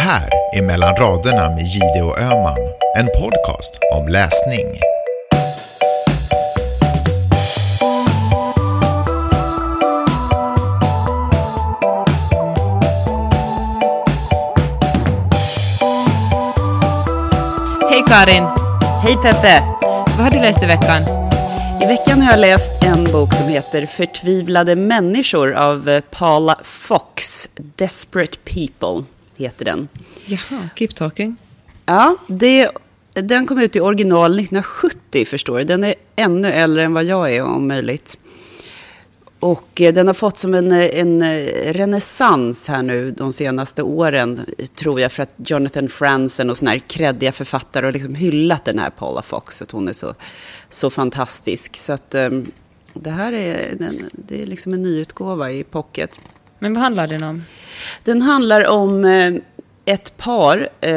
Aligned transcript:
Här 0.00 0.28
är 0.52 0.62
Mellan 0.62 0.96
raderna 0.96 1.50
med 1.50 1.64
Gide 1.66 2.02
och 2.02 2.18
Öman, 2.20 2.58
en 2.96 3.06
podcast 3.06 3.78
om 3.92 4.08
läsning. 4.08 4.66
Hej 17.90 18.04
Karin! 18.08 18.44
Hej 19.02 19.16
Peppe! 19.22 19.62
Vad 20.06 20.26
har 20.26 20.30
du 20.30 20.40
läst 20.40 20.62
i 20.62 20.66
veckan? 20.66 21.02
I 21.82 21.86
veckan 21.86 22.20
har 22.20 22.30
jag 22.30 22.40
läst 22.40 22.84
en 22.84 23.04
bok 23.04 23.34
som 23.34 23.48
heter 23.48 23.86
Förtvivlade 23.86 24.76
människor 24.76 25.52
av 25.52 25.88
eh, 25.88 26.00
Paula 26.00 26.58
Fox. 26.64 27.48
Desperate 27.76 28.38
People 28.44 29.04
heter 29.40 29.64
den. 29.64 29.88
Jaha, 30.26 30.68
keep 30.76 30.88
talking. 30.88 31.36
Ja, 31.86 32.16
det, 32.26 32.70
den 33.12 33.46
kom 33.46 33.58
ut 33.58 33.76
i 33.76 33.80
original 33.80 34.38
1970 34.38 35.24
förstår 35.24 35.58
du. 35.58 35.64
Den 35.64 35.84
är 35.84 35.94
ännu 36.16 36.48
äldre 36.48 36.84
än 36.84 36.94
vad 36.94 37.04
jag 37.04 37.34
är 37.34 37.42
om 37.42 37.68
möjligt. 37.68 38.18
Och 39.40 39.80
eh, 39.80 39.94
den 39.94 40.06
har 40.06 40.14
fått 40.14 40.38
som 40.38 40.54
en, 40.54 40.72
eh, 40.72 41.00
en 41.00 41.22
renässans 41.72 42.68
här 42.68 42.82
nu 42.82 43.10
de 43.10 43.32
senaste 43.32 43.82
åren, 43.82 44.46
tror 44.74 45.00
jag, 45.00 45.12
för 45.12 45.22
att 45.22 45.34
Jonathan 45.36 45.88
Franzen 45.88 46.50
och 46.50 46.56
sådana 46.56 46.70
här 46.70 46.82
kreddiga 46.88 47.32
författare 47.32 47.86
har 47.86 47.92
liksom 47.92 48.14
hyllat 48.14 48.64
den 48.64 48.78
här 48.78 48.90
Paula 48.90 49.22
Fox, 49.22 49.62
att 49.62 49.70
hon 49.70 49.88
är 49.88 49.92
så, 49.92 50.14
så 50.68 50.90
fantastisk. 50.90 51.76
Så 51.76 51.92
att 51.92 52.14
um, 52.14 52.52
det 52.94 53.10
här 53.10 53.32
är, 53.32 53.74
den, 53.74 54.10
det 54.12 54.42
är 54.42 54.46
liksom 54.46 54.72
en 54.72 54.82
nyutgåva 54.82 55.50
i 55.50 55.64
pocket. 55.64 56.20
Men 56.60 56.74
vad 56.74 56.82
handlar 56.82 57.06
den 57.06 57.24
om? 57.24 57.42
Den 58.04 58.22
handlar 58.22 58.66
om 58.66 59.04
eh, 59.04 59.34
ett 59.84 60.16
par 60.16 60.68
eh, 60.80 60.90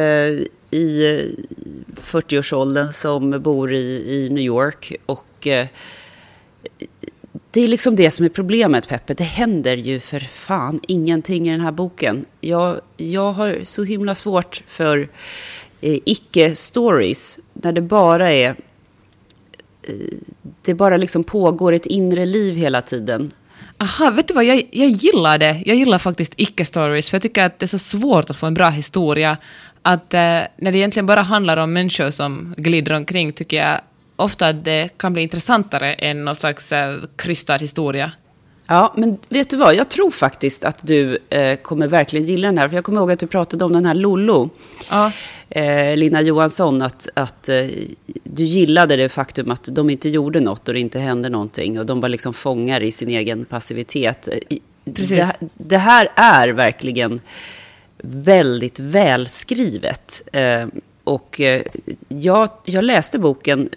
i 0.71 1.35
40-årsåldern 1.95 2.93
som 2.93 3.41
bor 3.41 3.73
i, 3.73 4.27
New 4.31 4.43
York. 4.43 4.95
Och 5.05 5.47
eh, 5.47 5.67
det 7.51 7.61
är 7.61 7.67
liksom 7.67 7.95
det 7.95 8.11
som 8.11 8.25
är 8.25 8.29
problemet, 8.29 8.87
Peppe. 8.87 9.13
Det 9.13 9.23
händer 9.23 9.77
ju 9.77 9.99
för 9.99 10.19
fan 10.19 10.79
ingenting 10.87 11.47
i 11.47 11.51
den 11.51 11.61
här 11.61 11.71
boken. 11.71 12.25
Jag, 12.41 12.81
jag 12.97 13.31
har 13.31 13.59
så 13.63 13.83
himla 13.83 14.15
svårt 14.15 14.63
för 14.67 15.09
eh, 15.81 15.99
icke-stories, 16.05 17.39
när 17.53 17.71
det 17.71 17.81
bara 17.81 18.31
är... 18.31 18.49
Eh, 19.83 19.95
det 20.61 20.73
bara 20.73 20.97
liksom 20.97 21.23
pågår 21.23 21.73
ett 21.73 21.85
inre 21.85 22.25
liv 22.25 22.55
hela 22.55 22.81
tiden. 22.81 23.31
Aha, 23.77 24.09
vet 24.09 24.27
du 24.27 24.33
vad, 24.33 24.45
jag, 24.45 24.63
jag 24.71 24.89
gillar 24.89 25.37
det. 25.37 25.63
Jag 25.65 25.77
gillar 25.77 25.97
faktiskt 25.97 26.33
icke-stories, 26.37 27.09
för 27.09 27.15
jag 27.15 27.21
tycker 27.21 27.45
att 27.45 27.59
det 27.59 27.65
är 27.65 27.67
så 27.67 27.79
svårt 27.79 28.29
att 28.29 28.35
få 28.35 28.45
en 28.45 28.53
bra 28.53 28.69
historia. 28.69 29.37
Att 29.81 30.13
eh, 30.13 30.19
när 30.19 30.71
det 30.71 30.77
egentligen 30.77 31.05
bara 31.05 31.21
handlar 31.21 31.57
om 31.57 31.73
människor 31.73 32.09
som 32.09 32.53
glider 32.57 32.93
omkring, 32.93 33.31
tycker 33.31 33.57
jag 33.57 33.79
ofta 34.15 34.47
att 34.47 34.65
det 34.65 34.97
kan 34.97 35.13
bli 35.13 35.21
intressantare 35.21 35.93
än 35.93 36.25
någon 36.25 36.35
slags 36.35 36.71
eh, 36.71 36.97
krystad 37.15 37.57
historia. 37.57 38.11
Ja, 38.67 38.93
men 38.97 39.17
vet 39.29 39.49
du 39.49 39.57
vad? 39.57 39.75
Jag 39.75 39.89
tror 39.89 40.11
faktiskt 40.11 40.65
att 40.65 40.77
du 40.81 41.17
eh, 41.29 41.55
kommer 41.55 41.87
verkligen 41.87 42.25
gilla 42.25 42.47
den 42.47 42.57
här. 42.57 42.69
För 42.69 42.75
jag 42.75 42.83
kommer 42.83 43.01
ihåg 43.01 43.11
att 43.11 43.19
du 43.19 43.27
pratade 43.27 43.65
om 43.65 43.73
den 43.73 43.85
här 43.85 43.93
Lollo. 43.93 44.49
Ja. 44.89 45.11
Eh, 45.55 45.97
Lina 45.97 46.21
Johansson, 46.21 46.81
att, 46.81 47.07
att 47.13 47.49
eh, 47.49 47.65
du 48.23 48.43
gillade 48.43 48.95
det 48.95 49.09
faktum 49.09 49.51
att 49.51 49.69
de 49.71 49.89
inte 49.89 50.09
gjorde 50.09 50.39
något 50.39 50.67
och 50.67 50.73
det 50.73 50.79
inte 50.79 50.99
hände 50.99 51.29
någonting. 51.29 51.79
Och 51.79 51.85
de 51.85 52.01
var 52.01 52.09
liksom 52.09 52.33
fångar 52.33 52.83
i 52.83 52.91
sin 52.91 53.09
egen 53.09 53.45
passivitet. 53.45 54.29
Precis. 54.85 55.09
Det, 55.09 55.33
det 55.53 55.77
här 55.77 56.11
är 56.15 56.49
verkligen 56.49 57.21
väldigt 58.03 58.79
välskrivet. 58.79 60.21
Eh, 60.31 60.67
och 61.03 61.41
eh, 61.41 61.61
jag, 62.07 62.49
jag 62.65 62.83
läste 62.83 63.19
boken 63.19 63.69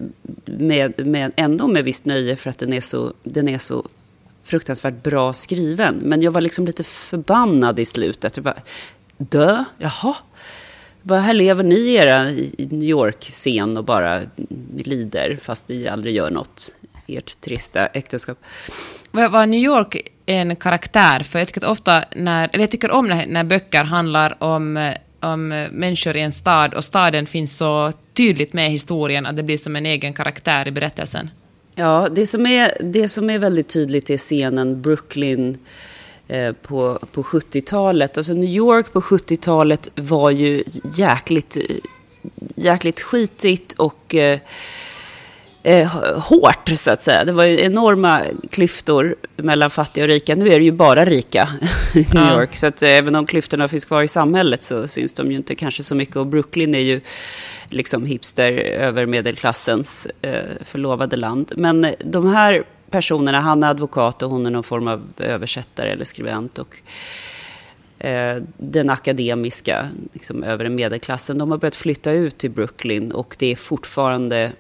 med, 0.45 1.07
med, 1.07 1.33
ändå 1.37 1.69
med 1.69 1.85
visst 1.85 2.05
nöje 2.05 2.37
för 2.37 2.51
att 2.51 2.59
den 2.59 2.73
är, 2.73 2.81
så, 2.81 3.13
den 3.23 3.49
är 3.49 3.59
så 3.59 3.85
fruktansvärt 4.45 5.03
bra 5.03 5.33
skriven. 5.33 6.01
Men 6.03 6.23
jag 6.23 6.33
var 6.33 6.41
liksom 6.41 6.67
lite 6.67 6.85
förbannad 6.85 7.79
i 7.79 7.85
slutet. 7.85 8.37
Jag 8.37 8.45
bara, 8.45 8.59
dö? 9.19 9.65
Jaha? 9.79 10.15
Här 11.09 11.35
lever 11.35 11.65
ni 11.65 11.75
i 11.75 11.95
era 11.95 12.31
i 12.31 12.69
New 12.71 12.89
York-scen 12.89 13.77
och 13.77 13.85
bara 13.85 14.21
lider, 14.85 15.39
fast 15.43 15.69
ni 15.69 15.89
aldrig 15.89 16.15
gör 16.15 16.31
något. 16.31 16.75
Ert 17.07 17.41
trista 17.41 17.87
äktenskap. 17.87 18.39
Var, 19.11 19.47
New 19.47 19.61
York 19.61 20.13
en 20.27 20.57
karaktär? 20.57 21.21
För 21.21 21.39
jag 21.39 21.49
tycker 21.49 21.69
ofta 21.69 22.05
när, 22.17 22.51
eller 22.53 22.63
jag 22.63 22.71
tycker 22.71 22.91
om 22.91 23.07
när, 23.07 23.27
när 23.27 23.45
böcker 23.45 23.85
handlar 23.85 24.43
om, 24.45 24.77
eh, 24.77 24.95
om 25.21 25.49
människor 25.71 26.17
i 26.17 26.21
en 26.21 26.33
stad 26.33 26.75
och 26.75 26.85
staden 26.85 27.27
finns 27.27 27.57
så 27.57 27.93
tydligt 28.15 28.53
med 28.53 28.69
i 28.69 28.71
historien 28.71 29.27
att 29.27 29.37
det 29.37 29.43
blir 29.43 29.57
som 29.57 29.77
en 29.77 29.87
egen 29.87 30.15
karaktär 30.15 30.69
i 30.69 30.71
berättelsen. 30.71 31.31
Ja, 31.75 32.09
det 32.13 32.27
som 32.27 32.47
är, 32.47 32.73
det 32.81 33.09
som 33.09 33.31
är 33.31 33.39
väldigt 33.39 33.69
tydligt 33.69 34.11
är 34.11 34.19
scenen 34.19 34.83
Brooklyn 34.83 35.59
på, 36.63 36.99
på 37.13 37.23
70-talet. 37.23 38.17
Alltså 38.17 38.33
New 38.33 38.51
York 38.51 38.93
på 38.93 39.01
70-talet 39.01 39.91
var 39.95 40.31
ju 40.31 40.65
jäkligt, 40.95 41.57
eh, 41.57 41.77
jäkligt 42.55 43.01
skitigt 43.01 43.73
och 43.73 44.15
eh, 44.15 44.39
eh, 45.67 45.89
hårt, 46.19 46.69
så 46.77 46.91
att 46.91 47.03
säga. 47.03 47.25
Det 47.25 47.33
var 47.33 47.45
ju 47.45 47.61
enorma 47.61 48.23
klyftor 48.51 49.17
mellan 49.37 49.71
fattiga 49.71 50.05
och 50.05 50.09
rika. 50.09 50.35
Nu 50.35 50.49
är 50.53 50.59
det 50.59 50.65
ju 50.65 50.73
bara 50.73 51.05
rika 51.05 51.49
i 51.95 52.07
New. 52.15 52.33
York. 52.33 52.57
Så 52.57 52.67
att 52.67 52.83
eh, 52.83 52.89
även 52.89 53.15
om 53.15 53.27
klyftorna 53.27 53.69
finns 53.69 53.85
kvar 53.85 54.03
i 54.03 54.09
samhället 54.09 54.63
så 54.63 54.89
syns 54.89 55.13
de 55.13 55.31
ju 55.31 55.37
inte 55.37 55.55
kanske 55.55 55.83
så 55.83 55.95
mycket. 55.95 56.17
Och 56.17 56.27
Brooklyn 56.27 56.75
är 56.75 56.81
ju 56.81 57.01
liksom 57.69 58.07
hipster 58.07 58.53
över 58.53 59.07
medelklassens 59.07 60.07
eh, 60.23 60.41
förlovade 60.65 61.17
land. 61.17 61.53
Men 61.57 61.85
eh, 61.85 61.93
de 62.05 62.27
här 62.27 62.65
personerna, 62.97 63.41
han 63.41 63.63
är 63.63 63.69
advokat 63.69 64.23
och 64.23 64.31
hon 64.31 64.47
är 64.47 64.51
någon 64.51 64.63
form 64.63 64.89
av 64.89 65.03
översättare 65.19 65.91
eller 65.91 66.05
skribent. 66.05 66.59
Och 66.59 66.77
eh, 67.99 68.43
den 68.57 68.91
akademiska, 68.91 69.89
liksom 70.13 70.43
övre 70.43 70.69
medelklassen, 70.69 71.39
de 71.39 71.51
har 71.51 71.59
börjat 71.59 71.77
flytta 71.77 72.13
ut 72.13 72.39
till 72.39 72.51
Brooklyn 72.51 73.13
och 73.13 73.37
det 73.39 73.53
är 73.53 73.57
fortfarande 73.57 74.53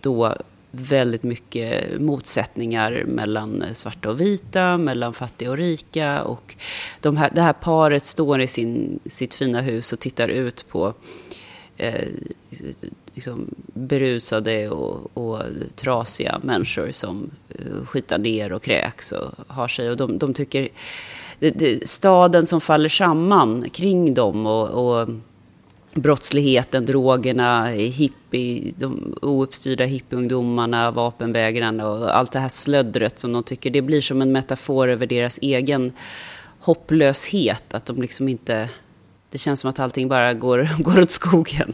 då 0.00 0.34
väldigt 0.70 1.22
mycket 1.22 2.00
motsättningar 2.00 3.04
mellan 3.06 3.64
svarta 3.74 4.08
och 4.08 4.20
vita, 4.20 4.78
mellan 4.78 5.14
fattiga 5.14 5.50
och 5.50 5.56
rika. 5.56 6.22
Och 6.22 6.54
de 7.00 7.16
här, 7.16 7.30
det 7.34 7.42
här 7.42 7.52
paret 7.52 8.04
står 8.04 8.40
i 8.40 8.46
sin, 8.46 9.00
sitt 9.06 9.34
fina 9.34 9.60
hus 9.60 9.92
och 9.92 9.98
tittar 9.98 10.28
ut 10.28 10.68
på 10.68 10.94
eh, 11.80 12.08
liksom 13.14 13.54
berusade 13.74 14.70
och, 14.70 15.16
och 15.16 15.42
trasiga 15.76 16.40
människor 16.42 16.90
som 16.90 17.30
eh, 17.48 17.84
skitar 17.84 18.18
ner 18.18 18.52
och 18.52 18.62
kräks 18.62 19.12
och 19.12 19.30
har 19.46 19.68
sig. 19.68 19.90
Och 19.90 19.96
de, 19.96 20.18
de 20.18 20.34
tycker 20.34 20.68
det, 21.38 21.50
det, 21.50 21.88
staden 21.88 22.46
som 22.46 22.60
faller 22.60 22.88
samman 22.88 23.70
kring 23.70 24.14
dem 24.14 24.46
och, 24.46 24.68
och 24.68 25.08
brottsligheten, 25.94 26.86
drogerna, 26.86 27.66
hippie, 27.66 28.72
de 28.76 29.14
ouppstyrda 29.22 29.84
hippieungdomarna, 29.84 30.90
vapenvägrarna 30.90 31.88
och 31.88 32.16
allt 32.18 32.32
det 32.32 32.38
här 32.38 32.48
slöddret 32.48 33.18
som 33.18 33.32
de 33.32 33.42
tycker, 33.42 33.70
det 33.70 33.82
blir 33.82 34.00
som 34.00 34.22
en 34.22 34.32
metafor 34.32 34.88
över 34.88 35.06
deras 35.06 35.38
egen 35.42 35.92
hopplöshet, 36.60 37.74
att 37.74 37.86
de 37.86 38.02
liksom 38.02 38.28
inte, 38.28 38.70
det 39.30 39.38
känns 39.38 39.60
som 39.60 39.70
att 39.70 39.78
allting 39.78 40.08
bara 40.08 40.34
går, 40.34 40.68
går 40.78 41.00
åt 41.00 41.10
skogen. 41.10 41.72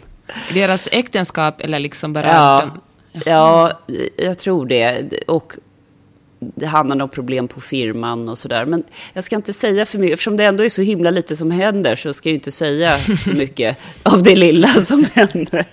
Deras 0.54 0.88
äktenskap 0.92 1.60
eller 1.60 1.78
liksom 1.78 2.12
bara... 2.12 2.26
Ja, 2.26 2.70
de, 3.12 3.30
ja, 3.30 3.80
jag 4.16 4.38
tror 4.38 4.66
det. 4.66 5.12
Och 5.26 5.52
det 6.38 6.66
handlar 6.66 7.02
om 7.02 7.08
problem 7.08 7.48
på 7.48 7.60
firman 7.60 8.28
och 8.28 8.38
sådär. 8.38 8.64
Men 8.64 8.84
jag 9.12 9.24
ska 9.24 9.36
inte 9.36 9.52
säga 9.52 9.86
för 9.86 9.98
mycket, 9.98 10.12
eftersom 10.14 10.36
det 10.36 10.44
ändå 10.44 10.64
är 10.64 10.68
så 10.68 10.82
himla 10.82 11.10
lite 11.10 11.36
som 11.36 11.50
händer 11.50 11.96
så 11.96 12.14
ska 12.14 12.28
jag 12.28 12.34
inte 12.34 12.52
säga 12.52 12.98
så 12.98 13.32
mycket 13.34 13.78
av 14.02 14.22
det 14.22 14.36
lilla 14.36 14.68
som 14.68 15.06
händer. 15.14 15.66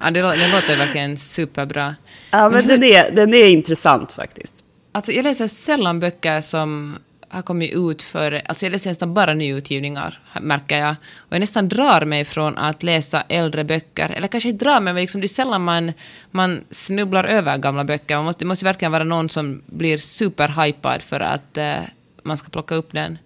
Ja, 0.00 0.10
det, 0.10 0.20
det 0.20 0.48
låter 0.52 0.76
verkligen 0.76 1.16
superbra. 1.16 1.94
Ja, 2.30 2.42
men, 2.42 2.52
men 2.52 2.64
hur, 2.64 2.70
den, 2.70 2.84
är, 2.84 3.10
den 3.10 3.34
är 3.34 3.48
intressant 3.48 4.12
faktiskt. 4.12 4.54
Alltså, 4.92 5.12
jag 5.12 5.22
läser 5.22 5.46
sällan 5.46 6.00
böcker 6.00 6.40
som 6.40 6.96
har 7.36 7.42
kommit 7.42 7.72
ut 7.72 8.02
för... 8.02 8.42
Alltså 8.46 8.66
jag 8.66 8.72
läser 8.72 8.90
nästan 8.90 9.14
bara 9.14 9.34
nyutgivningar, 9.34 10.18
märker 10.40 10.78
jag. 10.78 10.96
Och 11.16 11.32
jag 11.32 11.40
nästan 11.40 11.68
drar 11.68 12.04
mig 12.04 12.24
från 12.24 12.58
att 12.58 12.82
läsa 12.82 13.20
äldre 13.28 13.64
böcker. 13.64 14.10
Eller 14.16 14.28
kanske 14.28 14.48
inte 14.48 14.64
drar 14.64 14.80
mig, 14.80 14.92
men 14.92 15.00
liksom 15.00 15.20
det 15.20 15.26
är 15.26 15.28
sällan 15.28 15.64
man, 15.64 15.92
man 16.30 16.64
snubblar 16.70 17.24
över 17.24 17.56
gamla 17.56 17.84
böcker. 17.84 18.16
Man 18.16 18.24
måste, 18.24 18.44
det 18.44 18.48
måste 18.48 18.64
verkligen 18.64 18.92
vara 18.92 19.04
någon 19.04 19.28
som 19.28 19.62
blir 19.66 19.98
superhypad 19.98 21.02
för 21.02 21.20
att 21.20 21.58
eh, 21.58 21.76
man 22.22 22.36
ska 22.36 22.48
plocka 22.48 22.74
upp 22.74 22.92
den. 22.92 23.18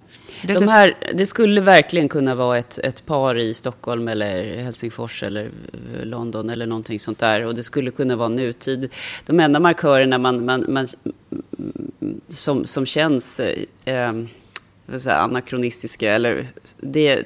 Det, 0.43 0.53
De 0.53 0.69
här, 0.69 0.95
det 1.15 1.27
skulle 1.27 1.61
verkligen 1.61 2.09
kunna 2.09 2.35
vara 2.35 2.59
ett, 2.59 2.79
ett 2.79 3.07
par 3.07 3.39
i 3.39 3.55
Stockholm 3.55 4.09
eller 4.09 4.57
Helsingfors 4.57 5.23
eller 5.23 5.51
London 6.03 6.51
eller 6.51 6.67
någonting 6.67 7.01
sånt 7.01 7.19
där. 7.19 7.45
Och 7.45 7.55
det 7.55 7.65
skulle 7.65 7.91
kunna 7.91 8.17
vara 8.17 8.29
nutid. 8.29 8.89
De 9.27 9.41
enda 9.41 9.61
markörerna 9.61 10.19
man, 10.19 10.45
man, 10.45 10.65
man 10.69 10.89
som, 12.29 12.65
som 12.65 12.87
känns 12.87 13.41
eh, 13.85 14.13
anakronistiska, 15.07 16.13
eller 16.13 16.47
det, 16.81 17.23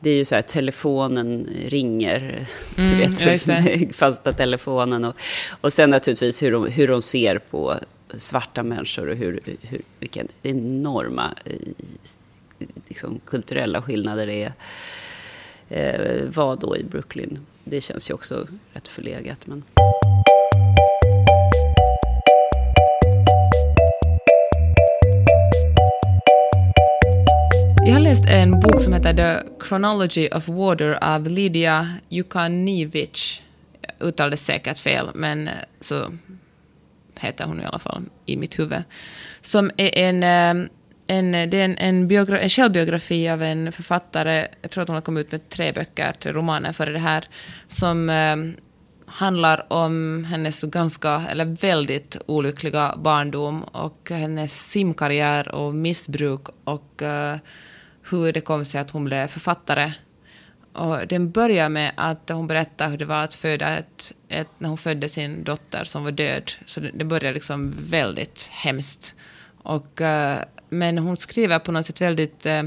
det 0.00 0.10
är 0.10 0.16
ju 0.16 0.24
så 0.24 0.34
här, 0.34 0.42
telefonen 0.42 1.48
ringer, 1.66 2.46
mm, 2.76 3.14
du 3.16 3.24
vet, 3.24 3.96
fasta 3.96 4.32
telefonen. 4.32 5.04
Och, 5.04 5.16
och 5.60 5.72
sen 5.72 5.90
naturligtvis 5.90 6.42
hur 6.42 6.52
de, 6.52 6.66
hur 6.66 6.88
de 6.88 7.02
ser 7.02 7.38
på 7.38 7.78
svarta 8.18 8.62
människor 8.62 9.08
och 9.08 9.16
hur, 9.16 9.40
hur, 9.60 9.80
vilka 10.00 10.22
enorma 10.42 11.34
liksom, 12.88 13.20
kulturella 13.26 13.82
skillnader 13.82 14.26
det 14.26 14.42
är. 14.42 14.52
Eh, 15.68 16.28
vad 16.34 16.60
då 16.60 16.76
i 16.76 16.84
Brooklyn? 16.84 17.38
Det 17.64 17.80
känns 17.80 18.10
ju 18.10 18.14
också 18.14 18.46
rätt 18.72 18.88
förlegat. 18.88 19.46
Men... 19.46 19.62
Jag 27.86 27.92
har 27.92 28.00
läst 28.00 28.24
en 28.28 28.60
bok 28.60 28.80
som 28.80 28.92
heter 28.92 29.14
The 29.14 29.48
Chronology 29.68 30.28
of 30.28 30.48
Water 30.48 30.98
av 31.04 31.28
Lydia 31.28 31.94
Jukaniewicz. 32.08 33.42
Jag 33.80 34.08
uttalade 34.08 34.36
säkert 34.36 34.78
fel, 34.78 35.10
men 35.14 35.48
så 35.80 36.12
heter 37.20 37.44
hon 37.44 37.60
i 37.60 37.64
alla 37.64 37.78
fall 37.78 38.02
i 38.26 38.36
mitt 38.36 38.58
huvud. 38.58 38.82
Som 39.40 39.70
är 39.76 39.98
en, 39.98 40.22
eh, 40.22 40.68
en, 41.06 41.34
eh, 41.34 41.48
det 41.48 41.60
är 41.60 41.64
en, 41.64 41.78
en, 41.78 42.08
biogra, 42.08 42.40
en 42.40 42.48
självbiografi 42.48 43.28
av 43.28 43.42
en 43.42 43.72
författare, 43.72 44.46
jag 44.62 44.70
tror 44.70 44.82
att 44.82 44.88
hon 44.88 44.94
har 44.94 45.02
kommit 45.02 45.26
ut 45.26 45.32
med 45.32 45.48
tre 45.48 45.72
böcker, 45.72 46.12
tre 46.12 46.32
romaner 46.32 46.72
före 46.72 46.92
det 46.92 46.98
här, 46.98 47.24
som 47.68 48.10
eh, 48.10 48.36
handlar 49.06 49.72
om 49.72 50.24
hennes 50.24 50.62
ganska, 50.62 51.22
eller 51.30 51.44
väldigt 51.44 52.16
olyckliga 52.26 52.94
barndom 52.96 53.62
och 53.62 54.10
hennes 54.10 54.70
simkarriär 54.70 55.54
och 55.54 55.74
missbruk 55.74 56.46
och 56.64 57.02
eh, 57.02 57.36
hur 58.10 58.32
det 58.32 58.40
kom 58.40 58.64
sig 58.64 58.80
att 58.80 58.90
hon 58.90 59.04
blev 59.04 59.26
författare. 59.26 59.92
Och 60.74 61.06
den 61.06 61.30
börjar 61.30 61.68
med 61.68 61.92
att 61.96 62.30
hon 62.30 62.46
berättar 62.46 62.90
hur 62.90 62.98
det 62.98 63.04
var 63.04 63.24
att 63.24 63.34
föda 63.34 63.78
ett, 63.78 64.12
ett 64.28 64.48
när 64.58 64.68
hon 64.68 64.78
födde 64.78 65.08
sin 65.08 65.44
dotter 65.44 65.84
som 65.84 66.04
var 66.04 66.10
död. 66.10 66.52
Så 66.66 66.80
det, 66.80 66.90
det 66.94 67.04
börjar 67.04 67.32
liksom 67.32 67.74
väldigt 67.78 68.48
hemskt. 68.52 69.14
Och, 69.62 70.00
uh, 70.00 70.36
men 70.68 70.98
hon 70.98 71.16
skriver 71.16 71.58
på 71.58 71.72
något 71.72 71.86
sätt 71.86 72.00
väldigt 72.00 72.46
uh, 72.46 72.62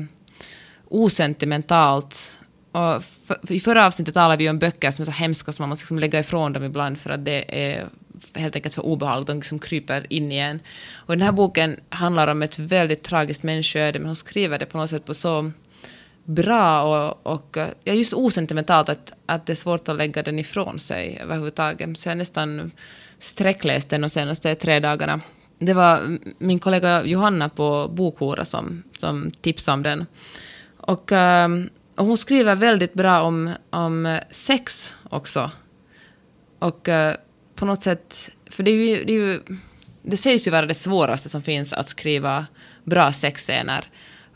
osentimentalt. 0.90 2.40
Och 2.72 3.04
för, 3.04 3.52
I 3.52 3.60
förra 3.60 3.86
avsnittet 3.86 4.14
talade 4.14 4.38
vi 4.38 4.50
om 4.50 4.60
böcker 4.60 4.92
som 4.92 5.04
är 5.04 5.06
så 5.06 5.12
hemska 5.12 5.52
som 5.52 5.64
man 5.64 5.70
måste 5.70 5.84
liksom 5.84 6.00
lägga 6.00 6.20
ifrån 6.20 6.54
dem 6.54 6.64
ibland 6.64 7.00
för 7.00 7.10
att 7.10 7.26
det 7.26 7.70
är 7.70 7.88
helt 8.36 8.56
enkelt 8.56 8.76
för 8.76 8.86
obehagligt, 8.86 9.28
de 9.28 9.38
liksom 9.38 9.60
kryper 9.60 10.06
in 10.10 10.32
igen. 10.32 10.60
Och 10.96 11.14
den 11.14 11.22
här 11.22 11.32
boken 11.32 11.80
handlar 11.90 12.28
om 12.28 12.42
ett 12.42 12.60
väldigt 12.60 13.04
tragiskt 13.04 13.44
människoöde, 13.44 14.00
men 14.00 14.06
hon 14.06 14.16
skriver 14.16 14.60
det 14.60 14.66
på 14.66 14.78
något 14.78 14.90
sätt 14.90 15.06
på 15.06 15.14
så 15.14 15.52
bra 16.28 16.82
och, 16.84 17.34
och 17.34 17.58
ja, 17.84 17.94
just 17.94 18.14
osentimentalt 18.14 18.90
att, 18.90 19.14
att 19.26 19.46
det 19.46 19.54
är 19.54 19.56
svårt 19.56 19.90
att 19.90 19.98
lägga 19.98 20.24
den 20.24 20.40
ifrån 20.40 20.80
sig 20.80 21.20
överhuvudtaget. 21.22 21.98
Så 21.98 22.10
jag 22.10 22.12
har 22.12 22.18
nästan 22.18 22.72
sträckläst 23.20 23.90
den 23.90 24.02
de 24.02 24.10
senaste 24.10 24.56
tre 24.56 24.80
dagarna. 24.80 25.22
Det 25.60 25.74
var 25.74 26.18
min 26.38 26.60
kollega 26.60 27.04
Johanna 27.06 27.50
på 27.50 27.88
Bokhora 27.88 28.46
som, 28.46 28.84
som 28.98 29.32
tipsade 29.42 29.74
om 29.74 29.84
den. 29.84 30.06
Och, 30.78 31.12
ehm, 31.12 31.70
och 31.96 32.06
hon 32.06 32.18
skriver 32.18 32.56
väldigt 32.56 32.94
bra 32.94 33.22
om, 33.22 33.54
om 33.70 34.20
sex 34.32 34.94
också. 35.10 35.52
Och 36.60 36.90
eh, 36.90 37.16
på 37.56 37.66
något 37.66 37.82
sätt, 37.82 38.30
för 38.52 38.64
det 38.64 38.72
är 38.72 38.76
ju, 38.76 39.04
det, 39.04 39.14
är 39.14 39.18
ju, 39.18 39.42
det 40.02 40.18
sägs 40.18 40.48
ju 40.48 40.52
vara 40.52 40.66
det 40.66 40.74
svåraste 40.74 41.30
som 41.30 41.42
finns 41.42 41.74
att 41.74 41.90
skriva 41.90 42.46
bra 42.84 43.12
sexscener. 43.12 43.86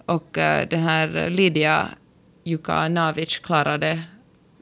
Och 0.05 0.37
eh, 0.37 0.61
uh, 0.61 0.69
den 0.69 0.83
här 0.83 1.29
Lydia 1.29 1.89
Jukanovic 2.43 3.37
klarade 3.37 4.01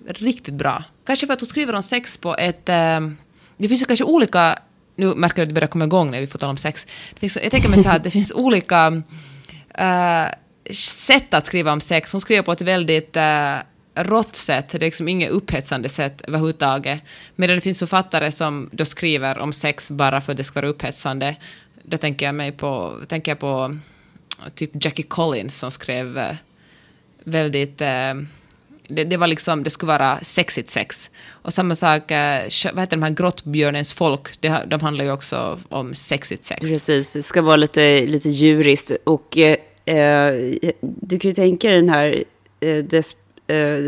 riktigt 0.08 0.54
bra. 0.54 0.84
Kanske 1.06 1.26
för 1.26 1.34
att 1.34 1.42
hon 1.42 1.48
skriver 1.48 1.76
om 1.76 1.84
sex 1.84 2.18
på 2.18 2.36
ett... 2.36 2.70
Uh, 2.70 3.12
det 3.58 3.68
finns 3.68 3.82
ju 3.82 3.86
kanske 3.86 4.06
olika... 4.06 4.60
Nu 4.96 5.16
märker 5.16 5.40
jag 5.40 5.44
att 5.44 5.50
det 5.50 5.54
börjar 5.54 5.68
komma 5.68 5.86
igång 5.86 6.12
när 6.12 6.20
vi 6.20 6.28
får 6.28 6.40
tala 6.40 6.52
om 6.52 6.58
sex. 6.58 6.88
Det 7.14 7.20
finns, 7.20 7.38
jag 7.44 7.52
tänker 7.52 7.70
mig 7.70 7.84
så 7.84 7.90
här 7.90 7.98
att 7.98 8.04
det 8.04 8.12
finns 8.12 8.32
olika 8.32 8.90
uh, 8.90 10.28
sätt 10.74 11.34
att 11.34 11.46
skriva 11.46 11.74
om 11.74 11.82
sex. 11.82 12.12
Hon 12.12 12.22
skriver 12.22 12.44
på 12.44 12.52
ett 12.52 12.62
väldigt 12.62 13.18
rått 13.96 14.36
sätt, 14.36 14.70
det 14.70 14.78
är 14.78 14.80
liksom 14.80 15.08
inget 15.08 15.32
upphetsande 15.32 15.90
sätt 15.90 16.22
överhuvudtaget. 16.22 17.04
Medan 17.36 17.56
det 17.56 17.62
finns 17.62 17.80
författare 17.80 18.32
som 18.32 18.70
då 18.72 18.86
skriver 18.86 19.40
om 19.40 19.54
sex 19.54 19.92
bara 19.92 20.22
för 20.22 20.32
att 20.34 20.38
det 20.38 20.44
ska 20.44 20.62
vara 20.62 20.70
upphetsande. 20.70 21.36
Då 21.84 21.98
tänker 21.98 22.26
jag, 22.26 22.36
mig 22.36 22.52
på, 22.52 23.00
tänker 23.08 23.32
jag 23.32 23.40
på 23.40 23.78
typ 24.56 24.86
Jackie 24.86 25.06
Collins 25.06 25.58
som 25.58 25.72
skrev 25.72 26.18
eh, 26.18 26.36
väldigt... 27.24 27.82
Eh, 27.82 28.14
det, 28.92 29.04
det, 29.04 29.18
var 29.18 29.28
liksom, 29.28 29.64
det 29.64 29.70
skulle 29.70 29.92
vara 29.92 30.20
sexigt 30.22 30.70
sex. 30.70 31.12
Och 31.28 31.54
samma 31.54 31.76
sak, 31.76 32.12
eh, 32.12 32.50
vad 32.74 32.80
heter 32.80 32.98
de 32.98 33.04
här 33.04 33.10
Grottbjörnens 33.10 33.94
folk, 33.94 34.42
det, 34.42 34.64
de 34.68 34.80
handlar 34.80 35.06
ju 35.06 35.12
också 35.12 35.60
om 35.70 35.94
sexigt 35.94 36.44
sex. 36.44 36.62
Precis, 36.62 37.14
det 37.14 37.24
ska 37.24 37.42
vara 37.42 37.56
lite, 37.56 38.06
lite 38.06 38.30
djuriskt. 38.30 38.92
Och 39.04 39.38
eh, 39.38 39.58
du 40.82 41.20
kan 41.20 41.30
ju 41.30 41.36
tänka 41.36 41.70
dig 41.70 41.78
den 41.78 41.90
här 41.90 42.24
eh, 42.60 42.78
des, 42.78 43.16
eh, 43.48 43.80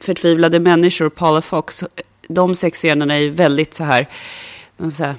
förtvivlade 0.00 0.60
människor, 0.60 1.08
Paula 1.08 1.42
Fox, 1.42 1.84
de 2.28 2.54
sexscenerna 2.54 3.14
är 3.14 3.20
ju 3.20 3.30
väldigt 3.30 3.74
så 3.74 3.84
här, 3.84 4.08
så 4.90 5.04
här 5.04 5.14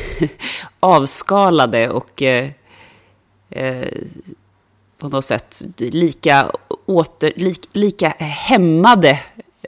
avskalade 0.80 1.88
och 1.90 2.22
eh, 3.54 3.88
på 4.98 5.08
något 5.08 5.24
sätt 5.24 5.62
lika, 5.76 6.50
åter, 6.86 7.32
lik, 7.36 7.68
lika 7.72 8.08
hämmade 8.18 9.20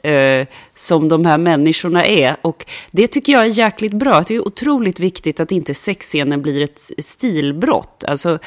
eh, 0.03 0.47
som 0.75 1.07
de 1.07 1.25
här 1.25 1.37
människorna 1.37 2.05
är. 2.05 2.35
Och 2.41 2.65
det 2.91 3.07
tycker 3.07 3.33
jag 3.33 3.41
är 3.45 3.49
jäkligt 3.49 3.93
bra. 3.93 4.23
Det 4.27 4.35
är 4.35 4.47
otroligt 4.47 4.99
viktigt 4.99 5.39
att 5.39 5.51
inte 5.51 5.73
sexscenen 5.73 6.41
blir 6.41 6.61
ett 6.61 6.91
stilbrott. 6.97 8.03
Alltså, 8.03 8.39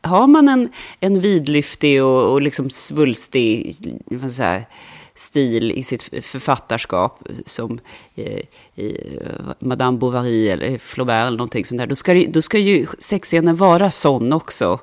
har 0.00 0.26
man 0.26 0.48
en, 0.48 0.68
en 1.00 1.20
vidlyftig 1.20 2.04
och, 2.04 2.32
och 2.32 2.42
liksom 2.42 2.70
svulstig 2.70 3.76
säga, 4.32 4.62
stil 5.16 5.72
i 5.72 5.82
sitt 5.82 6.02
författarskap 6.02 7.28
som 7.46 7.80
eh, 8.14 8.40
eh, 8.76 8.90
Madame 9.58 9.98
Bovary 9.98 10.48
eller 10.48 10.78
Flaubert 10.78 11.26
eller 11.26 11.38
någonting 11.38 11.64
sånt 11.64 11.78
där, 11.78 11.86
då 11.86 11.94
ska, 11.94 12.14
det, 12.14 12.26
då 12.26 12.42
ska 12.42 12.58
ju 12.58 12.86
sexscenen 12.98 13.56
vara 13.56 13.90
sån 13.90 14.32
också. 14.32 14.80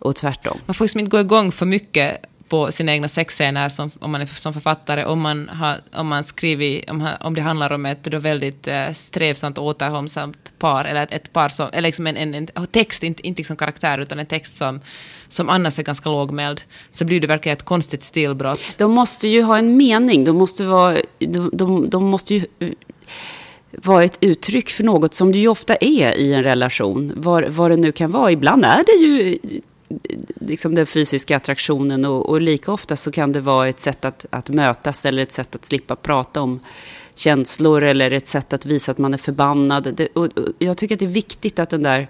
Och 0.00 0.16
tvärtom. 0.16 0.58
Man 0.66 0.74
får 0.74 0.84
liksom 0.84 1.00
inte 1.00 1.10
gå 1.10 1.20
igång 1.20 1.52
för 1.52 1.66
mycket 1.66 2.24
på 2.48 2.72
sina 2.72 2.92
egna 2.92 3.08
sexscener 3.08 3.68
som, 3.68 3.90
om 3.98 4.10
man 4.10 4.20
är 4.20 4.26
som 4.26 4.52
författare, 4.52 5.04
om 5.04 5.20
man, 5.20 5.48
har, 5.48 5.80
om 5.92 6.08
man 6.08 6.24
skriver, 6.24 6.90
om, 6.90 7.08
om 7.20 7.34
det 7.34 7.40
handlar 7.40 7.72
om 7.72 7.86
ett 7.86 8.04
då 8.04 8.18
väldigt 8.18 8.68
eh, 8.68 8.92
strävsamt 8.92 9.58
och 9.58 9.64
återhållsamt 9.64 10.52
par, 10.58 10.84
eller 10.84 11.02
ett, 11.02 11.12
ett 11.12 11.32
par 11.32 11.48
som, 11.48 11.68
eller 11.72 11.88
liksom 11.88 12.06
en, 12.06 12.16
en, 12.16 12.34
en 12.34 12.66
text, 12.66 13.02
inte, 13.02 13.26
inte 13.26 13.38
liksom 13.38 13.56
karaktär, 13.56 13.98
utan 13.98 14.18
en 14.18 14.26
text 14.26 14.56
som, 14.56 14.80
som 15.28 15.48
annars 15.48 15.78
är 15.78 15.82
ganska 15.82 16.10
lågmäld, 16.10 16.60
så 16.90 17.04
blir 17.04 17.20
det 17.20 17.26
verkligen 17.26 17.56
ett 17.56 17.64
konstigt 17.64 18.02
stilbrott. 18.02 18.78
De 18.78 18.92
måste 18.92 19.28
ju 19.28 19.42
ha 19.42 19.58
en 19.58 19.76
mening, 19.76 20.24
de 20.24 20.36
måste 20.36 20.64
vara, 20.64 20.96
de, 21.18 21.50
de, 21.52 21.90
de 21.90 22.04
måste 22.04 22.34
ju 22.34 22.46
eh, 22.58 22.68
vara 23.72 24.04
ett 24.04 24.18
uttryck 24.20 24.70
för 24.70 24.84
något 24.84 25.14
som 25.14 25.32
det 25.32 25.38
ju 25.38 25.48
ofta 25.48 25.76
är 25.80 26.18
i 26.18 26.34
en 26.34 26.42
relation, 26.42 27.12
vad, 27.16 27.48
vad 27.48 27.70
det 27.70 27.76
nu 27.76 27.92
kan 27.92 28.10
vara. 28.10 28.32
Ibland 28.32 28.64
är 28.64 28.84
det 28.86 29.06
ju 29.06 29.38
liksom 30.40 30.74
den 30.74 30.86
fysiska 30.86 31.36
attraktionen 31.36 32.04
och, 32.04 32.28
och, 32.28 32.40
lika 32.40 32.72
ofta 32.72 32.96
så 32.96 33.10
kan 33.10 33.32
det 33.32 33.40
vara 33.40 33.68
ett 33.68 33.80
sätt 33.80 34.04
att, 34.04 34.26
att 34.30 34.48
mötas 34.48 35.04
eller 35.04 35.22
ett 35.22 35.32
sätt 35.32 35.54
att 35.54 35.64
slippa 35.64 35.96
prata 35.96 36.40
om 36.40 36.60
känslor 37.14 37.82
eller 37.82 38.10
ett 38.10 38.28
sätt 38.28 38.52
att 38.52 38.66
visa 38.66 38.92
att 38.92 38.98
man 38.98 39.14
är 39.14 39.18
förbannad. 39.18 39.94
Det, 39.94 40.06
och, 40.06 40.24
och 40.24 40.48
jag 40.58 40.76
tycker 40.76 40.94
att 40.94 40.98
det 40.98 41.04
är 41.04 41.08
viktigt 41.08 41.58
att 41.58 41.70
den 41.70 41.82
där 41.82 42.08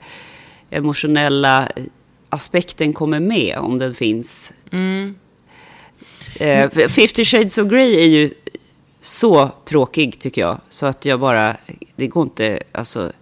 emotionella 0.71 1.69
aspekten 2.29 2.93
kommer 2.93 3.21
med 3.21 3.57
om 3.59 3.79
den 3.79 3.95
finns. 3.95 4.53
Mm. 4.73 5.15
Eh, 6.37 6.71
50 6.71 7.25
shades 7.25 7.59
of 7.59 7.69
Grey 7.69 7.95
är 7.95 8.09
ju 8.09 8.31
så 9.01 9.51
tråkig 9.65 10.19
tycker 10.19 10.41
jag. 10.41 10.61
Så 10.69 10.87
att 10.87 11.05
jag 11.05 11.21
bara, 11.21 11.57
det 11.97 12.07
går 12.07 12.23
inte, 12.23 12.63
alltså 12.73 13.13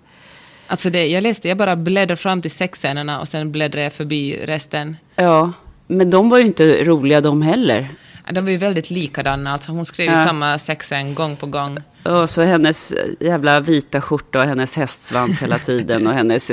Alltså 0.66 0.90
det, 0.90 1.06
jag 1.06 1.22
läste, 1.22 1.48
jag 1.48 1.58
bara 1.58 1.76
bläddrade 1.76 2.16
fram 2.16 2.42
till 2.42 2.50
sexscenerna 2.50 3.20
och 3.20 3.28
sen 3.28 3.52
bläddrade 3.52 3.82
jag 3.82 3.92
förbi 3.92 4.40
resten. 4.44 4.96
Ja, 5.16 5.52
men 5.86 6.10
de 6.10 6.28
var 6.28 6.38
ju 6.38 6.44
inte 6.44 6.84
roliga 6.84 7.20
de 7.20 7.42
heller. 7.42 7.94
De 8.32 8.44
var 8.44 8.50
ju 8.50 8.56
väldigt 8.56 8.90
likadana, 8.90 9.52
alltså 9.52 9.72
hon 9.72 9.86
skrev 9.86 10.06
ju 10.06 10.16
ja. 10.16 10.24
samma 10.24 10.58
sexscen 10.58 11.14
gång 11.14 11.36
på 11.36 11.46
gång. 11.46 11.78
Och 12.02 12.30
så 12.30 12.42
hennes 12.42 12.94
jävla 13.20 13.60
vita 13.60 14.00
skjorta 14.00 14.38
och 14.38 14.44
hennes 14.44 14.76
hästsvans 14.76 15.42
hela 15.42 15.58
tiden 15.58 16.06
och 16.06 16.12
hennes 16.12 16.50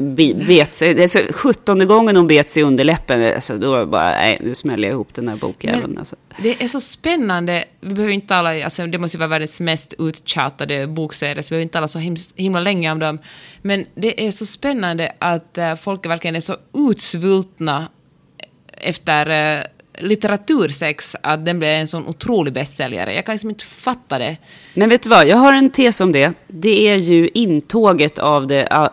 bet 0.48 0.75
sig. 0.75 0.94
Det 0.94 1.03
är 1.03 1.08
så 1.08 1.20
sjuttonde 1.34 1.86
gången 1.86 2.15
hon 2.15 2.27
bet 2.27 2.50
sig 2.50 2.62
i 2.62 2.65
underläppen. 2.65 3.34
Alltså, 3.36 3.58
då 3.58 3.86
bara, 3.86 4.10
nej, 4.10 4.39
nu 4.42 4.56
smäller 4.56 4.88
jag 4.88 4.94
ihop 4.94 5.13
den 5.13 5.27
här 5.27 5.36
bokjäveln. 5.36 5.98
Alltså. 5.98 6.15
Det 6.38 6.63
är 6.63 6.68
så 6.68 6.82
spännande. 6.82 7.65
Vi 7.82 7.94
behöver 7.94 8.13
inte 8.13 8.27
tala, 8.27 8.63
alltså, 8.63 8.88
det 8.88 8.98
måste 8.98 9.18
ju 9.18 9.20
vara 9.20 9.30
världens 9.30 9.60
mest 9.60 9.94
uttjatade 9.98 10.88
bokserie, 10.88 11.44
så 11.44 11.48
vi 11.48 11.50
behöver 11.50 11.63
inte 11.63 11.74
tala 11.74 11.88
så 11.88 12.00
himla 12.36 12.60
länge 12.60 12.92
om 12.92 13.00
dem. 13.00 13.20
Men 13.62 13.86
det 13.96 14.27
är 14.27 14.32
så 14.32 14.46
spännande 14.46 15.12
att 15.20 15.58
uh, 15.58 15.75
folk 15.75 16.06
verkligen 16.06 16.36
är 16.36 16.39
så 16.39 16.56
utsvultna 16.74 17.88
efter 18.77 19.30
uh, 19.60 19.63
litteratursex 20.00 21.16
att 21.22 21.46
den 21.46 21.60
blev 21.60 21.72
en 21.72 21.88
sån 21.88 22.08
otrolig 22.08 22.54
bästsäljare. 22.54 23.14
Jag 23.14 23.26
kan 23.26 23.34
liksom 23.34 23.50
inte 23.50 23.66
fatta 23.66 24.20
det. 24.20 24.38
Men 24.74 24.90
vet 24.90 25.04
du 25.04 25.10
vad, 25.10 25.28
jag 25.28 25.38
har 25.38 25.54
en 25.54 25.70
tes 25.70 26.02
om 26.02 26.12
det. 26.12 26.34
Det 26.48 26.88
är 26.90 26.96
ju 26.96 27.30
intåget 27.34 28.20
av 28.20 28.48
det 28.48 28.90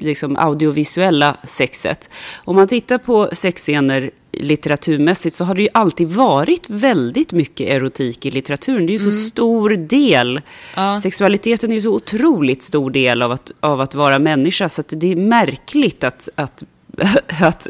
liksom 0.00 0.36
audiovisuella 0.36 1.36
sexet. 1.44 2.08
Om 2.34 2.56
man 2.56 2.68
tittar 2.68 2.98
på 2.98 3.30
sexscener 3.32 4.10
litteraturmässigt 4.32 5.36
så 5.36 5.44
har 5.44 5.54
det 5.54 5.62
ju 5.62 5.68
alltid 5.74 6.08
varit 6.08 6.70
väldigt 6.70 7.32
mycket 7.32 7.70
erotik 7.70 8.26
i 8.26 8.30
litteraturen. 8.30 8.86
Det 8.86 8.90
är 8.90 8.94
ju 8.94 8.98
så 8.98 9.04
mm. 9.04 9.12
stor 9.12 9.70
del. 9.70 10.40
Ja. 10.76 11.00
Sexualiteten 11.00 11.70
är 11.70 11.74
ju 11.74 11.80
så 11.80 11.94
otroligt 11.94 12.62
stor 12.62 12.90
del 12.90 13.22
av 13.22 13.32
att, 13.32 13.52
av 13.60 13.80
att 13.80 13.94
vara 13.94 14.18
människa. 14.18 14.68
Så 14.68 14.80
att 14.80 14.92
det 14.96 15.12
är 15.12 15.16
märkligt 15.16 16.04
att, 16.04 16.28
att 16.34 16.64
att 17.40 17.66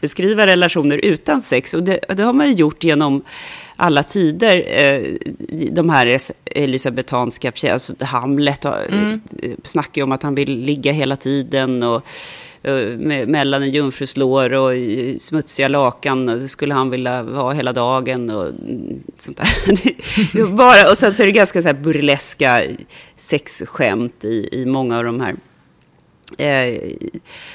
beskriva 0.00 0.46
relationer 0.46 1.04
utan 1.04 1.42
sex. 1.42 1.74
Och 1.74 1.82
det, 1.82 2.00
det, 2.08 2.22
har 2.22 2.32
man 2.32 2.48
ju 2.48 2.54
gjort 2.54 2.84
genom 2.84 3.22
alla 3.76 4.02
tider. 4.02 4.64
Eh, 4.68 5.02
de 5.70 5.90
här 5.90 6.18
elisabetanska 6.44 7.52
alltså 7.72 7.94
Hamlet 8.00 8.64
mm. 8.64 9.20
snackar 9.62 10.00
ju 10.00 10.02
om 10.02 10.12
att 10.12 10.22
han 10.22 10.34
vill 10.34 10.58
ligga 10.58 10.92
hela 10.92 11.16
tiden. 11.16 11.82
och 11.82 12.06
eh, 12.62 12.98
mellan 13.26 13.62
en 13.62 13.70
jungfruslår 13.70 14.52
och 14.52 14.72
smutsiga 15.18 15.68
lakan 15.68 16.48
skulle 16.48 16.74
han 16.74 16.90
vilja 16.90 17.22
ha 17.22 17.52
hela 17.52 17.72
dagen 17.72 18.30
och 18.30 18.46
sånt 19.16 19.36
där. 19.36 20.54
Bara, 20.56 20.90
och 20.90 20.98
sen 20.98 21.14
så 21.14 21.22
är 21.22 21.26
det 21.26 21.32
ganska 21.32 21.62
så 21.62 21.72
burleska 21.72 22.62
sexskämt 23.16 24.24
i, 24.24 24.48
i 24.52 24.66
många 24.66 24.98
av 24.98 25.04
de 25.04 25.20
här 25.20 25.34
Eh, 25.34 25.53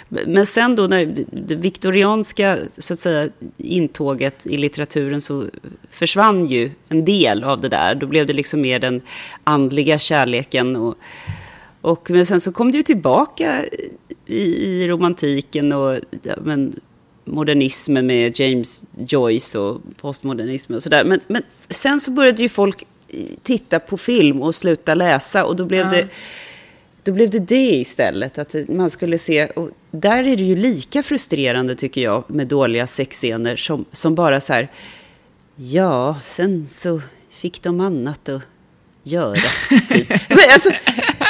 men 0.10 0.46
sen 0.46 0.76
då 0.76 0.88
när 0.88 1.26
det 1.32 1.56
viktorianska 1.56 2.58
så 2.78 2.94
att 2.94 3.00
säga, 3.00 3.30
intåget 3.58 4.48
i 4.48 4.58
litteraturen 4.58 5.22
så 5.22 5.46
försvann 5.90 6.46
ju 6.46 6.72
en 6.90 7.06
del 7.06 7.44
av 7.44 7.62
det 7.62 7.70
där. 7.70 7.96
Då 7.96 8.08
blev 8.08 8.26
det 8.26 8.34
liksom 8.34 8.62
mer 8.62 8.80
den 8.80 9.02
andliga 9.44 10.00
kärleken. 10.00 10.76
Och, 10.76 10.96
och, 11.82 12.10
men 12.12 12.26
sen 12.26 12.42
så 12.42 12.52
kom 12.52 12.72
det 12.72 12.78
ju 12.78 12.84
tillbaka 12.84 13.66
i, 14.26 14.42
i 14.42 14.88
romantiken 14.88 15.74
och 15.74 15.96
ja, 16.24 16.34
men, 16.42 16.80
modernismen 17.26 18.08
med 18.08 18.40
James 18.40 18.88
Joyce 19.08 19.60
och 19.60 19.82
postmodernismen 20.02 20.76
och 20.76 20.84
sådär. 20.84 21.04
Men, 21.04 21.20
men 21.28 21.44
sen 21.70 22.00
så 22.00 22.12
började 22.12 22.42
ju 22.42 22.50
folk 22.50 22.84
titta 23.44 23.80
på 23.80 23.98
film 23.98 24.42
och 24.42 24.56
sluta 24.56 24.96
läsa 24.96 25.46
och 25.46 25.56
då 25.56 25.66
blev 25.66 25.86
ja. 25.86 25.92
det 25.92 26.08
då 27.10 27.14
blev 27.14 27.30
det 27.30 27.40
det 27.40 27.76
istället, 27.76 28.38
att 28.38 28.56
man 28.68 28.90
skulle 28.90 29.18
se... 29.18 29.46
Och 29.46 29.70
där 29.92 30.28
är 30.28 30.38
det 30.38 30.44
ju 30.44 30.56
lika 30.56 31.04
frustrerande, 31.04 31.76
tycker 31.76 32.02
jag, 32.02 32.24
med 32.28 32.48
dåliga 32.48 32.88
sexscener 32.88 33.56
som, 33.56 33.86
som 33.92 34.16
bara 34.16 34.42
så 34.42 34.54
här... 34.54 34.72
Ja, 35.56 36.20
sen 36.24 36.68
så 36.68 37.02
fick 37.30 37.62
de 37.62 37.80
annat 37.80 38.30
att 38.30 38.42
göra. 39.04 39.40
Typ. 39.90 40.10
Men 40.30 40.40
alltså, 40.54 40.70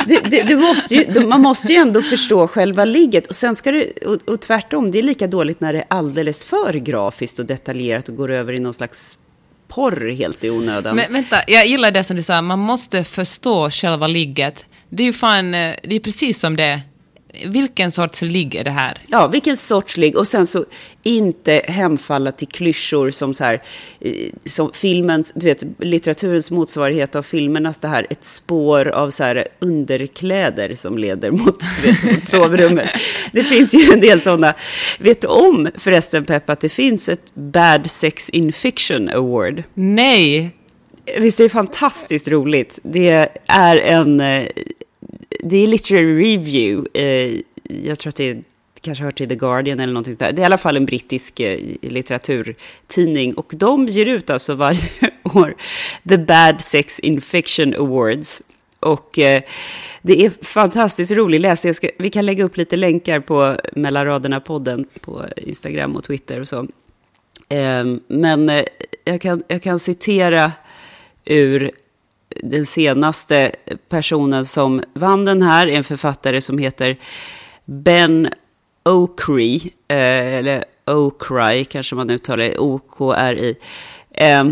det, 0.07 0.19
det, 0.19 0.43
det 0.43 0.55
måste 0.55 0.95
ju, 0.95 1.27
man 1.27 1.41
måste 1.41 1.73
ju 1.73 1.79
ändå 1.79 2.01
förstå 2.01 2.47
själva 2.47 2.85
ligget. 2.85 3.27
Och, 3.27 3.35
sen 3.35 3.55
ska 3.55 3.71
det, 3.71 4.05
och, 4.05 4.29
och 4.29 4.41
tvärtom, 4.41 4.91
det 4.91 4.99
är 4.99 5.03
lika 5.03 5.27
dåligt 5.27 5.61
när 5.61 5.73
det 5.73 5.79
är 5.79 5.85
alldeles 5.87 6.43
för 6.43 6.73
grafiskt 6.73 7.39
och 7.39 7.45
detaljerat 7.45 8.09
och 8.09 8.15
går 8.15 8.31
över 8.31 8.53
i 8.53 8.59
någon 8.59 8.73
slags 8.73 9.17
porr 9.67 10.09
helt 10.09 10.43
i 10.43 10.49
onödan. 10.49 10.95
Men 10.95 11.13
vänta, 11.13 11.37
jag 11.47 11.67
gillar 11.67 11.91
det 11.91 12.03
som 12.03 12.15
du 12.15 12.21
sa, 12.23 12.41
man 12.41 12.59
måste 12.59 13.03
förstå 13.03 13.71
själva 13.71 14.07
ligget. 14.07 14.68
Det 14.89 15.03
är 15.03 15.07
ju 15.07 15.13
fan, 15.13 15.53
eh, 15.53 15.75
det 15.83 15.95
är 15.95 15.99
precis 15.99 16.39
som 16.39 16.55
det 16.55 16.81
vilken 17.45 17.91
sorts 17.91 18.21
ligg 18.21 18.55
är 18.55 18.63
det 18.63 18.71
här? 18.71 18.97
Ja, 19.07 19.27
vilken 19.27 19.57
sorts 19.57 19.97
ligg. 19.97 20.17
Och 20.17 20.27
sen 20.27 20.47
så 20.47 20.65
inte 21.03 21.61
hemfalla 21.67 22.31
till 22.31 22.47
klyschor 22.47 23.09
som 23.09 23.33
så 23.33 23.43
här, 23.43 23.61
som 24.45 24.71
filmens, 24.73 25.31
du 25.35 25.45
vet, 25.45 25.63
litteraturens 25.79 26.51
motsvarighet 26.51 27.15
av 27.15 27.23
filmernas 27.23 27.79
det 27.79 27.87
här, 27.87 28.07
ett 28.09 28.23
spår 28.23 28.87
av 28.87 29.11
så 29.11 29.23
här 29.23 29.47
underkläder 29.59 30.75
som 30.75 30.97
leder 30.97 31.31
mot, 31.31 31.63
vet, 31.85 32.03
mot 32.03 32.23
sovrummet. 32.29 32.89
Det 33.31 33.43
finns 33.43 33.73
ju 33.73 33.93
en 33.93 33.99
del 33.99 34.21
sådana. 34.21 34.53
Vet 34.99 35.21
du 35.21 35.27
om 35.27 35.69
förresten, 35.75 36.25
Pepp, 36.25 36.49
att 36.49 36.59
det 36.59 36.69
finns 36.69 37.09
ett 37.09 37.33
Bad 37.33 37.91
Sex 37.91 38.29
in 38.29 38.53
Fiction 38.53 39.09
Award? 39.09 39.63
Nej! 39.73 40.55
Visst 41.17 41.39
är 41.39 41.43
det 41.43 41.49
fantastiskt 41.49 42.27
roligt? 42.27 42.79
Det 42.83 43.29
är 43.47 43.77
en 43.77 44.21
eh, 44.21 44.45
det 45.43 45.57
är 45.57 45.67
literary 45.67 46.35
review. 46.35 46.89
Eh, 46.93 47.41
jag 47.85 47.99
tror 47.99 48.09
att 48.09 48.15
det 48.15 48.43
kanske 48.81 49.03
hör 49.03 49.11
till 49.11 49.29
The 49.29 49.35
Guardian 49.35 49.79
eller 49.79 49.93
någonting 49.93 50.13
sådär. 50.13 50.31
Det 50.31 50.41
är 50.41 50.43
i 50.43 50.45
alla 50.45 50.57
fall 50.57 50.77
en 50.77 50.85
brittisk 50.85 51.39
eh, 51.39 51.59
litteraturtidning. 51.81 53.33
Och 53.33 53.53
de 53.55 53.87
ger 53.87 54.05
ut 54.05 54.29
alltså 54.29 54.55
varje 54.55 54.89
år 55.23 55.55
The 56.09 56.17
Bad 56.17 56.61
Sex 56.61 56.99
in 56.99 57.21
Fiction 57.21 57.73
Awards. 57.73 58.41
Och 58.79 59.19
eh, 59.19 59.41
det 60.01 60.25
är 60.25 60.31
fantastiskt 60.41 61.11
rolig 61.11 61.39
läsning. 61.39 61.73
Ska, 61.73 61.89
vi 61.97 62.09
kan 62.09 62.25
lägga 62.25 62.43
upp 62.43 62.57
lite 62.57 62.75
länkar 62.75 63.19
på 63.19 63.55
Mellan 63.73 64.05
raderna-podden 64.05 64.85
på 65.01 65.25
Instagram 65.37 65.95
och 65.95 66.03
Twitter 66.03 66.39
och 66.39 66.47
så. 66.47 66.67
Eh, 67.49 67.85
men 68.07 68.49
eh, 68.49 68.63
jag, 69.05 69.21
kan, 69.21 69.43
jag 69.47 69.63
kan 69.63 69.79
citera 69.79 70.51
ur 71.25 71.71
den 72.35 72.65
senaste 72.65 73.51
personen 73.89 74.45
som 74.45 74.83
vann 74.93 75.25
den 75.25 75.41
här 75.41 75.67
är 75.67 75.77
en 75.77 75.83
författare 75.83 76.41
som 76.41 76.57
heter 76.57 76.97
Ben 77.65 78.29
Okri, 78.83 79.73
eh, 79.87 80.35
eller 80.35 80.63
Okry 80.85 81.65
kanske 81.65 81.95
man 81.95 82.09
uttalar 82.09 82.43
det, 82.43 82.57
O-K-R-I. 82.57 83.55
Eh, 84.11 84.43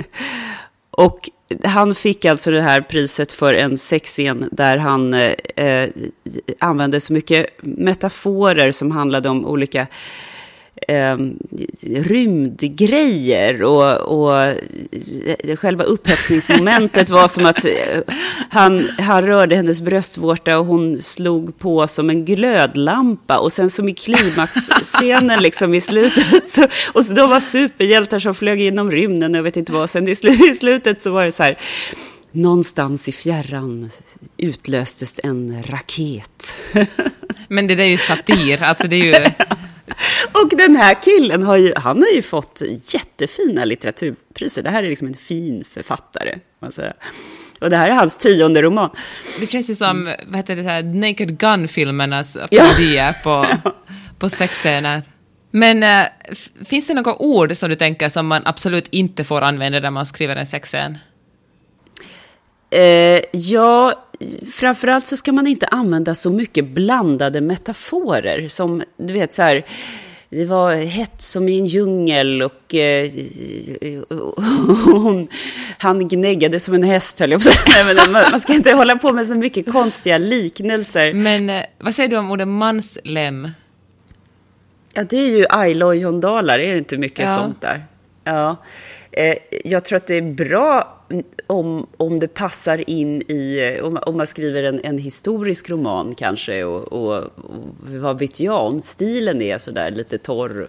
och 0.90 1.30
han 1.64 1.94
fick 1.94 2.24
alltså 2.24 2.50
det 2.50 2.62
här 2.62 2.80
priset 2.80 3.32
för 3.32 3.54
en 3.54 3.78
sexscen 3.78 4.48
där 4.52 4.76
han 4.78 5.14
eh, 5.14 5.88
använde 6.58 7.00
så 7.00 7.12
mycket 7.12 7.46
metaforer 7.62 8.72
som 8.72 8.90
handlade 8.90 9.28
om 9.28 9.46
olika 9.46 9.86
eh, 10.88 11.16
rymdgrejer 11.82 13.62
och, 13.62 14.00
och 14.00 14.54
själva 15.58 15.84
upphetsningsmomentet 15.84 17.10
var 17.10 17.28
som 17.28 17.46
att 17.46 17.64
eh, 17.64 18.14
han, 18.50 18.88
han 18.98 19.22
rörde 19.22 19.56
hennes 19.56 19.80
bröstvårta 19.80 20.58
och 20.58 20.66
hon 20.66 21.02
slog 21.02 21.58
på 21.58 21.88
som 21.88 22.10
en 22.10 22.24
glödlampa 22.24 23.38
och 23.38 23.52
sen 23.52 23.70
som 23.70 23.88
i 23.88 23.94
klimaxscenen 23.94 25.42
liksom 25.42 25.74
i 25.74 25.80
slutet 25.80 26.48
så, 26.48 26.66
och 26.92 27.04
så 27.04 27.12
de 27.12 27.30
var 27.30 27.40
superhjältar 27.40 28.18
som 28.18 28.34
flög 28.34 28.60
genom 28.60 28.90
rymden 28.90 29.32
och 29.34 29.38
jag 29.38 29.42
vet 29.42 29.56
inte 29.56 29.72
vad, 29.72 29.90
sen 29.90 30.08
i, 30.08 30.14
sl 30.14 30.28
i 30.28 30.54
slutet 30.54 31.02
så 31.02 31.10
var 31.10 31.24
det 31.24 31.32
så 31.32 31.42
här 31.42 31.58
någonstans 32.32 33.08
i 33.08 33.12
fjärran 33.12 33.90
utlöstes 34.36 35.20
en 35.24 35.62
raket. 35.66 36.56
Men 37.48 37.66
det 37.66 37.74
där 37.74 37.84
är 37.84 37.88
ju 37.88 37.96
satir, 37.96 38.62
alltså 38.62 38.88
det 38.88 38.96
är 38.96 39.04
ju... 39.04 39.30
Och 40.32 40.48
den 40.56 40.76
här 40.76 41.02
killen 41.02 41.42
har 41.42 41.56
ju, 41.56 41.72
han 41.76 42.02
har 42.02 42.08
ju 42.08 42.22
fått 42.22 42.62
jättefina 42.86 43.64
litteraturpriser. 43.64 44.62
Det 44.62 44.70
här 44.70 44.82
är 44.82 44.88
liksom 44.88 45.08
en 45.08 45.14
fin 45.14 45.64
författare. 45.64 46.38
Och 47.60 47.70
det 47.70 47.76
här 47.76 47.88
är 47.88 47.94
hans 47.94 48.16
tionde 48.16 48.62
roman. 48.62 48.90
Det 49.40 49.46
känns 49.46 49.70
ju 49.70 49.74
som, 49.74 50.14
vad 50.26 50.36
heter 50.36 50.56
det, 50.56 50.62
här, 50.62 50.82
Naked 50.82 51.38
Gun-filmernas 51.38 52.36
parodier 52.50 53.06
ja. 53.06 53.14
på, 53.22 53.46
på 54.18 54.28
sexscener. 54.28 55.02
Men 55.50 55.82
äh, 55.82 56.06
finns 56.64 56.86
det 56.86 56.94
några 56.94 57.22
ord 57.22 57.56
som 57.56 57.68
du 57.68 57.74
tänker 57.74 58.08
som 58.08 58.26
man 58.26 58.42
absolut 58.44 58.88
inte 58.90 59.24
får 59.24 59.40
använda 59.40 59.80
när 59.80 59.90
man 59.90 60.06
skriver 60.06 60.36
en 60.36 60.46
sexscen? 60.46 60.98
Eh, 62.70 63.20
ja, 63.32 63.94
framförallt 64.52 65.06
så 65.06 65.16
ska 65.16 65.32
man 65.32 65.46
inte 65.46 65.66
använda 65.66 66.14
så 66.14 66.30
mycket 66.30 66.68
blandade 66.68 67.40
metaforer. 67.40 68.48
Som, 68.48 68.82
du 68.96 69.12
vet, 69.12 69.32
så 69.32 69.42
här, 69.42 69.64
det 70.28 70.46
var 70.46 70.74
hett 70.74 71.20
som 71.20 71.48
i 71.48 71.58
en 71.58 71.66
djungel 71.66 72.42
och 72.42 72.74
eh, 72.74 73.10
hon, 74.84 75.28
han 75.78 76.08
gnäggade 76.08 76.60
som 76.60 76.74
en 76.74 76.82
häst, 76.82 77.20
höll 77.20 77.30
jag 77.30 77.40
på 77.40 77.44
säga. 77.44 78.24
Man 78.30 78.40
ska 78.40 78.54
inte 78.54 78.72
hålla 78.72 78.96
på 78.96 79.12
med 79.12 79.26
så 79.26 79.34
mycket 79.34 79.72
konstiga 79.72 80.18
liknelser. 80.18 81.12
Men 81.12 81.50
eh, 81.50 81.62
vad 81.78 81.94
säger 81.94 82.08
du 82.08 82.16
om 82.16 82.30
ordet 82.30 82.48
manslem? 82.48 83.48
Ja, 84.94 85.04
det 85.04 85.16
är 85.16 85.36
ju 85.36 85.46
Ayla 85.50 85.86
och 85.86 85.96
John 85.96 86.20
Dalar, 86.20 86.58
är 86.58 86.72
det 86.72 86.78
inte 86.78 86.96
mycket 86.96 87.30
ja. 87.30 87.34
sånt 87.34 87.60
där? 87.60 87.84
Ja. 88.24 88.56
Eh, 89.12 89.36
jag 89.64 89.84
tror 89.84 89.96
att 89.96 90.06
det 90.06 90.14
är 90.14 90.22
bra 90.22 91.01
om, 91.46 91.86
om 91.96 92.20
det 92.20 92.28
passar 92.28 92.90
in 92.90 93.22
i, 93.22 93.78
om, 93.82 93.98
om 94.06 94.16
man 94.16 94.26
skriver 94.26 94.62
en, 94.62 94.80
en 94.84 94.98
historisk 94.98 95.70
roman 95.70 96.14
kanske, 96.14 96.64
och, 96.64 96.92
och, 96.92 97.16
och, 97.16 97.64
vad 97.80 98.18
vet 98.18 98.40
jag, 98.40 98.66
om 98.66 98.80
stilen 98.80 99.42
är 99.42 99.58
sådär 99.58 99.90
lite 99.90 100.18
torr 100.18 100.68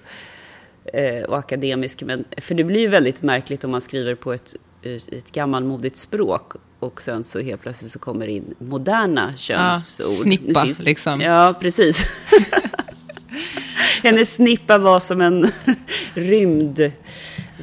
eh, 0.93 1.23
och 1.23 1.38
akademisk. 1.38 2.03
Men, 2.03 2.25
för 2.38 2.55
det 2.55 2.63
blir 2.63 2.81
ju 2.81 2.88
väldigt 2.88 3.21
märkligt 3.21 3.63
om 3.63 3.71
man 3.71 3.81
skriver 3.81 4.15
på 4.15 4.33
ett, 4.33 4.55
ett 4.83 5.31
gammalmodigt 5.31 5.97
språk 5.97 6.53
och 6.79 7.01
sen 7.01 7.23
så 7.23 7.39
helt 7.39 7.62
plötsligt 7.62 7.91
så 7.91 8.00
kommer 8.00 8.27
det 8.27 8.33
in 8.33 8.55
moderna 8.59 9.33
könsord. 9.38 10.05
Ja, 10.05 10.23
snippa 10.23 10.65
finns, 10.65 10.83
liksom. 10.83 11.21
Ja, 11.21 11.55
precis. 11.59 12.05
Hennes 14.03 14.33
snippa 14.33 14.77
var 14.77 15.00
som 15.00 15.21
en 15.21 15.51
rymd 16.13 16.91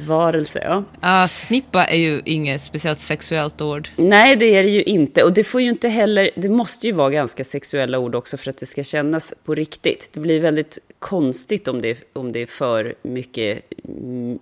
varelse. 0.01 0.61
Ja. 0.63 0.83
Ah, 0.99 1.27
snippa 1.27 1.85
är 1.85 1.97
ju 1.97 2.21
inget 2.25 2.61
speciellt 2.61 2.99
sexuellt 2.99 3.61
ord. 3.61 3.89
Nej, 3.95 4.35
det 4.35 4.55
är 4.55 4.63
det 4.63 4.69
ju 4.69 4.83
inte. 4.83 5.23
Och 5.23 5.33
det 5.33 5.43
får 5.43 5.61
ju 5.61 5.69
inte 5.69 5.89
heller, 5.89 6.29
det 6.35 6.49
måste 6.49 6.87
ju 6.87 6.93
vara 6.93 7.09
ganska 7.09 7.43
sexuella 7.43 7.99
ord 7.99 8.15
också 8.15 8.37
för 8.37 8.49
att 8.49 8.57
det 8.57 8.65
ska 8.65 8.83
kännas 8.83 9.33
på 9.43 9.55
riktigt. 9.55 10.09
Det 10.13 10.19
blir 10.19 10.41
väldigt 10.41 10.79
konstigt 10.99 11.67
om 11.67 11.81
det, 11.81 12.03
om 12.13 12.31
det 12.31 12.41
är 12.41 12.47
för 12.47 12.95
mycket 13.01 13.61
mm, 13.87 14.39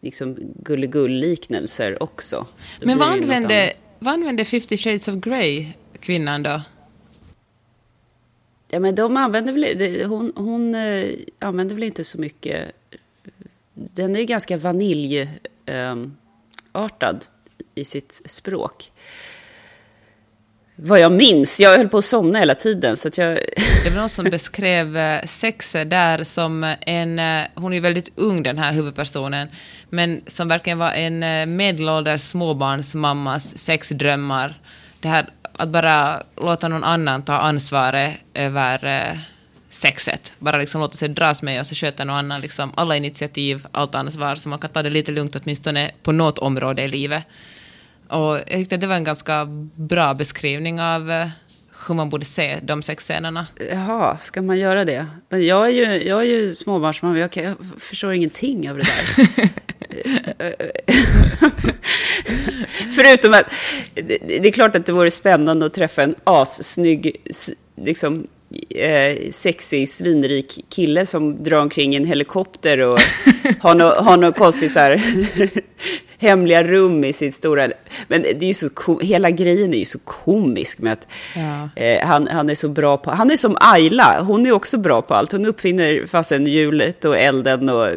liksom 0.00 0.36
gulligull-liknelser 0.64 2.02
också. 2.02 2.46
Då 2.80 2.86
Men 2.86 2.98
vad 2.98 3.08
använde, 3.08 3.72
vad 3.98 4.14
använde 4.14 4.44
50 4.44 4.76
shades 4.76 5.08
of 5.08 5.14
Grey 5.14 5.66
kvinnan 6.00 6.42
då? 6.42 6.60
Ja, 8.74 8.80
men 8.80 8.94
de 8.94 9.16
använder 9.16 9.52
väl, 9.52 10.04
hon, 10.04 10.32
hon 10.36 10.74
äh, 10.74 11.10
använder 11.38 11.74
väl 11.74 11.84
inte 11.84 12.04
så 12.04 12.20
mycket 12.20 12.72
den 13.94 14.16
är 14.16 14.22
ganska 14.22 14.56
vaniljartad 14.56 15.36
ehm, 15.66 17.20
i 17.74 17.84
sitt 17.84 18.22
språk. 18.26 18.92
Vad 20.76 21.00
jag 21.00 21.12
minns, 21.12 21.60
jag 21.60 21.78
höll 21.78 21.88
på 21.88 21.98
att 21.98 22.04
somna 22.04 22.38
hela 22.38 22.54
tiden. 22.54 22.96
Så 22.96 23.08
att 23.08 23.18
jag... 23.18 23.38
Det 23.84 23.90
var 23.90 23.96
någon 23.96 24.08
som 24.08 24.24
beskrev 24.24 24.96
eh, 24.96 25.22
sex 25.24 25.72
där 25.72 26.24
som 26.24 26.74
en, 26.80 27.18
eh, 27.18 27.46
hon 27.54 27.72
är 27.72 27.80
väldigt 27.80 28.08
ung 28.14 28.42
den 28.42 28.58
här 28.58 28.72
huvudpersonen, 28.72 29.48
men 29.90 30.22
som 30.26 30.48
verkligen 30.48 30.78
var 30.78 30.92
en 30.92 31.22
eh, 31.22 31.46
medelålders 31.46 32.20
småbarnsmammas 32.20 33.58
sexdrömmar. 33.58 34.54
Det 35.00 35.08
här 35.08 35.26
att 35.52 35.68
bara 35.68 36.22
låta 36.36 36.68
någon 36.68 36.84
annan 36.84 37.22
ta 37.22 37.34
ansvaret 37.34 38.14
över 38.34 39.18
sexet. 39.74 40.32
Bara 40.38 40.58
liksom 40.58 40.80
låta 40.80 40.96
sig 40.96 41.08
dras 41.08 41.42
med 41.42 41.60
och 41.60 41.66
så 41.66 41.74
sköter 41.74 42.04
någon 42.04 42.16
annan 42.16 42.40
liksom 42.40 42.72
alla 42.74 42.96
initiativ, 42.96 43.66
allt 43.72 43.94
ansvar, 43.94 44.34
så 44.34 44.48
man 44.48 44.58
kan 44.58 44.70
ta 44.70 44.82
det 44.82 44.90
lite 44.90 45.12
lugnt 45.12 45.36
åtminstone 45.36 45.90
på 46.02 46.12
något 46.12 46.38
område 46.38 46.82
i 46.82 46.88
livet. 46.88 47.24
Och 48.08 48.36
jag 48.36 48.46
tyckte 48.46 48.76
det 48.76 48.86
var 48.86 48.94
en 48.94 49.04
ganska 49.04 49.46
bra 49.74 50.14
beskrivning 50.14 50.80
av 50.80 51.10
eh, 51.10 51.28
hur 51.88 51.94
man 51.94 52.08
borde 52.08 52.24
se 52.24 52.58
de 52.62 52.82
sexscenerna. 52.82 53.46
Jaha, 53.70 54.18
ska 54.18 54.42
man 54.42 54.58
göra 54.58 54.84
det? 54.84 55.06
Men 55.28 55.46
jag 55.46 55.66
är 55.66 55.72
ju, 55.72 56.08
jag 56.08 56.20
är 56.20 56.26
ju 56.26 56.54
småbarnsmamma, 56.54 57.18
jag, 57.18 57.36
jag 57.36 57.56
förstår 57.78 58.12
ingenting 58.12 58.70
av 58.70 58.76
det 58.76 58.82
där. 58.82 59.48
Förutom 62.96 63.34
att 63.34 63.46
det, 63.94 64.18
det, 64.26 64.48
är 64.48 64.52
klart 64.52 64.76
att 64.76 64.86
det 64.86 64.92
vore 64.92 65.10
spännande 65.10 65.66
att 65.66 65.74
träffa 65.74 66.02
en 66.02 66.14
assnygg 66.24 67.16
liksom, 67.76 68.26
eh, 68.70 69.30
sexig, 69.30 69.88
svinrik 69.88 70.64
kille 70.68 71.06
som 71.06 71.42
drar 71.42 71.58
omkring 71.58 71.94
i 71.94 71.96
en 71.96 72.04
helikopter 72.04 72.78
och 72.78 72.98
har 73.60 73.74
något 73.74 74.04
har 74.04 74.16
no 74.16 74.32
konstigt 74.32 74.72
så 74.72 74.78
här 74.78 75.02
hemliga 76.22 76.64
rum 76.64 77.04
i 77.04 77.12
sitt 77.12 77.34
stora... 77.34 77.68
Men 78.08 78.22
det 78.22 78.42
är 78.42 78.48
ju 78.48 78.54
så, 78.54 78.98
hela 79.00 79.30
grejen 79.30 79.74
är 79.74 79.78
ju 79.78 79.84
så 79.84 79.98
komisk 79.98 80.78
med 80.78 80.92
att 80.92 81.08
ja. 81.36 81.82
eh, 81.82 82.06
han, 82.06 82.28
han 82.28 82.50
är 82.50 82.54
så 82.54 82.68
bra 82.68 82.96
på... 82.96 83.10
Han 83.10 83.30
är 83.30 83.36
som 83.36 83.56
Ayla, 83.60 84.22
hon 84.22 84.46
är 84.46 84.52
också 84.52 84.78
bra 84.78 85.02
på 85.02 85.14
allt. 85.14 85.32
Hon 85.32 85.46
uppfinner 85.46 86.06
fasen 86.06 86.46
hjulet 86.46 87.04
och 87.04 87.18
elden 87.18 87.68
och 87.68 87.88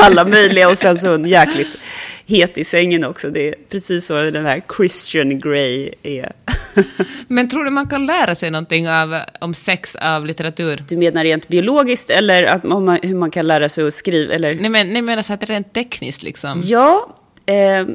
alla 0.00 0.24
möjliga 0.24 0.68
och 0.68 0.78
sen 0.78 0.98
så 0.98 1.14
en 1.14 1.26
jäkligt 1.26 1.78
het 2.26 2.58
i 2.58 2.64
sängen 2.64 3.04
också. 3.04 3.30
Det 3.30 3.48
är 3.48 3.54
precis 3.68 4.06
så 4.06 4.14
den 4.14 4.46
här 4.46 4.62
Christian 4.76 5.38
Grey 5.38 5.90
är. 6.02 6.32
Men 7.28 7.48
tror 7.48 7.64
du 7.64 7.70
man 7.70 7.88
kan 7.88 8.06
lära 8.06 8.34
sig 8.34 8.50
någonting 8.50 8.88
av, 8.88 9.20
om 9.40 9.54
sex 9.54 9.96
av 9.96 10.26
litteratur? 10.26 10.84
Du 10.88 10.96
menar 10.96 11.24
rent 11.24 11.48
biologiskt 11.48 12.10
eller 12.10 12.44
att 12.44 12.64
man, 12.64 12.98
hur 13.02 13.14
man 13.14 13.30
kan 13.30 13.46
lära 13.46 13.68
sig 13.68 13.86
att 13.86 13.94
skriva? 13.94 14.34
Eller? 14.34 14.54
Nej, 14.54 14.70
men, 14.70 14.92
nej, 14.92 15.02
menar 15.02 15.22
så 15.22 15.32
att 15.32 15.44
rent 15.44 15.72
tekniskt 15.72 16.22
liksom. 16.22 16.62
Ja, 16.64 17.16
eh, 17.46 17.86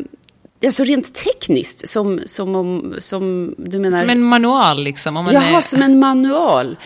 Alltså 0.65 0.83
rent 0.83 1.13
tekniskt, 1.13 1.89
som, 1.89 2.21
som, 2.25 2.55
om, 2.55 2.95
som 2.99 3.55
du 3.57 3.79
menar... 3.79 3.99
Som 3.99 4.09
en 4.09 4.23
manual 4.23 4.83
liksom? 4.83 5.17
Om 5.17 5.25
man 5.25 5.33
Jaha, 5.33 5.57
är... 5.57 5.61
som 5.61 5.81
en 5.81 5.99
manual. 5.99 6.77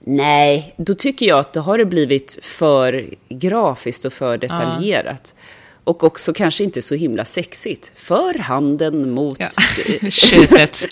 Nej, 0.00 0.74
då 0.76 0.94
tycker 0.94 1.26
jag 1.26 1.38
att 1.38 1.52
då 1.52 1.60
har 1.60 1.78
det 1.78 1.84
blivit 1.84 2.38
för 2.42 3.06
grafiskt 3.28 4.04
och 4.04 4.12
för 4.12 4.38
detaljerat. 4.38 5.34
Ja. 5.36 5.42
Och 5.86 6.04
också 6.04 6.32
kanske 6.32 6.64
inte 6.64 6.82
så 6.82 6.94
himla 6.94 7.24
sexigt. 7.24 7.92
För 7.94 8.38
handen 8.38 9.10
mot... 9.10 9.40
Ja. 9.40 9.48
Köttet. 10.10 10.84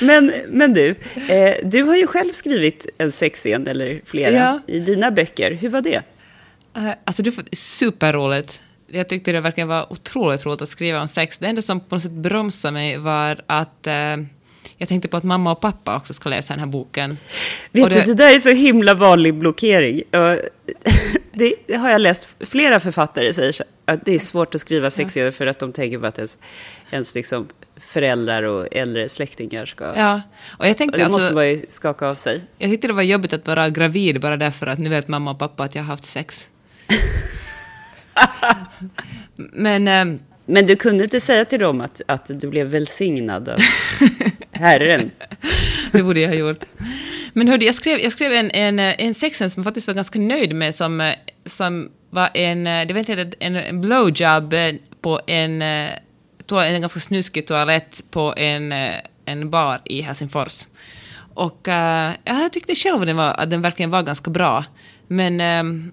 men, 0.00 0.32
men 0.48 0.72
du, 0.72 0.94
eh, 1.28 1.54
du 1.64 1.82
har 1.82 1.96
ju 1.96 2.06
själv 2.06 2.32
skrivit 2.32 2.86
en 2.98 3.12
sexscen, 3.12 3.66
eller 3.66 4.00
flera, 4.04 4.34
ja. 4.34 4.60
i 4.66 4.78
dina 4.78 5.10
böcker. 5.10 5.52
Hur 5.52 5.68
var 5.68 5.80
det? 5.80 6.02
Uh, 6.76 6.90
alltså, 7.04 7.22
det 7.22 7.36
var 7.36 7.44
superroligt. 7.52 8.62
Jag 8.86 9.08
tyckte 9.08 9.32
det 9.32 9.40
verkligen 9.40 9.68
var 9.68 9.92
otroligt 9.92 10.46
roligt 10.46 10.62
att 10.62 10.68
skriva 10.68 11.00
om 11.00 11.08
sex. 11.08 11.38
Det 11.38 11.46
enda 11.46 11.62
som 11.62 11.80
på 11.80 11.94
något 11.94 12.02
sätt 12.02 12.12
bromsade 12.12 12.72
mig 12.72 12.98
var 12.98 13.40
att 13.46 13.86
uh, 13.86 14.24
jag 14.80 14.88
tänkte 14.88 15.08
på 15.08 15.16
att 15.16 15.24
mamma 15.24 15.52
och 15.52 15.60
pappa 15.60 15.96
också 15.96 16.14
ska 16.14 16.28
läsa 16.28 16.52
den 16.52 16.60
här 16.60 16.66
boken. 16.66 17.18
Vet 17.72 17.90
det... 17.90 18.00
du, 18.00 18.04
det 18.04 18.14
där 18.14 18.34
är 18.34 18.40
så 18.40 18.50
himla 18.50 18.94
vanlig 18.94 19.34
blockering. 19.34 20.02
Det, 21.32 21.54
det 21.66 21.74
har 21.74 21.90
jag 21.90 22.00
läst, 22.00 22.28
flera 22.40 22.80
författare 22.80 23.34
säger 23.34 23.54
att 23.84 24.04
det 24.04 24.14
är 24.14 24.18
svårt 24.18 24.54
att 24.54 24.60
skriva 24.60 24.90
sexscener 24.90 25.30
för 25.30 25.46
att 25.46 25.58
de 25.58 25.72
tänker 25.72 25.98
på 25.98 26.06
att 26.06 26.18
ens, 26.18 26.38
ens 26.90 27.14
liksom 27.14 27.48
föräldrar 27.76 28.42
och 28.42 28.68
äldre 28.72 29.08
släktingar 29.08 29.66
ska... 29.66 29.84
Ja, 29.96 30.22
och 30.58 30.68
jag 30.68 30.76
tänkte 30.76 30.94
och 30.94 30.98
det 30.98 31.04
alltså, 31.04 31.20
måste 31.20 31.34
man 31.34 31.48
ju 31.48 31.62
skaka 31.68 32.08
av 32.08 32.14
sig. 32.14 32.40
Jag 32.58 32.70
tyckte 32.70 32.86
det 32.86 32.94
var 32.94 33.02
jobbigt 33.02 33.32
att 33.32 33.46
vara 33.46 33.70
gravid 33.70 34.20
bara 34.20 34.36
därför 34.36 34.66
att 34.66 34.78
nu 34.78 34.88
vet 34.88 35.08
mamma 35.08 35.30
och 35.30 35.38
pappa 35.38 35.64
att 35.64 35.74
jag 35.74 35.82
har 35.82 35.88
haft 35.88 36.04
sex. 36.04 36.48
Men... 39.36 39.88
Ähm, 39.88 40.18
men 40.50 40.66
du 40.66 40.76
kunde 40.76 41.04
inte 41.04 41.20
säga 41.20 41.44
till 41.44 41.60
dem 41.60 41.80
att, 41.80 42.00
att 42.06 42.30
du 42.40 42.48
blev 42.48 42.66
välsignad 42.66 43.48
Herren? 44.60 45.10
det 45.92 46.02
borde 46.02 46.20
jag 46.20 46.28
ha 46.28 46.36
gjort. 46.36 46.64
Men 47.32 47.48
hörde, 47.48 47.64
jag 47.64 47.74
skrev, 47.74 48.00
jag 48.00 48.12
skrev 48.12 48.32
en, 48.32 48.50
en, 48.50 48.78
en 48.78 49.14
sexen 49.14 49.50
som 49.50 49.60
jag 49.60 49.64
faktiskt 49.64 49.86
var 49.86 49.94
ganska 49.94 50.18
nöjd 50.18 50.54
med 50.54 50.74
som, 50.74 51.12
som 51.44 51.90
var 52.10 52.30
en, 52.34 52.64
det 52.64 52.92
var 52.92 52.98
inte 52.98 53.30
en, 53.40 53.56
en 53.56 53.80
blowjob 53.80 54.54
på 55.00 55.20
en, 55.26 55.62
en 55.62 56.80
ganska 56.80 57.00
snuskig 57.00 57.46
toalett 57.46 58.04
på 58.10 58.34
en, 58.36 58.74
en 59.24 59.50
bar 59.50 59.80
i 59.84 60.00
Helsingfors. 60.00 60.66
Och 61.34 61.68
uh, 61.68 62.10
jag 62.24 62.52
tyckte 62.52 62.74
själv 62.74 63.00
att 63.00 63.06
den, 63.06 63.16
var, 63.16 63.34
att 63.40 63.50
den 63.50 63.62
verkligen 63.62 63.90
var 63.90 64.02
ganska 64.02 64.30
bra. 64.30 64.64
Men 65.06 65.40
um, 65.66 65.92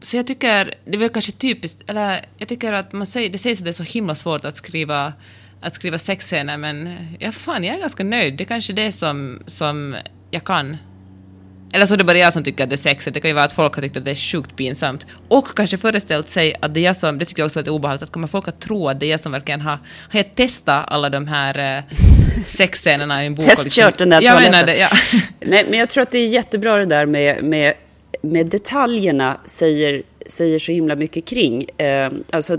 så 0.00 0.16
jag 0.16 0.26
tycker, 0.26 0.74
det 0.84 0.96
var 0.96 1.08
kanske 1.08 1.32
typiskt, 1.32 1.90
eller 1.90 2.24
jag 2.38 2.48
tycker 2.48 2.72
att 2.72 2.92
man 2.92 3.06
säger, 3.06 3.30
det 3.30 3.38
sägs 3.38 3.60
att 3.60 3.64
det 3.64 3.70
är 3.70 3.72
så 3.72 3.82
himla 3.82 4.14
svårt 4.14 4.44
att 4.44 4.56
skriva, 4.56 5.12
att 5.64 5.74
skriva 5.74 5.98
sexscener, 5.98 6.56
men 6.56 6.98
ja, 7.18 7.32
fan, 7.32 7.64
jag 7.64 7.76
är 7.76 7.80
ganska 7.80 8.04
nöjd. 8.04 8.34
Det 8.34 8.44
är 8.44 8.46
kanske 8.46 8.72
det 8.72 8.92
som, 8.92 9.42
som 9.46 9.96
jag 10.30 10.44
kan. 10.44 10.76
Eller 11.72 11.86
så 11.86 11.94
är 11.94 11.98
det 11.98 12.04
bara 12.04 12.18
jag 12.18 12.32
som 12.32 12.44
tycker 12.44 12.64
att 12.64 12.70
det 12.70 12.74
är 12.74 12.76
sexigt. 12.76 13.14
Det 13.14 13.20
kan 13.20 13.30
ju 13.30 13.34
vara 13.34 13.44
att 13.44 13.52
folk 13.52 13.74
har 13.74 13.82
tyckt 13.82 13.96
att 13.96 14.04
det 14.04 14.10
är 14.10 14.32
sjukt 14.32 14.56
pinsamt. 14.56 15.06
Och 15.28 15.56
kanske 15.56 15.78
föreställt 15.78 16.28
sig 16.28 16.54
att 16.60 16.74
det 16.74 16.80
är 16.80 16.84
jag 16.84 16.96
som, 16.96 17.18
det 17.18 17.24
tycker 17.24 17.42
jag 17.42 17.46
också 17.46 17.58
är 17.58 17.62
lite 17.62 17.70
obehagligt, 17.70 18.02
att 18.02 18.12
kommer 18.12 18.28
folk 18.28 18.48
att 18.48 18.60
tro 18.60 18.88
att 18.88 19.00
det 19.00 19.06
är 19.06 19.10
jag 19.10 19.20
som 19.20 19.32
verkligen 19.32 19.60
har, 19.60 19.78
har 20.10 20.18
jag 20.18 20.34
testat 20.34 20.84
alla 20.88 21.10
de 21.10 21.28
här 21.28 21.76
eh, 21.76 21.84
sexscenerna 22.44 23.22
i 23.22 23.26
en 23.26 23.34
bok? 23.34 23.44
Testkört 23.44 23.66
liksom, 23.66 23.92
den 23.98 24.10
där 24.10 24.22
Jag 24.22 24.42
menar 24.42 24.66
det, 24.66 24.76
ja. 24.76 24.88
Nej, 25.40 25.66
men 25.70 25.78
jag 25.78 25.88
tror 25.88 26.02
att 26.02 26.10
det 26.10 26.18
är 26.18 26.28
jättebra 26.28 26.76
det 26.76 26.86
där 26.86 27.06
med, 27.06 27.44
med 27.44 27.74
med 28.24 28.46
detaljerna 28.46 29.40
säger, 29.46 30.02
säger 30.26 30.58
så 30.58 30.72
himla 30.72 30.96
mycket 30.96 31.24
kring. 31.24 31.64
Eh, 31.76 32.12
alltså, 32.30 32.58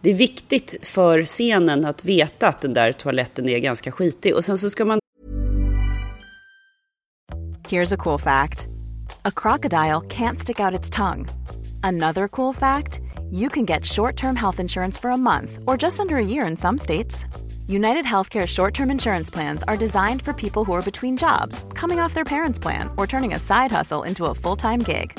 det 0.00 0.10
är 0.10 0.14
viktigt 0.14 0.76
för 0.82 1.24
scenen 1.24 1.84
att 1.84 2.04
veta 2.04 2.48
att 2.48 2.60
den 2.60 2.74
där 2.74 2.92
toaletten 2.92 3.48
är 3.48 3.58
ganska 3.58 3.92
skitig. 3.92 4.34
Och 4.34 4.44
sen 4.44 4.58
så 4.58 4.70
ska 4.70 4.84
man... 4.84 4.98
Here's 7.68 7.94
a 7.94 7.96
cool 7.96 8.18
fact. 8.18 8.66
A 9.22 9.30
crocodile 9.30 10.00
can't 10.08 10.38
stick 10.38 10.60
out 10.60 10.80
its 10.80 10.90
tongue. 10.90 11.26
Another 11.82 12.28
cool 12.28 12.54
fact. 12.54 13.00
You 13.30 13.48
can 13.48 13.64
get 13.66 13.84
short-term 13.84 14.36
health 14.36 14.60
insurance 14.60 15.00
for 15.00 15.10
a 15.10 15.16
month 15.16 15.58
or 15.66 15.82
just 15.82 16.00
under 16.00 16.16
a 16.16 16.24
year 16.24 16.46
in 16.46 16.56
some 16.56 16.78
states. 16.78 17.26
United 17.68 18.04
Healthcare 18.04 18.46
short 18.46 18.74
term 18.74 18.90
insurance 18.90 19.30
plans 19.30 19.64
are 19.64 19.76
designed 19.76 20.22
for 20.22 20.32
people 20.32 20.64
who 20.64 20.72
are 20.72 20.82
between 20.82 21.16
jobs, 21.16 21.64
coming 21.74 21.98
off 21.98 22.14
their 22.14 22.24
parents' 22.24 22.60
plan, 22.60 22.88
or 22.96 23.06
turning 23.06 23.34
a 23.34 23.38
side 23.38 23.72
hustle 23.72 24.04
into 24.04 24.26
a 24.26 24.34
full 24.34 24.56
time 24.56 24.80
gig. 24.80 25.18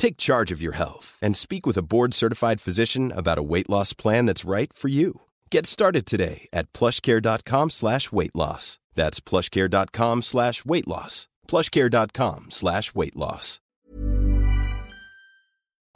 Take 0.00 0.16
charge 0.16 0.54
of 0.54 0.62
your 0.62 0.72
health 0.72 1.18
and 1.20 1.36
speak 1.36 1.66
with 1.66 1.76
a 1.76 1.82
board-certified 1.82 2.60
physician 2.64 3.12
about 3.14 3.38
a 3.38 3.42
weight 3.42 3.68
loss 3.68 3.92
plan 3.92 4.24
that's 4.26 4.48
right 4.48 4.72
for 4.72 4.88
you. 4.88 5.20
Get 5.50 5.66
started 5.66 6.06
today 6.06 6.48
at 6.54 6.72
plushcare.com 6.72 7.70
slash 7.70 8.10
weight 8.10 8.34
loss. 8.34 8.78
That's 8.94 9.20
plushcare.com 9.20 10.22
slash 10.22 10.64
weight 10.64 10.88
loss. 10.88 11.28
plushcare.com 11.48 12.46
slash 12.50 12.94
weight 12.94 13.16
loss. 13.16 13.60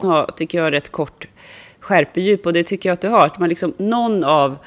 Ja, 0.03 0.25
tycker 0.35 0.57
jag 0.57 0.67
är 0.67 0.71
rätt 0.71 0.91
kort 0.91 1.27
skärpedjup 1.79 2.45
och 2.45 2.53
det 2.53 2.63
tycker 2.63 2.89
jag 2.89 2.93
att 2.93 3.01
du 3.01 3.07
har. 3.07 3.25
Att 3.25 3.39
man 3.39 3.49
liksom, 3.49 3.73
någon 3.77 4.23
av 4.23 4.57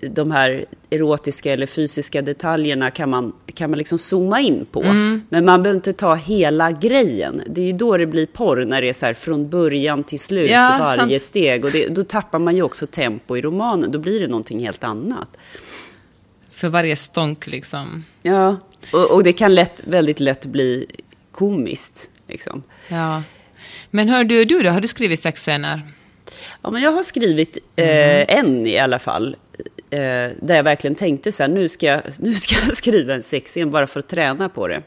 de 0.00 0.30
här 0.30 0.64
erotiska 0.90 1.52
eller 1.52 1.66
fysiska 1.66 2.22
detaljerna 2.22 2.90
kan 2.90 3.10
man, 3.10 3.32
kan 3.54 3.70
man 3.70 3.78
liksom 3.78 3.98
zooma 3.98 4.40
in 4.40 4.66
på. 4.70 4.82
Mm. 4.82 5.22
Men 5.28 5.44
man 5.44 5.62
behöver 5.62 5.76
inte 5.76 5.92
ta 5.92 6.14
hela 6.14 6.72
grejen. 6.72 7.42
Det 7.46 7.60
är 7.60 7.66
ju 7.66 7.72
då 7.72 7.96
det 7.96 8.06
blir 8.06 8.26
porr, 8.26 8.64
när 8.64 8.82
det 8.82 8.88
är 8.88 8.92
så 8.92 9.06
här 9.06 9.14
från 9.14 9.48
början 9.48 10.04
till 10.04 10.20
slut, 10.20 10.50
ja, 10.50 10.76
varje 10.80 10.96
sant. 10.96 11.22
steg. 11.22 11.64
Och 11.64 11.70
det, 11.70 11.88
då 11.88 12.04
tappar 12.04 12.38
man 12.38 12.56
ju 12.56 12.62
också 12.62 12.86
tempo 12.86 13.36
i 13.36 13.42
romanen, 13.42 13.92
då 13.92 13.98
blir 13.98 14.20
det 14.20 14.26
någonting 14.26 14.60
helt 14.60 14.84
annat. 14.84 15.28
För 16.50 16.68
varje 16.68 16.96
stånk 16.96 17.46
liksom. 17.46 18.04
Ja, 18.22 18.56
och, 18.92 19.10
och 19.14 19.22
det 19.22 19.32
kan 19.32 19.54
lätt, 19.54 19.82
väldigt 19.84 20.20
lätt 20.20 20.46
bli 20.46 20.86
komiskt. 21.32 22.08
Liksom. 22.28 22.62
Ja. 22.88 23.22
Men 23.90 24.08
hör 24.08 24.24
du, 24.24 24.44
du 24.44 24.62
då, 24.62 24.70
har 24.70 24.80
du 24.80 24.88
skrivit 24.88 25.20
sexscener? 25.20 25.82
Ja, 26.62 26.70
men 26.70 26.82
jag 26.82 26.92
har 26.92 27.02
skrivit 27.02 27.58
eh, 27.76 27.86
mm. 27.86 28.26
en 28.28 28.66
i 28.66 28.78
alla 28.78 28.98
fall. 28.98 29.36
Eh, 29.90 30.30
där 30.40 30.56
jag 30.56 30.62
verkligen 30.62 30.94
tänkte 30.94 31.32
så 31.32 31.42
här, 31.42 31.50
nu 31.50 31.68
ska, 31.68 31.86
jag, 31.86 32.02
nu 32.18 32.34
ska 32.34 32.54
jag 32.66 32.76
skriva 32.76 33.14
en 33.14 33.22
sexscen 33.22 33.70
bara 33.70 33.86
för 33.86 34.00
att 34.00 34.08
träna 34.08 34.48
på 34.48 34.68
det. 34.68 34.82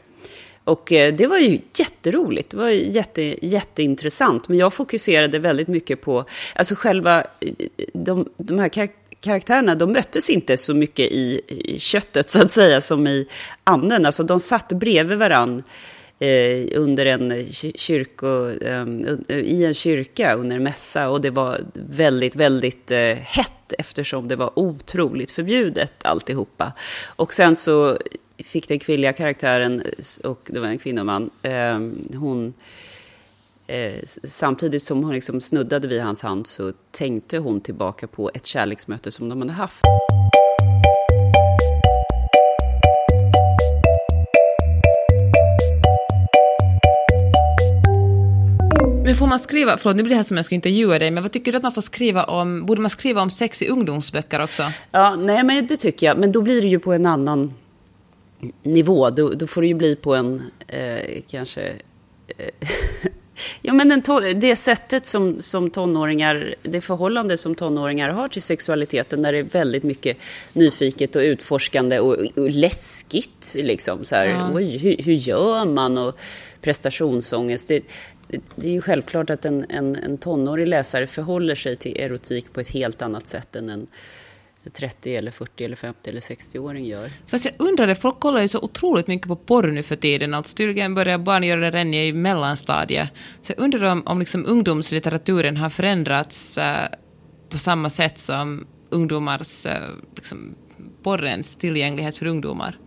Och 0.64 0.92
eh, 0.92 1.14
det 1.14 1.26
var 1.26 1.38
ju 1.38 1.58
jätteroligt, 1.76 2.50
det 2.50 2.56
var 2.56 2.68
jätte, 2.68 3.46
jätteintressant. 3.46 4.48
Men 4.48 4.58
jag 4.58 4.72
fokuserade 4.72 5.38
väldigt 5.38 5.68
mycket 5.68 6.00
på, 6.00 6.24
alltså 6.54 6.74
själva, 6.74 7.20
eh, 7.20 7.52
de, 7.92 8.28
de 8.36 8.58
här 8.58 8.68
kar 8.68 8.88
karaktärerna, 9.20 9.74
de 9.74 9.92
möttes 9.92 10.30
inte 10.30 10.56
så 10.56 10.74
mycket 10.74 11.06
i, 11.12 11.40
i 11.48 11.78
köttet 11.78 12.30
så 12.30 12.42
att 12.42 12.50
säga, 12.50 12.80
som 12.80 13.06
i 13.06 13.28
anden. 13.64 14.06
Alltså 14.06 14.22
de 14.22 14.40
satt 14.40 14.68
bredvid 14.68 15.18
varandra 15.18 15.64
Eh, 16.20 16.66
under 16.74 17.06
en 17.06 17.52
kyrko, 17.52 18.50
eh, 18.50 18.86
i 19.38 19.64
en 19.64 19.74
kyrka 19.74 20.34
under 20.34 20.58
mässa 20.58 21.08
och 21.08 21.20
det 21.20 21.30
var 21.30 21.60
väldigt, 21.74 22.36
väldigt 22.36 22.90
eh, 22.90 22.98
hett 23.14 23.72
eftersom 23.78 24.28
det 24.28 24.36
var 24.36 24.58
otroligt 24.58 25.30
förbjudet 25.30 25.92
alltihopa. 26.04 26.72
Och 27.06 27.32
sen 27.32 27.56
så 27.56 27.98
fick 28.44 28.68
den 28.68 28.78
kvinnliga 28.78 29.12
karaktären, 29.12 29.82
och 30.24 30.40
det 30.46 30.60
var 30.60 30.68
en 30.68 30.78
kvinnoman, 30.78 31.30
ehm, 31.42 32.08
eh, 32.12 32.18
hon 32.20 32.54
samtidigt 34.24 34.82
som 34.82 35.04
hon 35.04 35.14
liksom 35.14 35.40
snuddade 35.40 35.88
vid 35.88 36.02
hans 36.02 36.22
hand 36.22 36.46
så 36.46 36.72
tänkte 36.90 37.38
hon 37.38 37.60
tillbaka 37.60 38.06
på 38.06 38.30
ett 38.34 38.46
kärleksmöte 38.46 39.10
som 39.10 39.28
de 39.28 39.40
hade 39.40 39.52
haft. 39.52 39.84
Men 49.08 49.16
får 49.16 49.26
man 49.26 49.38
skriva, 49.38 49.76
förlåt 49.76 49.96
nu 49.96 50.02
blir 50.02 50.10
det 50.10 50.16
här 50.16 50.22
som 50.22 50.36
jag 50.36 50.46
ska 50.46 50.54
intervjua 50.54 50.98
dig, 50.98 51.10
men 51.10 51.22
vad 51.22 51.32
tycker 51.32 51.52
du 51.52 51.56
att 51.56 51.62
man 51.62 51.72
får 51.72 51.82
skriva 51.82 52.24
om, 52.24 52.66
borde 52.66 52.80
man 52.80 52.90
skriva 52.90 53.22
om 53.22 53.30
sex 53.30 53.62
i 53.62 53.68
ungdomsböcker 53.68 54.40
också? 54.40 54.72
Ja, 54.90 55.16
nej 55.16 55.44
men 55.44 55.66
det 55.66 55.76
tycker 55.76 56.06
jag, 56.06 56.18
men 56.18 56.32
då 56.32 56.40
blir 56.40 56.62
det 56.62 56.68
ju 56.68 56.78
på 56.78 56.92
en 56.92 57.06
annan 57.06 57.54
nivå, 58.62 59.10
då, 59.10 59.30
då 59.30 59.46
får 59.46 59.60
det 59.60 59.66
ju 59.66 59.74
bli 59.74 59.96
på 59.96 60.14
en, 60.14 60.42
eh, 60.66 61.22
kanske, 61.30 61.62
eh, 62.38 62.68
Ja, 63.62 63.72
men 63.72 63.88
den 63.88 64.02
det 64.40 64.56
sättet 64.56 65.06
som, 65.06 65.42
som 65.42 65.70
tonåringar, 65.70 66.54
det 66.62 66.80
förhållande 66.80 67.38
som 67.38 67.54
tonåringar 67.54 68.08
har 68.08 68.28
till 68.28 68.42
sexualiteten, 68.42 69.22
där 69.22 69.32
det 69.32 69.38
är 69.38 69.42
väldigt 69.42 69.82
mycket 69.82 70.16
nyfiket 70.52 71.16
och 71.16 71.22
utforskande 71.22 71.98
och, 71.98 72.16
och 72.36 72.50
läskigt. 72.50 73.54
Liksom, 73.54 74.04
så 74.04 74.14
här, 74.14 74.26
ja. 74.26 74.50
oj, 74.54 74.78
hur, 74.78 74.96
hur, 75.02 75.12
gör 75.12 75.64
man? 75.66 75.98
Och 75.98 76.18
prestationsångest. 76.60 77.68
Det, 77.68 77.82
det 78.56 78.66
är 78.66 78.72
ju 78.72 78.80
självklart 78.80 79.30
att 79.30 79.44
en, 79.44 79.66
en, 79.68 79.96
en 79.96 80.18
tonårig 80.18 80.66
läsare 80.66 81.06
förhåller 81.06 81.54
sig 81.54 81.76
till 81.76 82.00
erotik 82.00 82.52
på 82.52 82.60
ett 82.60 82.68
helt 82.68 83.02
annat 83.02 83.26
sätt 83.28 83.56
än 83.56 83.68
en 83.68 83.86
30 84.72 85.16
eller 85.16 85.30
40 85.30 85.64
eller 85.64 85.76
50 85.76 86.10
eller 86.10 86.20
60-åring 86.20 86.86
gör. 86.86 87.10
Fast 87.26 87.44
jag 87.44 87.54
undrar, 87.58 87.94
folk 87.94 88.20
kollar 88.20 88.40
ju 88.40 88.48
så 88.48 88.60
otroligt 88.60 89.06
mycket 89.06 89.28
på 89.28 89.36
porr 89.36 89.66
nu 89.66 89.82
för 89.82 89.96
tiden. 89.96 90.34
Alltså 90.34 90.54
tydligen 90.54 90.94
börjar 90.94 91.18
barn 91.18 91.42
göra 91.42 91.60
det 91.60 91.66
redan 91.66 91.94
i 91.94 92.12
mellanstadiet. 92.12 93.12
Så 93.42 93.52
jag 93.52 93.64
undrar 93.64 93.92
om, 93.92 94.02
om 94.06 94.18
liksom 94.18 94.46
ungdomslitteraturen 94.46 95.56
har 95.56 95.70
förändrats 95.70 96.58
äh, 96.58 96.88
på 97.48 97.58
samma 97.58 97.90
sätt 97.90 98.18
som 98.18 98.66
ungdomars, 98.90 99.66
äh, 99.66 99.72
liksom, 100.16 100.54
porrens 101.02 101.56
tillgänglighet 101.56 102.18
för 102.18 102.26
ungdomar. 102.26 102.78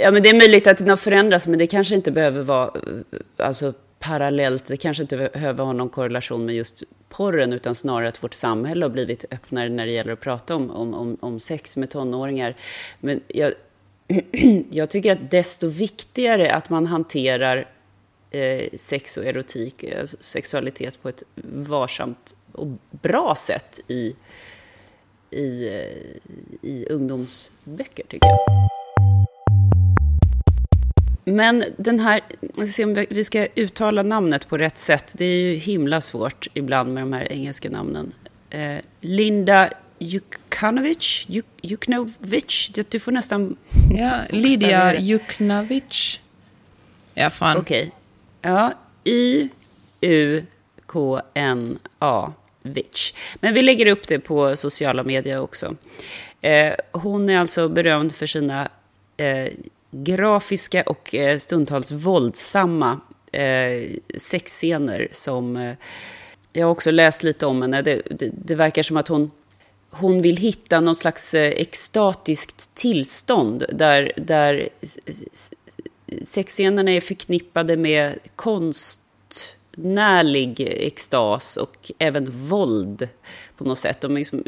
Ja, 0.00 0.10
men 0.10 0.22
det 0.22 0.28
är 0.28 0.38
möjligt 0.38 0.66
att 0.66 0.78
den 0.78 0.88
har 0.88 0.96
förändrats, 0.96 1.46
men 1.46 1.58
det 1.58 1.66
kanske 1.66 1.94
inte 1.94 2.10
behöver 2.10 2.42
vara 2.42 2.66
eh, 2.66 3.46
alltså, 3.46 3.72
parallellt. 3.98 4.64
Det 4.64 4.76
kanske 4.76 5.02
inte 5.02 5.16
behöver 5.16 5.64
ha 5.64 5.72
någon 5.72 5.88
korrelation 5.88 6.44
med 6.44 6.54
just 6.54 6.82
porren, 7.08 7.52
utan 7.52 7.74
snarare 7.74 8.08
att 8.08 8.22
vårt 8.22 8.34
samhälle 8.34 8.84
har 8.84 8.90
blivit 8.90 9.24
öppnare 9.30 9.68
när 9.68 9.86
det 9.86 9.92
gäller 9.92 10.12
att 10.12 10.20
prata 10.20 10.54
om, 10.54 10.70
om, 10.70 10.94
om, 10.94 11.16
om 11.20 11.40
sex 11.40 11.76
med 11.76 11.90
tonåringar. 11.90 12.56
Men 13.00 13.20
jag, 13.28 13.52
jag 14.70 14.90
tycker 14.90 15.12
att 15.12 15.30
desto 15.30 15.66
viktigare 15.66 16.52
att 16.52 16.70
man 16.70 16.86
hanterar 16.86 17.68
eh, 18.30 18.68
sex 18.76 19.16
och 19.16 19.24
erotik, 19.24 19.84
alltså 20.00 20.16
sexualitet 20.20 21.02
på 21.02 21.08
ett 21.08 21.22
varsamt 21.54 22.34
och 22.52 22.66
bra 22.90 23.34
sätt 23.34 23.80
i, 23.88 24.14
i, 25.30 25.68
eh, 25.68 26.30
i 26.62 26.86
ungdomsböcker, 26.90 28.04
tycker 28.08 28.28
jag. 28.28 28.77
Men 31.28 31.64
den 31.76 32.00
här, 32.00 32.20
se 32.66 32.84
om 32.84 33.06
vi 33.10 33.24
ska 33.24 33.46
uttala 33.54 34.02
namnet 34.02 34.48
på 34.48 34.58
rätt 34.58 34.78
sätt. 34.78 35.12
Det 35.16 35.24
är 35.24 35.40
ju 35.40 35.54
himla 35.54 36.00
svårt 36.00 36.46
ibland 36.54 36.94
med 36.94 37.02
de 37.02 37.12
här 37.12 37.32
engelska 37.32 37.70
namnen. 37.70 38.12
Eh, 38.50 38.76
Linda 39.00 39.70
Jukanovic, 39.98 41.24
Juk, 41.28 41.46
Juknovic, 41.62 42.70
du 42.88 43.00
får 43.00 43.12
nästan... 43.12 43.56
Ja, 43.96 44.20
Lydia 44.30 45.00
Juknovic. 45.00 46.20
Ja, 47.14 47.30
fan. 47.30 47.56
Okej. 47.56 47.80
Okay. 47.80 47.90
Ja, 48.52 48.72
I-U-K-N-A. 49.04 49.52
Vic. 52.62 53.14
Men 53.40 53.54
vi 53.54 53.62
lägger 53.62 53.86
upp 53.86 54.08
det 54.08 54.18
på 54.18 54.56
sociala 54.56 55.02
medier 55.02 55.40
också. 55.40 55.76
Eh, 56.40 56.72
hon 56.92 57.28
är 57.28 57.38
alltså 57.38 57.68
berömd 57.68 58.14
för 58.14 58.26
sina 58.26 58.68
eh, 59.16 59.48
grafiska 59.90 60.82
och 60.82 61.14
eh, 61.14 61.38
stundtals 61.38 61.92
våldsamma 61.92 63.00
eh, 63.32 63.90
sexscener 64.18 65.08
som 65.12 65.56
eh, 65.56 65.74
jag 66.52 66.66
har 66.66 66.72
också 66.72 66.90
läst 66.90 67.22
lite 67.22 67.46
om 67.46 67.62
henne. 67.62 67.82
Det, 67.82 68.02
det, 68.10 68.30
det, 68.32 68.54
verkar 68.54 68.82
som 68.82 68.96
att 68.96 69.08
hon, 69.08 69.30
hon 69.90 70.22
vill 70.22 70.36
hitta 70.36 70.80
någon 70.80 70.96
slags 70.96 71.34
eh, 71.34 71.48
extatiskt 71.48 72.74
tillstånd 72.74 73.64
där, 73.72 74.12
där 74.16 74.68
sexscenerna 76.22 76.90
är 76.90 77.00
förknippade 77.00 77.76
med 77.76 78.18
konstnärlig 78.36 80.60
extas 80.60 81.56
och 81.56 81.92
även 81.98 82.30
våld 82.30 83.08
på 83.56 83.64
något 83.64 83.78
sätt. 83.78 84.00
De 84.00 84.12
är 84.12 84.18
liksom 84.18 84.42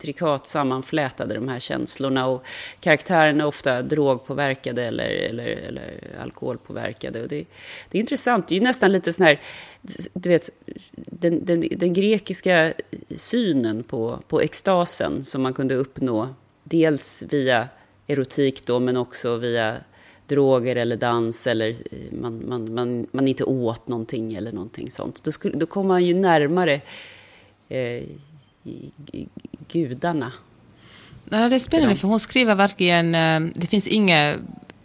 intrikat 0.00 0.46
sammanflätade, 0.46 1.34
de 1.34 1.48
här 1.48 1.58
känslorna. 1.58 2.26
Och 2.26 2.44
karaktärerna 2.80 3.44
är 3.44 3.48
ofta 3.48 3.82
drogpåverkade 3.82 4.82
eller, 4.82 5.08
eller, 5.08 5.46
eller 5.46 6.16
alkoholpåverkade. 6.22 7.22
Och 7.22 7.28
det, 7.28 7.44
det 7.90 7.98
är 7.98 8.00
intressant, 8.00 8.48
det 8.48 8.54
är 8.54 8.58
ju 8.58 8.64
nästan 8.64 8.92
lite 8.92 9.12
sån 9.12 9.26
här, 9.26 9.40
du 10.12 10.28
vet, 10.28 10.50
den, 10.94 11.44
den, 11.44 11.64
den 11.76 11.92
grekiska 11.92 12.72
synen 13.16 13.82
på, 13.82 14.18
på 14.28 14.40
extasen 14.40 15.24
som 15.24 15.42
man 15.42 15.54
kunde 15.54 15.74
uppnå, 15.74 16.34
dels 16.64 17.22
via 17.22 17.68
erotik 18.06 18.66
då, 18.66 18.80
men 18.80 18.96
också 18.96 19.36
via 19.36 19.76
droger 20.26 20.76
eller 20.76 20.96
dans 20.96 21.46
eller 21.46 21.76
man, 22.10 22.48
man, 22.48 22.74
man, 22.74 23.06
man 23.12 23.28
inte 23.28 23.44
åt 23.44 23.88
någonting 23.88 24.34
eller 24.34 24.52
någonting 24.52 24.90
sånt. 24.90 25.24
Då, 25.24 25.32
skulle, 25.32 25.58
då 25.58 25.66
kommer 25.66 25.88
man 25.88 26.04
ju 26.04 26.14
närmare 26.14 26.80
eh, 27.68 28.02
gudarna. 29.72 30.32
Det 31.24 31.36
är 31.36 31.58
spännande 31.58 31.94
för 31.94 32.08
hon 32.08 32.20
skriver 32.20 32.54
verkligen, 32.54 33.14
eh, 33.14 33.40
det 33.54 33.66
finns 33.66 33.86
inget 33.86 34.38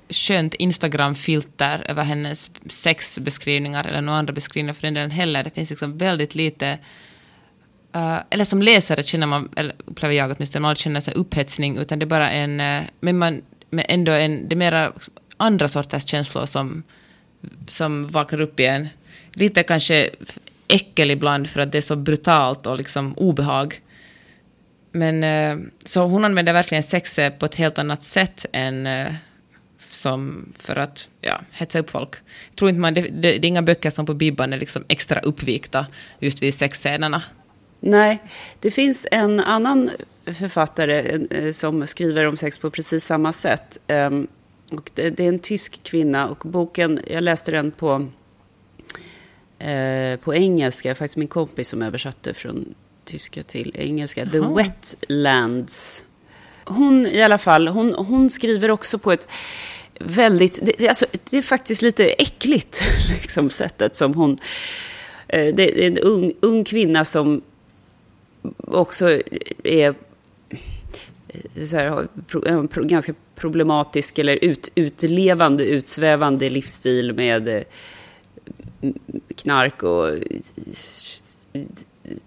skönt 0.09 0.53
Instagram-filter 0.53 1.85
över 1.89 2.03
hennes 2.03 2.51
sexbeskrivningar 2.69 3.87
eller 3.87 4.01
några 4.01 4.19
andra 4.19 4.33
beskrivningar 4.33 4.73
för 4.73 4.81
den 4.81 4.93
delen 4.93 5.11
heller. 5.11 5.43
Det 5.43 5.49
finns 5.49 5.69
liksom 5.69 5.97
väldigt 5.97 6.35
lite 6.35 6.77
Uh, 7.95 8.19
eller 8.29 8.45
som 8.45 8.61
läsare 8.61 9.03
känner 9.03 9.27
man, 9.27 9.49
eller 9.55 9.73
upplever 9.85 10.15
jag 10.15 10.31
åtminstone, 10.31 10.61
man 10.61 10.75
känner 10.75 10.99
sig 10.99 11.13
upphetsning, 11.13 11.77
utan 11.77 11.99
det 11.99 12.03
är 12.03 12.07
bara 12.07 12.31
en, 12.31 12.59
uh, 12.59 12.83
men 12.99 13.17
man, 13.17 13.41
men 13.69 13.85
ändå 13.87 14.11
en, 14.11 14.49
det 14.49 14.53
är 14.53 14.57
mera 14.57 14.93
andra 15.37 15.67
sorters 15.67 16.07
känslor 16.07 16.45
som, 16.45 16.83
som 17.67 18.07
vaknar 18.07 18.41
upp 18.41 18.59
igen. 18.59 18.87
Lite 19.33 19.63
kanske 19.63 20.09
äckel 20.67 21.11
ibland 21.11 21.49
för 21.49 21.59
att 21.59 21.71
det 21.71 21.77
är 21.77 21.81
så 21.81 21.95
brutalt 21.95 22.67
och 22.67 22.77
liksom 22.77 23.13
obehag. 23.17 23.79
Men 24.95 25.23
eh, 25.23 25.67
så 25.83 26.05
hon 26.05 26.25
använder 26.25 26.53
verkligen 26.53 26.83
sexet 26.83 27.33
eh, 27.33 27.39
på 27.39 27.45
ett 27.45 27.55
helt 27.55 27.77
annat 27.77 28.03
sätt 28.03 28.45
än 28.51 28.87
eh, 28.87 29.13
som 29.79 30.53
för 30.57 30.75
att 30.75 31.09
ja, 31.21 31.41
hetsa 31.51 31.79
upp 31.79 31.89
folk. 31.89 32.15
Jag 32.49 32.55
tror 32.55 32.69
inte 32.69 32.81
man, 32.81 32.93
det, 32.93 33.01
det, 33.01 33.11
det 33.11 33.29
är 33.31 33.45
inga 33.45 33.61
böcker 33.61 33.89
som 33.89 34.05
på 34.05 34.13
Bibban 34.13 34.53
är 34.53 34.57
liksom 34.57 34.83
extra 34.87 35.19
uppvikta 35.19 35.87
just 36.19 36.43
vid 36.43 36.53
sexscenerna. 36.53 37.23
Nej, 37.79 38.23
det 38.59 38.71
finns 38.71 39.07
en 39.11 39.39
annan 39.39 39.89
författare 40.25 41.53
som 41.53 41.87
skriver 41.87 42.25
om 42.27 42.37
sex 42.37 42.57
på 42.57 42.69
precis 42.71 43.05
samma 43.05 43.33
sätt. 43.33 43.77
Ehm, 43.87 44.27
och 44.71 44.91
det, 44.93 45.09
det, 45.09 45.23
är 45.23 45.29
en 45.29 45.39
tysk 45.39 45.83
kvinna 45.83 46.27
och 46.27 46.43
boken, 46.45 46.99
jag 47.07 47.23
läste 47.23 47.51
den 47.51 47.71
på, 47.71 48.07
på 50.21 50.35
engelska, 50.35 50.95
faktiskt 50.95 51.17
min 51.17 51.27
kompis 51.27 51.69
som 51.69 51.81
översatte 51.81 52.33
från 52.33 52.75
tyska 53.05 53.43
till 53.43 53.71
engelska. 53.75 54.25
The 54.25 54.39
Wetlands. 54.39 56.05
Hon 56.65 57.05
i 57.05 57.21
alla 57.21 57.37
fall, 57.37 57.67
hon, 57.67 57.93
hon 57.93 58.29
skriver 58.29 58.71
också 58.71 58.97
på 58.97 59.11
ett 59.11 59.27
väldigt, 59.99 60.59
det, 60.61 60.87
alltså, 60.87 61.05
det 61.29 61.37
är 61.37 61.41
faktiskt 61.41 61.81
lite 61.81 62.09
äckligt, 62.09 62.83
liksom 63.21 63.49
sättet 63.49 63.95
som 63.95 64.13
hon, 64.13 64.37
eh, 65.27 65.55
det 65.55 65.83
är 65.83 65.87
en 65.87 65.97
ung, 65.97 66.33
ung 66.39 66.63
kvinna 66.63 67.05
som 67.05 67.41
också 68.57 69.21
är 69.63 69.95
så 71.65 71.77
här, 71.77 72.07
ganska 72.83 73.13
problematisk 73.35 74.19
eller 74.19 74.45
ut, 74.45 74.69
utlevande, 74.75 75.65
utsvävande 75.65 76.49
livsstil 76.49 77.13
med 77.13 77.47
eh, 77.47 77.61
knark 79.35 79.83
och 79.83 80.09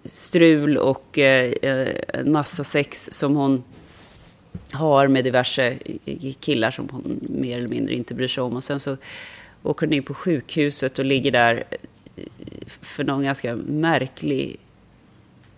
strul 0.03 0.77
och 0.77 1.19
eh, 1.19 1.53
en 2.07 2.31
massa 2.31 2.63
sex 2.63 3.09
som 3.11 3.35
hon 3.35 3.63
har 4.71 5.07
med 5.07 5.23
diverse 5.23 5.77
killar 6.39 6.71
som 6.71 6.89
hon 6.91 7.19
mer 7.29 7.57
eller 7.57 7.67
mindre 7.67 7.95
inte 7.95 8.13
bryr 8.13 8.27
sig 8.27 8.43
om. 8.43 8.55
Och 8.55 8.63
sen 8.63 8.79
så 8.79 8.97
åker 9.63 9.87
hon 9.87 9.93
in 9.93 10.03
på 10.03 10.13
sjukhuset 10.13 10.99
och 10.99 11.05
ligger 11.05 11.31
där 11.31 11.63
för 12.81 13.03
någon 13.03 13.23
ganska 13.23 13.55
märklig 13.55 14.57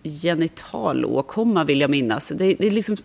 genitalåkomma 0.02 1.64
vill 1.64 1.80
jag 1.80 1.90
minnas. 1.90 2.28
Det, 2.28 2.54
det 2.54 2.66
är 2.66 2.70
liksom 2.70 2.96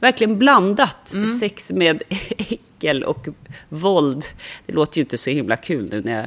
verkligen 0.00 0.38
blandat 0.38 1.12
mm. 1.12 1.38
sex 1.38 1.72
med 1.72 2.02
äckel 2.38 3.04
och 3.04 3.28
våld. 3.68 4.24
Det 4.66 4.72
låter 4.72 4.98
ju 4.98 5.02
inte 5.02 5.18
så 5.18 5.30
himla 5.30 5.56
kul 5.56 5.88
nu 5.90 6.02
när 6.02 6.16
jag, 6.16 6.26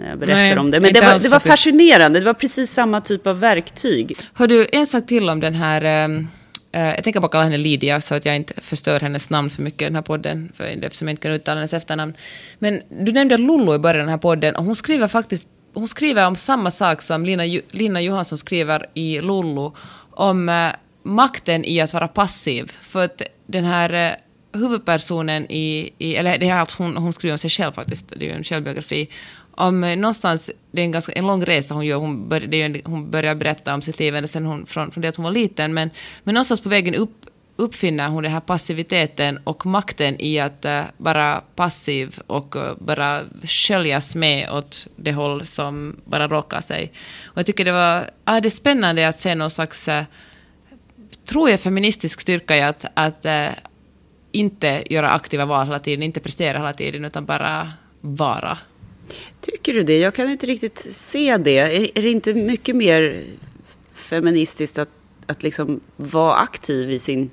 när 0.00 0.08
jag 0.08 0.18
berättar 0.18 0.36
Nej, 0.36 0.58
om 0.58 0.70
det. 0.70 0.80
Men 0.80 0.92
det 0.92 1.00
var, 1.00 1.18
det 1.18 1.28
var 1.28 1.40
fascinerande. 1.40 2.20
Det 2.20 2.26
var 2.26 2.34
precis 2.34 2.72
samma 2.72 3.00
typ 3.00 3.26
av 3.26 3.40
verktyg. 3.40 4.16
Hör 4.34 4.46
du, 4.46 4.66
en 4.72 4.86
sak 4.86 5.06
till 5.06 5.30
om 5.30 5.40
den 5.40 5.54
här... 5.54 6.08
Uh, 6.08 6.26
jag 6.72 7.04
tänker 7.04 7.20
bara 7.20 7.30
kalla 7.30 7.44
henne 7.44 7.58
Lydia 7.58 8.00
så 8.00 8.14
att 8.14 8.24
jag 8.24 8.36
inte 8.36 8.54
förstör 8.60 9.00
hennes 9.00 9.30
namn 9.30 9.50
för 9.50 9.62
mycket 9.62 9.82
i 9.82 9.84
den 9.84 9.94
här 9.94 10.02
podden, 10.02 10.52
för, 10.54 10.64
eftersom 10.64 11.08
jag 11.08 11.12
inte 11.12 11.22
kan 11.22 11.32
uttala 11.32 11.54
hennes 11.54 11.72
efternamn. 11.72 12.14
Men 12.58 12.82
du 12.88 13.12
nämnde 13.12 13.36
Lollo 13.36 13.74
i 13.74 13.78
början 13.78 14.00
av 14.00 14.06
den 14.06 14.10
här 14.10 14.18
podden 14.18 14.56
och 14.56 14.64
hon 14.64 14.74
skriver 14.74 15.08
faktiskt 15.08 15.46
hon 15.74 15.88
skriver 15.88 16.26
om 16.26 16.36
samma 16.36 16.70
sak 16.70 17.02
som 17.02 17.24
Lina, 17.24 17.42
Lina 17.70 18.00
Johansson 18.00 18.38
skriver 18.38 18.86
i 18.94 19.20
Lollo, 19.20 19.76
om 20.10 20.48
eh, 20.48 20.70
makten 21.02 21.64
i 21.64 21.80
att 21.80 21.92
vara 21.92 22.08
passiv. 22.08 22.72
För 22.80 23.04
att 23.04 23.22
den 23.46 23.64
här 23.64 23.92
eh, 23.92 24.12
huvudpersonen 24.60 25.50
i, 25.50 25.90
i 25.98 26.16
eller 26.16 26.38
det 26.38 26.48
är 26.48 26.54
allt 26.54 26.72
hon, 26.72 26.96
hon 26.96 27.12
skriver 27.12 27.32
om 27.32 27.38
sig 27.38 27.50
själv 27.50 27.72
faktiskt, 27.72 28.12
det 28.16 28.24
är 28.24 28.28
ju 28.28 28.34
en 28.34 28.44
självbiografi, 28.44 29.08
om 29.60 29.84
eh, 29.84 29.96
någonstans, 29.96 30.50
det 30.70 30.80
är 30.80 30.84
en 30.84 30.92
ganska 30.92 31.12
en 31.12 31.26
lång 31.26 31.44
resa 31.44 31.74
hon 31.74 31.86
gör, 31.86 31.96
hon, 31.96 32.28
bör, 32.28 32.40
det 32.40 32.62
är, 32.62 32.80
hon 32.84 33.10
börjar 33.10 33.34
berätta 33.34 33.74
om 33.74 33.82
sitt 33.82 33.98
liv 33.98 34.26
sen 34.26 34.46
hon, 34.46 34.66
från, 34.66 34.90
från 34.90 35.02
det 35.02 35.08
att 35.08 35.16
hon 35.16 35.24
var 35.24 35.32
liten, 35.32 35.74
men, 35.74 35.90
men 36.24 36.34
någonstans 36.34 36.60
på 36.60 36.68
vägen 36.68 36.94
upp 36.94 37.26
uppfinner 37.60 38.08
hon 38.08 38.22
den 38.22 38.32
här 38.32 38.40
passiviteten 38.40 39.38
och 39.44 39.66
makten 39.66 40.20
i 40.20 40.38
att 40.38 40.64
uh, 40.64 40.82
vara 40.96 41.42
passiv 41.54 42.18
och 42.26 42.56
uh, 42.56 42.72
bara 42.78 43.22
sköljas 43.42 44.14
med 44.14 44.50
åt 44.50 44.86
det 44.96 45.12
håll 45.12 45.46
som 45.46 45.96
bara 46.04 46.28
råkar 46.28 46.60
sig. 46.60 46.92
Och 47.24 47.38
jag 47.38 47.46
tycker 47.46 47.64
det 47.64 47.72
var 47.72 48.10
ja, 48.24 48.40
det 48.40 48.48
är 48.48 48.50
spännande 48.50 49.08
att 49.08 49.20
se 49.20 49.34
någon 49.34 49.50
slags, 49.50 49.88
uh, 49.88 50.02
tror 51.24 51.50
jag, 51.50 51.60
feministisk 51.60 52.20
styrka 52.20 52.56
i 52.56 52.62
att, 52.62 52.84
att 52.94 53.26
inte 54.32 54.82
göra 54.90 55.10
aktiva 55.10 55.44
val 55.44 55.66
hela 55.66 55.78
tiden, 55.78 56.02
inte 56.02 56.20
prestera 56.20 56.58
hela 56.58 56.72
tiden, 56.72 57.04
utan 57.04 57.24
bara 57.24 57.72
vara. 58.00 58.58
Tycker 59.40 59.74
du 59.74 59.82
det? 59.82 59.98
Jag 59.98 60.14
kan 60.14 60.30
inte 60.30 60.46
riktigt 60.46 60.78
se 60.90 61.36
det. 61.36 61.58
Är, 61.58 61.98
är 61.98 62.02
det 62.02 62.10
inte 62.10 62.34
mycket 62.34 62.76
mer 62.76 63.22
feministiskt 63.94 64.78
att, 64.78 64.88
att 65.26 65.42
liksom 65.42 65.80
vara 65.96 66.34
aktiv 66.34 66.90
i 66.90 66.98
sin 66.98 67.30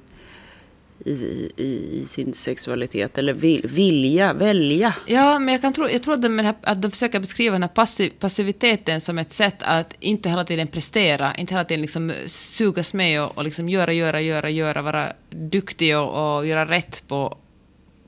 i, 1.05 1.11
i, 1.57 2.01
i 2.01 2.05
sin 2.07 2.33
sexualitet. 2.33 3.17
Eller 3.17 3.33
vil, 3.33 3.61
vilja, 3.67 4.33
välja. 4.33 4.93
Ja, 5.05 5.39
men 5.39 5.51
jag, 5.53 5.61
kan 5.61 5.73
tro, 5.73 5.89
jag 5.89 6.03
tror 6.03 6.13
att 6.13 6.21
de, 6.21 6.53
att 6.61 6.81
de 6.81 6.91
försöker 6.91 7.19
beskriva 7.19 7.53
den 7.53 7.63
här 7.63 7.69
passiv, 7.69 8.13
passiviteten 8.19 9.01
som 9.01 9.17
ett 9.17 9.31
sätt 9.31 9.55
att 9.59 9.93
inte 9.99 10.29
hela 10.29 10.43
tiden 10.43 10.67
prestera, 10.67 11.35
inte 11.35 11.53
hela 11.53 11.65
tiden 11.65 11.81
liksom 11.81 12.13
sugas 12.25 12.93
med 12.93 13.23
och, 13.23 13.37
och 13.37 13.43
liksom 13.43 13.69
göra, 13.69 13.93
göra, 13.93 14.21
göra, 14.21 14.49
göra, 14.49 14.81
vara 14.81 15.13
duktig 15.29 15.97
och, 15.97 16.37
och 16.37 16.47
göra 16.47 16.65
rätt 16.65 17.03
på, 17.07 17.37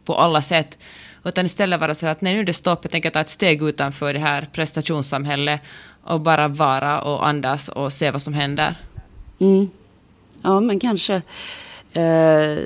på 0.05 0.15
alla 0.15 0.41
sätt. 0.41 0.77
Utan 1.29 1.45
istället 1.45 1.79
vara 1.79 1.95
så 1.95 2.07
att 2.07 2.21
nej, 2.21 2.33
nu 2.33 2.39
är 2.39 2.43
det 2.43 2.53
stopp, 2.53 2.79
jag 2.81 2.91
tänker 2.91 3.09
ta 3.09 3.19
ett 3.19 3.29
steg 3.29 3.63
utanför 3.63 4.13
det 4.13 4.19
här 4.19 4.47
prestationssamhället 4.51 5.61
och 6.03 6.21
bara 6.21 6.47
vara 6.47 7.01
och 7.01 7.27
andas 7.27 7.69
och 7.69 7.91
se 7.91 8.11
vad 8.11 8.21
som 8.21 8.33
händer. 8.33 8.75
Mm. 9.39 9.69
Ja, 10.41 10.59
men 10.59 10.79
kanske. 10.79 11.13
Eh, 11.93 12.57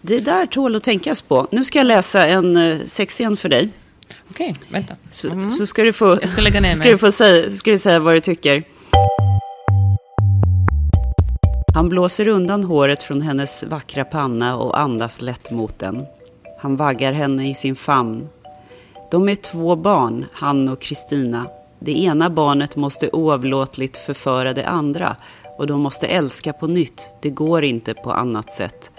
det 0.00 0.20
där 0.20 0.46
tål 0.46 0.76
att 0.76 0.82
tänkas 0.82 1.22
på. 1.22 1.48
Nu 1.50 1.64
ska 1.64 1.78
jag 1.78 1.86
läsa 1.86 2.26
en 2.26 2.56
eh, 2.56 2.78
sexscen 2.86 3.36
för 3.36 3.48
dig. 3.48 3.68
Okej, 4.30 4.54
vänta. 4.68 4.96
Så, 5.10 5.30
mm. 5.30 5.50
så 5.50 5.66
ska 5.66 5.82
du 5.82 5.92
få, 5.92 6.18
jag 6.20 6.28
ska 6.28 6.42
lägga 6.42 6.60
ner 6.60 6.68
mig. 6.68 6.76
Ska 6.76 6.90
du 6.90 6.98
få 6.98 7.12
säga, 7.12 7.50
ska 7.50 7.70
du 7.70 7.78
säga 7.78 8.00
vad 8.00 8.14
du 8.14 8.20
tycker. 8.20 8.64
Han 11.74 11.88
blåser 11.88 12.28
undan 12.28 12.64
håret 12.64 13.02
från 13.02 13.20
hennes 13.20 13.64
vackra 13.64 14.04
panna 14.04 14.56
och 14.56 14.80
andas 14.80 15.20
lätt 15.20 15.50
mot 15.50 15.78
den. 15.78 16.06
Han 16.62 16.76
vaggar 16.76 17.12
henne 17.12 17.50
i 17.50 17.54
sin 17.54 17.76
famn. 17.76 18.28
De 19.10 19.28
är 19.28 19.34
två 19.34 19.76
barn, 19.76 20.26
han 20.32 20.68
och 20.68 20.80
Kristina. 20.80 21.46
Det 21.78 21.98
ena 21.98 22.30
barnet 22.30 22.76
måste 22.76 23.10
oavlåtligt 23.10 23.96
förföra 23.96 24.52
det 24.52 24.66
andra 24.66 25.16
och 25.58 25.66
de 25.66 25.80
måste 25.80 26.06
älska 26.06 26.52
på 26.52 26.66
nytt. 26.66 27.10
Det 27.22 27.30
går 27.30 27.64
inte 27.64 27.94
på 27.94 28.12
annat 28.12 28.52
sätt. 28.52 28.90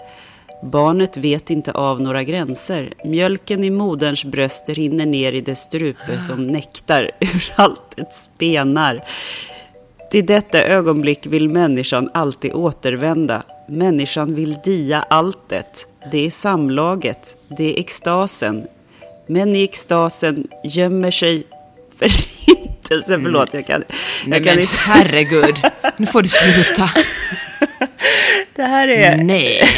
Barnet 0.62 1.16
vet 1.16 1.50
inte 1.50 1.72
av 1.72 2.00
några 2.00 2.22
gränser. 2.22 2.94
Mjölken 3.04 3.64
i 3.64 3.70
moderns 3.70 4.24
bröst 4.24 4.68
rinner 4.68 5.06
ner 5.06 5.32
i 5.32 5.40
dess 5.40 5.60
strupe 5.60 6.22
som 6.22 6.42
nektar 6.42 7.10
ur 7.20 7.52
allt 7.56 7.98
ett 7.98 8.12
spenar. 8.12 9.04
Till 10.10 10.26
detta 10.26 10.64
ögonblick 10.64 11.26
vill 11.26 11.48
människan 11.48 12.10
alltid 12.14 12.52
återvända. 12.52 13.42
Människan 13.68 14.34
vill 14.34 14.58
dia 14.64 15.02
alltet. 15.10 15.86
Det 16.10 16.26
är 16.26 16.30
samlaget. 16.30 17.36
Det 17.48 17.74
är 17.74 17.80
extasen. 17.80 18.66
Men 19.26 19.56
i 19.56 19.64
extasen 19.64 20.46
gömmer 20.64 21.10
sig 21.10 21.46
förintelse. 21.98 23.20
Förlåt, 23.22 23.54
jag 23.54 23.66
kan, 23.66 23.84
jag 23.88 24.28
Nej, 24.28 24.44
kan 24.44 24.54
men 24.54 24.62
inte. 24.62 24.76
herregud, 24.78 25.56
nu 25.96 26.06
får 26.06 26.22
du 26.22 26.28
sluta. 26.28 26.90
Det 28.56 28.62
här 28.62 28.88
är 28.88 29.16
Nej. 29.16 29.68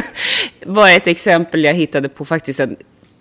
bara 0.66 0.90
ett 0.90 1.06
exempel 1.06 1.64
jag 1.64 1.74
hittade 1.74 2.08
på 2.08 2.24
faktiskt 2.24 2.60
en 2.60 2.76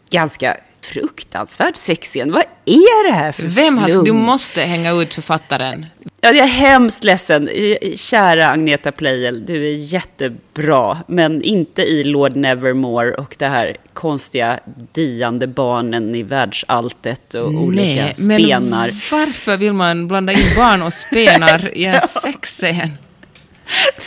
ganska 0.10 0.58
fruktansvärd 0.82 1.78
sexscen. 1.78 2.32
Vad 2.32 2.43
är 2.65 3.08
det 3.08 3.13
här 3.13 3.32
för 3.32 3.43
Vem 3.43 3.78
har 3.78 3.88
flum? 3.88 4.04
Du 4.06 4.13
måste 4.13 4.62
hänga 4.62 4.91
ut 4.91 5.13
författaren. 5.13 5.86
Ja, 6.25 6.29
jag 6.31 6.38
är 6.45 6.51
hemskt 6.51 7.03
ledsen. 7.03 7.49
Kära 7.95 8.47
Agneta 8.47 8.91
Pleijel, 8.91 9.45
du 9.45 9.67
är 9.67 9.75
jättebra. 9.75 10.97
Men 11.07 11.41
inte 11.41 11.81
i 11.81 12.03
Lord 12.03 12.36
Nevermore 12.36 13.13
och 13.15 13.36
det 13.39 13.45
här 13.45 13.77
konstiga 13.93 14.59
diande 14.91 15.47
barnen 15.47 16.15
i 16.15 16.23
världsalltet 16.23 17.33
och 17.33 17.47
olika 17.49 17.83
Nej, 17.83 18.13
spenar. 18.15 18.59
men 18.59 18.91
varför 19.12 19.57
vill 19.57 19.73
man 19.73 20.07
blanda 20.07 20.33
in 20.33 20.55
barn 20.55 20.81
och 20.81 20.93
spenar 20.93 21.71
i 21.77 21.86
en 21.86 22.01
sexscen? 22.01 22.89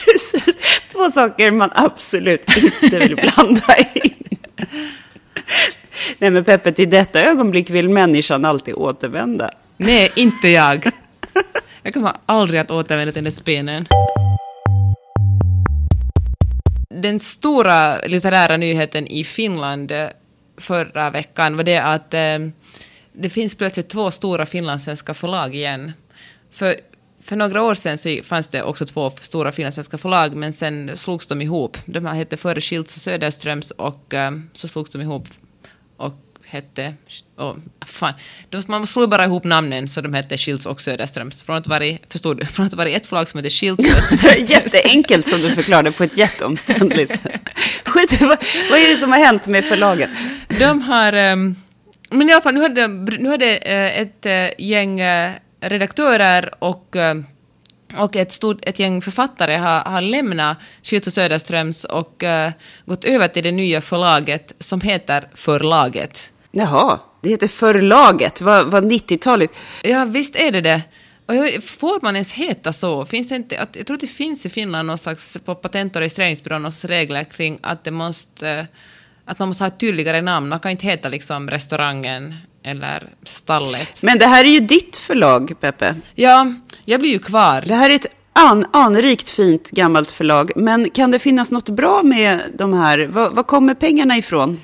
Precis. 0.05 0.55
Två 0.93 1.11
saker 1.11 1.51
man 1.51 1.71
absolut 1.75 2.57
inte 2.57 2.99
vill 2.99 3.17
blanda 3.17 3.77
in. 3.95 4.39
Nej 6.19 6.31
men 6.31 6.45
Peppe, 6.45 6.73
till 6.73 6.91
detta 6.91 7.21
ögonblick 7.21 7.71
vill 7.71 7.89
människan 7.89 8.45
alltid 8.45 8.75
återvända. 8.75 9.51
Nej, 9.77 10.13
inte 10.17 10.49
jag. 10.49 10.91
Jag 11.87 11.95
kommer 11.95 12.13
aldrig 12.27 12.61
att 12.61 12.71
återvända 12.71 13.13
till 13.13 13.25
den 13.25 13.33
spenen. 13.33 13.87
Den 16.91 17.21
stora 17.21 17.99
litterära 17.99 18.57
nyheten 18.57 19.07
i 19.07 19.25
Finland 19.25 19.91
eh, 19.91 20.09
förra 20.57 21.11
veckan 21.11 21.57
var 21.57 21.65
det 21.65 21.79
att 21.79 22.15
eh, 22.15 22.39
det 23.13 23.29
finns 23.29 23.55
plötsligt 23.55 23.89
två 23.89 24.11
stora 24.11 24.47
finlandssvenska 24.47 25.15
förlag 25.15 25.55
igen. 25.55 25.93
För, 26.51 26.75
för 27.23 27.37
några 27.37 27.63
år 27.63 27.75
sedan 27.75 27.99
så 27.99 28.21
fanns 28.25 28.49
det 28.49 28.63
också 28.63 28.87
två 28.87 29.11
stora 29.11 29.53
finlandssvenska 29.53 29.99
förlag, 29.99 30.37
men 30.37 30.53
sen 30.53 30.97
slogs 30.97 31.27
de 31.27 31.43
ihop. 31.43 31.79
De 31.85 32.07
här 32.07 32.15
hette 32.15 32.37
före 32.37 32.61
Schilds 32.61 32.97
och 32.97 33.03
Söderströms 33.03 33.71
och 33.71 34.15
eh, 34.15 34.33
så 34.53 34.69
slogs 34.69 34.91
de 34.91 35.01
ihop 35.01 35.29
och 35.97 36.26
hette... 36.49 36.95
Oh, 37.37 37.57
fan. 37.87 38.13
De, 38.51 38.63
man 38.67 38.87
slog 38.87 39.11
bara 39.11 39.25
ihop 39.25 39.45
namnen 39.45 39.89
så 39.89 40.01
de 40.01 40.15
hette 40.15 40.37
Schilds 40.37 40.67
och 40.67 40.81
Söderströms. 40.81 41.45
Från 41.45 41.57
att 41.57 41.67
vara, 41.67 41.99
förstod 42.09 42.37
du? 42.37 42.47
Från 42.47 42.67
att 42.67 42.75
vara 42.75 42.89
ett 42.89 43.07
förlag 43.07 43.29
som 43.29 43.39
hette 43.39 43.51
Schilds 43.51 43.85
jätteenkelt 44.51 45.27
som 45.27 45.41
du 45.41 45.53
förklarade 45.53 45.93
på 45.93 46.05
ett 46.05 46.17
jätteomständligt 46.17 47.11
sätt. 47.11 47.49
Skit, 47.85 48.21
vad, 48.21 48.39
vad 48.71 48.81
är 48.81 48.89
det 48.89 48.97
som 48.97 49.13
har 49.13 49.19
hänt 49.19 49.47
med 49.47 49.65
förlaget? 49.65 50.11
De 50.59 50.83
har... 50.83 51.15
Um, 51.15 51.57
men 52.11 52.29
i 52.29 52.33
alla 52.33 52.43
fall, 52.43 52.55
nu 52.55 52.61
hade, 52.61 52.89
nu 52.89 53.29
hade 53.29 53.47
uh, 53.47 54.01
ett 54.01 54.27
uh, 54.27 54.67
gäng 54.67 55.03
uh, 55.03 55.31
redaktörer 55.61 56.55
och 56.59 56.97
och 57.99 58.17
ett, 58.17 58.33
stort, 58.33 58.59
ett 58.63 58.79
gäng 58.79 59.03
författare 59.03 59.57
har, 59.57 59.81
har 59.81 60.01
lämnat 60.01 60.59
Schilds 60.83 61.07
och 61.07 61.13
Söderströms 61.13 61.85
och 61.85 62.23
uh, 62.23 62.51
gått 62.85 63.05
över 63.05 63.29
till 63.29 63.43
det 63.43 63.53
nya 63.53 63.81
förlaget 63.81 64.55
som 64.59 64.81
heter 64.81 65.29
Förlaget. 65.35 66.33
Jaha, 66.57 66.99
det 67.21 67.29
heter 67.29 67.49
Förlaget. 67.49 68.41
Vad, 68.41 68.67
vad 68.71 68.93
90-talet? 68.93 69.51
Ja, 69.83 70.05
visst 70.05 70.37
är 70.37 70.51
det 70.51 70.61
det. 70.61 70.83
Och 71.27 71.63
får 71.63 72.03
man 72.03 72.17
ens 72.17 72.33
heta 72.33 72.73
så? 72.73 73.07
Finns 73.07 73.29
det 73.29 73.37
inte, 73.37 73.67
jag 73.73 73.87
tror 73.87 73.95
att 73.95 74.01
det 74.01 74.07
finns 74.07 74.47
i 74.47 74.49
Finland 74.49 74.87
någon 74.87 74.99
slags, 74.99 75.39
på 75.45 75.55
Patent 75.55 75.97
och 75.97 76.01
registreringsbyrån, 76.01 76.71
regler 76.85 77.25
kring 77.25 77.59
att, 77.63 77.85
det 77.85 77.91
måste, 77.91 78.67
att 79.25 79.39
man 79.39 79.49
måste 79.49 79.65
ha 79.65 79.69
ett 79.69 79.81
tydligare 79.81 80.23
namn. 80.23 80.49
Man 80.49 80.61
kan 80.61 80.71
inte 80.71 80.87
heta 80.87 81.09
liksom 81.09 81.51
restaurangen 81.51 82.35
eller 82.63 83.03
stallet. 83.23 84.03
Men 84.03 84.19
det 84.19 84.27
här 84.27 84.45
är 84.45 84.49
ju 84.49 84.61
ditt 84.61 84.97
förlag, 84.97 85.61
Peppe. 85.61 85.95
Ja, 86.15 86.53
jag 86.85 87.01
blir 87.01 87.11
ju 87.11 87.19
kvar. 87.19 87.65
Det 87.67 87.75
här 87.75 87.91
är 87.91 87.95
ett 87.95 88.07
an, 88.33 88.67
anrikt 88.73 89.31
fint 89.31 89.71
gammalt 89.71 90.11
förlag. 90.11 90.51
Men 90.57 90.91
kan 90.91 91.11
det 91.11 91.19
finnas 91.19 91.51
något 91.51 91.69
bra 91.69 92.03
med 92.03 92.41
de 92.55 92.75
här? 92.75 93.07
Var, 93.07 93.31
var 93.31 93.43
kommer 93.43 93.75
pengarna 93.75 94.17
ifrån? 94.17 94.61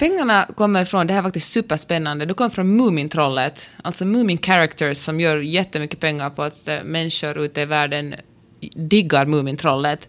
Pengarna 0.00 0.48
kommer 0.56 0.82
ifrån, 0.82 1.06
det 1.06 1.12
här 1.12 1.20
är 1.20 1.22
faktiskt 1.22 1.52
superspännande, 1.52 2.24
de 2.24 2.34
kommer 2.34 2.50
från 2.50 2.76
Mumintrollet, 2.76 3.70
alltså 3.82 4.04
Mumin 4.04 4.38
Characters 4.38 4.98
som 4.98 5.20
gör 5.20 5.36
jättemycket 5.36 6.00
pengar 6.00 6.30
på 6.30 6.42
att 6.42 6.68
eh, 6.68 6.82
människor 6.84 7.38
ute 7.38 7.60
i 7.60 7.64
världen 7.64 8.14
diggar 8.74 9.26
Mumintrollet, 9.26 10.08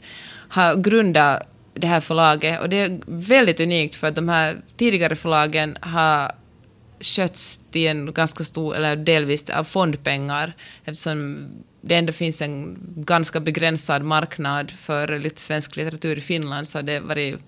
har 0.49 0.75
grundat 0.75 1.47
det 1.73 1.87
här 1.87 1.99
förlaget 1.99 2.61
och 2.61 2.69
det 2.69 2.75
är 2.75 2.99
väldigt 3.05 3.59
unikt 3.59 3.95
för 3.95 4.07
att 4.07 4.15
de 4.15 4.29
här 4.29 4.57
tidigare 4.77 5.15
förlagen 5.15 5.77
har 5.81 6.31
skötts 6.99 7.59
till 7.71 7.87
en 7.87 8.13
ganska 8.13 8.43
stor, 8.43 8.75
eller 8.75 8.95
delvis 8.95 9.49
av 9.49 9.63
fondpengar, 9.63 10.53
eftersom 10.85 11.47
det 11.81 11.95
ändå 11.95 12.13
finns 12.13 12.41
en 12.41 12.77
ganska 12.95 13.39
begränsad 13.39 14.03
marknad 14.03 14.71
för 14.71 15.19
lite 15.19 15.41
svensk 15.41 15.75
litteratur 15.75 16.17
i 16.17 16.21
Finland, 16.21 16.67
så 16.67 16.81
det 16.81 16.93
har 16.93 17.01
varit 17.01 17.39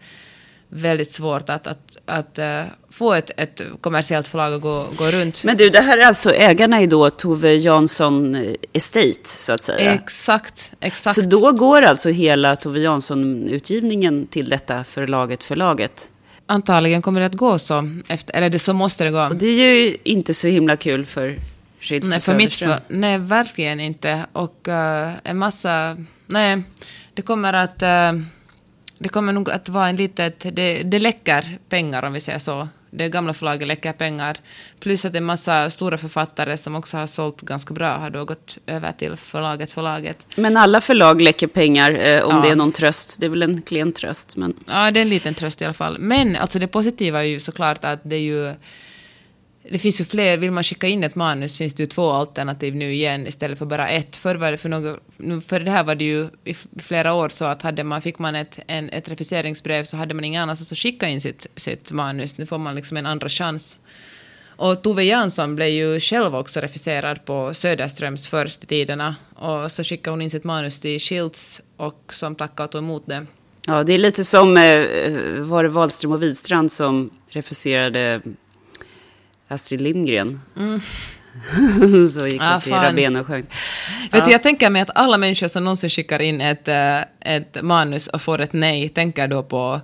väldigt 0.74 1.12
svårt 1.12 1.50
att, 1.50 1.68
att, 1.68 1.98
att 2.06 2.40
uh, 2.40 2.64
få 2.90 3.14
ett, 3.14 3.32
ett 3.38 3.62
kommersiellt 3.82 4.28
förlag 4.28 4.54
att 4.54 4.62
gå, 4.62 4.88
gå 4.98 5.12
runt. 5.12 5.44
Men 5.44 5.58
du, 5.58 5.70
det 5.70 5.82
här 5.82 5.98
är 5.98 6.08
alltså 6.08 6.34
ägarna 6.34 6.82
i 6.82 6.88
då 6.88 7.10
Tove 7.10 7.54
Jansson 7.54 8.38
Estate, 8.74 9.20
så 9.24 9.54
att 9.54 9.64
säga? 9.64 9.94
Exakt, 9.94 10.74
exakt. 10.80 11.16
Så 11.16 11.22
då 11.22 11.52
går 11.52 11.82
alltså 11.82 12.10
hela 12.10 12.56
Tove 12.56 12.80
Jansson-utgivningen 12.80 14.28
till 14.28 14.50
detta 14.50 14.84
förlaget, 14.84 15.44
förlaget? 15.44 16.10
Antagligen 16.46 17.02
kommer 17.02 17.20
det 17.20 17.26
att 17.26 17.34
gå 17.34 17.60
så, 17.60 17.90
efter, 18.08 18.36
eller 18.36 18.50
det, 18.50 18.60
så 18.60 18.74
måste 18.74 19.04
det 19.04 19.12
gå. 19.12 19.28
Och 19.28 19.36
det 19.36 19.46
är 19.46 19.76
ju 19.76 19.98
inte 20.04 20.34
så 20.34 20.48
himla 20.48 20.76
kul 20.76 21.06
för 21.06 21.40
Schilds 21.80 22.10
nej, 22.10 22.22
för 22.22 22.36
mitt 22.36 22.56
för, 22.56 22.80
Nej, 22.88 23.18
verkligen 23.18 23.80
inte. 23.80 24.26
Och 24.34 24.68
uh, 24.68 25.12
en 25.24 25.38
massa... 25.38 25.98
Nej, 26.26 26.64
det 27.14 27.22
kommer 27.22 27.54
att... 27.54 27.84
Uh, 27.84 28.22
det 28.98 29.10
kommer 29.10 29.34
nog 29.34 29.50
att 29.50 29.70
vara 29.70 29.90
en 29.90 29.96
litet... 29.96 30.46
Det, 30.56 30.84
det 30.84 31.00
läcker 31.00 31.58
pengar, 31.70 32.04
om 32.04 32.14
vi 32.14 32.20
säger 32.20 32.40
så. 32.40 32.68
Det 32.96 33.10
gamla 33.10 33.34
förlaget 33.34 33.68
läcker 33.68 33.94
pengar. 33.94 34.38
Plus 34.80 35.06
att 35.06 35.16
en 35.16 35.24
massa 35.24 35.70
stora 35.70 35.98
författare 35.98 36.58
som 36.58 36.76
också 36.76 36.98
har 36.98 37.08
sålt 37.08 37.42
ganska 37.42 37.74
bra 37.74 37.98
har 37.98 38.10
då 38.10 38.26
gått 38.26 38.58
över 38.68 38.92
till 38.92 39.16
förlaget, 39.16 39.72
förlaget. 39.72 40.28
Men 40.36 40.58
alla 40.58 40.82
förlag 40.82 41.22
läcker 41.22 41.48
pengar, 41.48 41.92
eh, 41.92 42.24
om 42.24 42.36
ja. 42.36 42.42
det 42.42 42.50
är 42.50 42.56
någon 42.56 42.72
tröst. 42.72 43.18
Det 43.20 43.26
är 43.26 43.30
väl 43.30 43.44
en 43.44 43.62
klen 43.62 43.94
tröst. 43.94 44.38
Men... 44.38 44.54
Ja, 44.68 44.92
det 44.92 45.00
är 45.00 45.02
en 45.02 45.10
liten 45.10 45.34
tröst 45.34 45.62
i 45.62 45.66
alla 45.66 45.74
fall. 45.74 46.00
Men 46.00 46.36
alltså 46.36 46.60
det 46.60 46.68
positiva 46.68 47.20
är 47.20 47.28
ju 47.28 47.40
såklart 47.40 47.86
att 47.86 48.00
det 48.04 48.16
är 48.16 48.20
ju 48.20 48.54
det 49.70 49.78
finns 49.78 50.02
ju 50.02 50.06
fler, 50.06 50.38
vill 50.38 50.52
man 50.52 50.64
skicka 50.64 50.88
in 50.88 51.04
ett 51.04 51.16
manus 51.16 51.58
finns 51.58 51.74
det 51.74 51.84
ju 51.84 51.88
två 51.88 52.12
alternativ 52.12 52.76
nu 52.76 52.94
igen 52.94 53.28
istället 53.28 53.58
för 53.60 53.66
bara 53.66 53.90
ett. 53.90 54.16
Förr 54.16 54.36
var 54.36 54.52
det 54.52 54.58
för, 54.58 54.70
något, 54.70 55.00
för 55.46 55.60
det 55.60 55.72
här 55.72 55.84
var 55.84 55.96
det 55.96 56.04
ju 56.04 56.28
i 56.44 56.54
flera 56.80 57.14
år 57.14 57.30
så 57.30 57.46
att 57.46 57.62
hade 57.62 57.84
man, 57.84 58.02
fick 58.02 58.20
man 58.20 58.36
ett, 58.36 58.60
en, 58.68 58.90
ett 58.90 59.10
refuseringsbrev 59.10 59.84
så 59.84 59.98
hade 59.98 60.14
man 60.14 60.24
ingen 60.24 60.44
annanstans 60.44 60.72
att 60.72 60.78
skicka 60.78 61.10
in 61.10 61.22
sitt, 61.22 61.48
sitt 61.56 61.92
manus. 61.92 62.38
Nu 62.38 62.46
får 62.46 62.58
man 62.58 62.76
liksom 62.76 62.98
en 62.98 63.06
andra 63.06 63.30
chans. 63.30 63.80
Och 64.56 64.82
Tove 64.82 65.04
Jansson 65.04 65.56
blev 65.56 65.70
ju 65.70 66.00
själv 66.00 66.36
också 66.36 66.60
refuserad 66.60 67.26
på 67.26 67.54
Söderströms 67.54 68.28
först 68.28 68.64
i 68.64 68.68
tiderna. 68.68 69.16
Och 69.36 69.72
så 69.72 69.84
skickade 69.84 70.12
hon 70.12 70.22
in 70.22 70.30
sitt 70.30 70.44
manus 70.44 70.80
till 70.80 71.00
Schilds 71.00 71.62
och 71.78 72.14
som 72.14 72.36
tackade 72.36 72.66
och 72.66 72.72
tog 72.72 72.84
emot 72.84 73.04
det. 73.06 73.26
Ja, 73.68 73.84
det 73.84 73.94
är 73.94 73.98
lite 73.98 74.24
som, 74.24 74.58
eh, 74.58 74.64
eh, 74.64 75.14
var 75.40 75.64
det 75.64 75.70
Wahlström 75.70 76.12
och 76.12 76.24
Widstrand 76.24 76.72
som 76.72 77.10
refuserade 77.30 78.22
Astrid 79.48 79.82
Lindgren? 79.82 80.42
Mm. 80.58 80.80
så 82.10 82.28
gick 82.28 82.42
hon 82.42 82.50
ah, 82.50 82.62
till 82.62 82.74
Rabén 82.74 83.16
och 83.16 83.28
sjöng. 83.28 83.42
Vet 83.42 83.50
ja. 84.12 84.26
du, 84.26 84.32
jag 84.32 84.44
tänker 84.44 84.70
mig 84.70 84.82
att 84.82 84.90
alla 84.96 85.18
människor 85.18 85.48
som 85.48 85.64
någonsin 85.64 85.90
skickar 85.90 86.22
in 86.22 86.42
ett, 86.42 86.68
eh, 86.68 87.02
ett 87.20 87.58
manus 87.62 88.08
och 88.08 88.22
får 88.22 88.42
ett 88.42 88.54
nej, 88.54 88.90
tänker 88.90 89.28
då 89.28 89.44
på, 89.44 89.82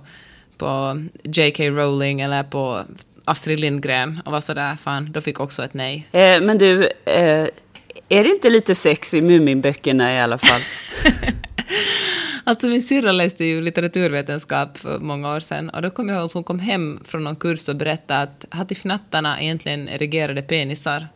på 0.56 1.02
J.K. 1.22 1.64
Rowling 1.64 2.20
eller 2.20 2.42
på 2.42 2.80
Astrid 3.24 3.60
Lindgren 3.60 4.20
och 4.24 4.32
var 4.32 4.40
sådär, 4.40 4.76
fan, 4.76 5.12
då 5.12 5.20
fick 5.20 5.40
också 5.40 5.64
ett 5.64 5.74
nej. 5.74 6.08
Eh, 6.12 6.40
men 6.40 6.58
du, 6.58 6.88
eh, 7.04 7.46
är 8.08 8.24
det 8.24 8.30
inte 8.30 8.50
lite 8.50 8.74
sex 8.74 9.14
i 9.14 9.22
Muminböckerna 9.22 10.14
i 10.14 10.20
alla 10.20 10.38
fall? 10.38 10.60
Alltså 12.50 12.66
min 12.66 12.82
syrra 12.82 13.12
läste 13.12 13.44
ju 13.44 13.60
litteraturvetenskap 13.60 14.78
för 14.78 14.98
många 14.98 15.34
år 15.34 15.40
sedan 15.40 15.70
och 15.70 15.82
då 15.82 15.90
kom 15.90 16.08
jag 16.08 16.18
ihåg 16.18 16.26
att 16.26 16.32
hon 16.32 16.44
kom 16.44 16.58
hem 16.58 17.00
från 17.04 17.24
någon 17.24 17.36
kurs 17.36 17.68
och 17.68 17.76
berättade 17.76 18.22
att 18.22 18.44
hattifnattarna 18.50 19.40
egentligen 19.40 19.88
erigerade 19.88 20.42
penisar. 20.42 21.08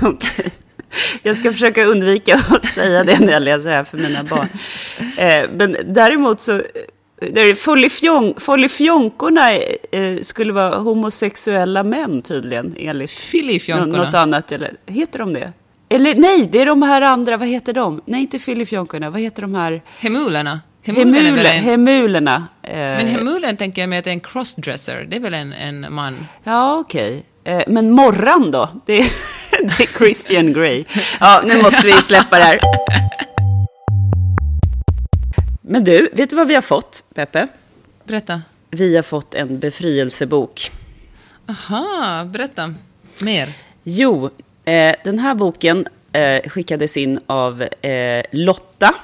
Jag 1.22 1.36
ska 1.36 1.52
försöka 1.52 1.84
undvika 1.84 2.34
att 2.48 2.66
säga 2.66 3.04
det 3.04 3.18
när 3.18 3.32
jag 3.32 3.42
läser 3.42 3.70
det 3.70 3.76
här 3.76 3.84
för 3.84 3.98
mina 3.98 4.24
barn. 4.24 4.48
Eh, 5.18 5.50
men 5.52 5.76
däremot 5.84 6.40
så 6.40 6.62
Follifjonkorna 8.38 9.52
eh, 9.54 10.22
skulle 10.22 10.52
vara 10.52 10.76
homosexuella 10.76 11.82
män 11.82 12.22
tydligen, 12.22 12.74
enligt 12.78 13.68
något 13.68 14.14
annat. 14.14 14.52
Eller, 14.52 14.70
heter 14.86 15.18
de 15.18 15.32
det? 15.32 15.52
Eller 15.88 16.14
nej, 16.14 16.48
det 16.52 16.60
är 16.60 16.66
de 16.66 16.82
här 16.82 17.02
andra, 17.02 17.36
vad 17.36 17.48
heter 17.48 17.72
de? 17.72 18.00
Nej, 18.04 18.20
inte 18.20 18.38
Filifjonkorna, 18.38 19.10
vad 19.10 19.20
heter 19.20 19.42
de 19.42 19.54
här? 19.54 19.82
Hemulerna. 19.98 20.60
En... 20.82 20.96
Hemulerna. 21.64 22.48
Eh... 22.62 22.76
Men 22.76 23.06
hemulen 23.06 23.56
tänker 23.56 23.82
jag 23.82 23.88
mig 23.88 23.98
att 23.98 24.04
det 24.04 24.10
är 24.10 24.12
en 24.12 24.20
crossdresser, 24.20 25.06
det 25.10 25.16
är 25.16 25.20
väl 25.20 25.34
en, 25.34 25.52
en 25.52 25.92
man? 25.94 26.26
Ja, 26.44 26.78
okej. 26.78 27.24
Okay. 27.42 27.54
Eh, 27.54 27.62
men 27.66 27.90
Morran 27.90 28.50
då? 28.50 28.68
Det 28.86 29.00
är, 29.00 29.10
det 29.62 29.82
är 29.82 29.98
Christian 29.98 30.52
Grey. 30.52 30.84
Ja, 31.20 31.42
nu 31.46 31.62
måste 31.62 31.86
vi 31.86 31.92
släppa 31.92 32.38
det 32.38 32.44
här. 32.44 32.60
Men 35.60 35.84
du, 35.84 36.08
vet 36.12 36.30
du 36.30 36.36
vad 36.36 36.48
vi 36.48 36.54
har 36.54 36.62
fått, 36.62 37.04
Peppe? 37.14 37.48
Berätta. 38.04 38.42
Vi 38.70 38.96
har 38.96 39.02
fått 39.02 39.34
en 39.34 39.58
befrielsebok. 39.58 40.70
Aha, 41.48 42.24
berätta. 42.24 42.74
Mer. 43.22 43.52
Jo, 43.82 44.30
eh, 44.68 44.94
den 45.04 45.18
här 45.18 45.34
boken 45.34 45.86
eh, 46.12 46.50
skickades 46.50 46.96
in 46.96 47.20
av 47.26 47.62
eh, 47.62 48.22
Lotta. 48.30 48.94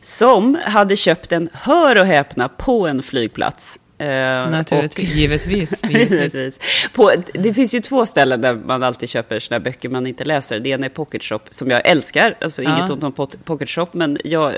Som 0.00 0.58
hade 0.64 0.96
köpt 0.96 1.32
en, 1.32 1.48
hör 1.52 2.00
och 2.00 2.06
häpna, 2.06 2.48
på 2.48 2.86
en 2.86 3.02
flygplats. 3.02 3.80
Uh, 4.00 4.50
Naturligtvis, 4.50 5.10
och, 5.10 5.16
givetvis. 5.16 5.82
givetvis. 5.88 6.60
På, 6.92 7.12
det 7.34 7.54
finns 7.54 7.74
ju 7.74 7.80
två 7.80 8.06
ställen 8.06 8.40
där 8.40 8.54
man 8.54 8.82
alltid 8.82 9.08
köper 9.08 9.38
såna 9.40 9.60
böcker 9.60 9.88
man 9.88 10.06
inte 10.06 10.24
läser. 10.24 10.58
Det 10.58 10.68
ena 10.68 10.86
är 10.86 10.90
Pocket 10.90 11.22
Shop, 11.24 11.40
som 11.50 11.70
jag 11.70 11.86
älskar. 11.86 12.36
Alltså 12.40 12.62
ja. 12.62 12.78
inget 12.78 12.90
ont 12.90 13.18
om 13.18 13.28
Pocket 13.44 13.70
Shop, 13.70 13.86
men 13.92 14.18
jag 14.24 14.56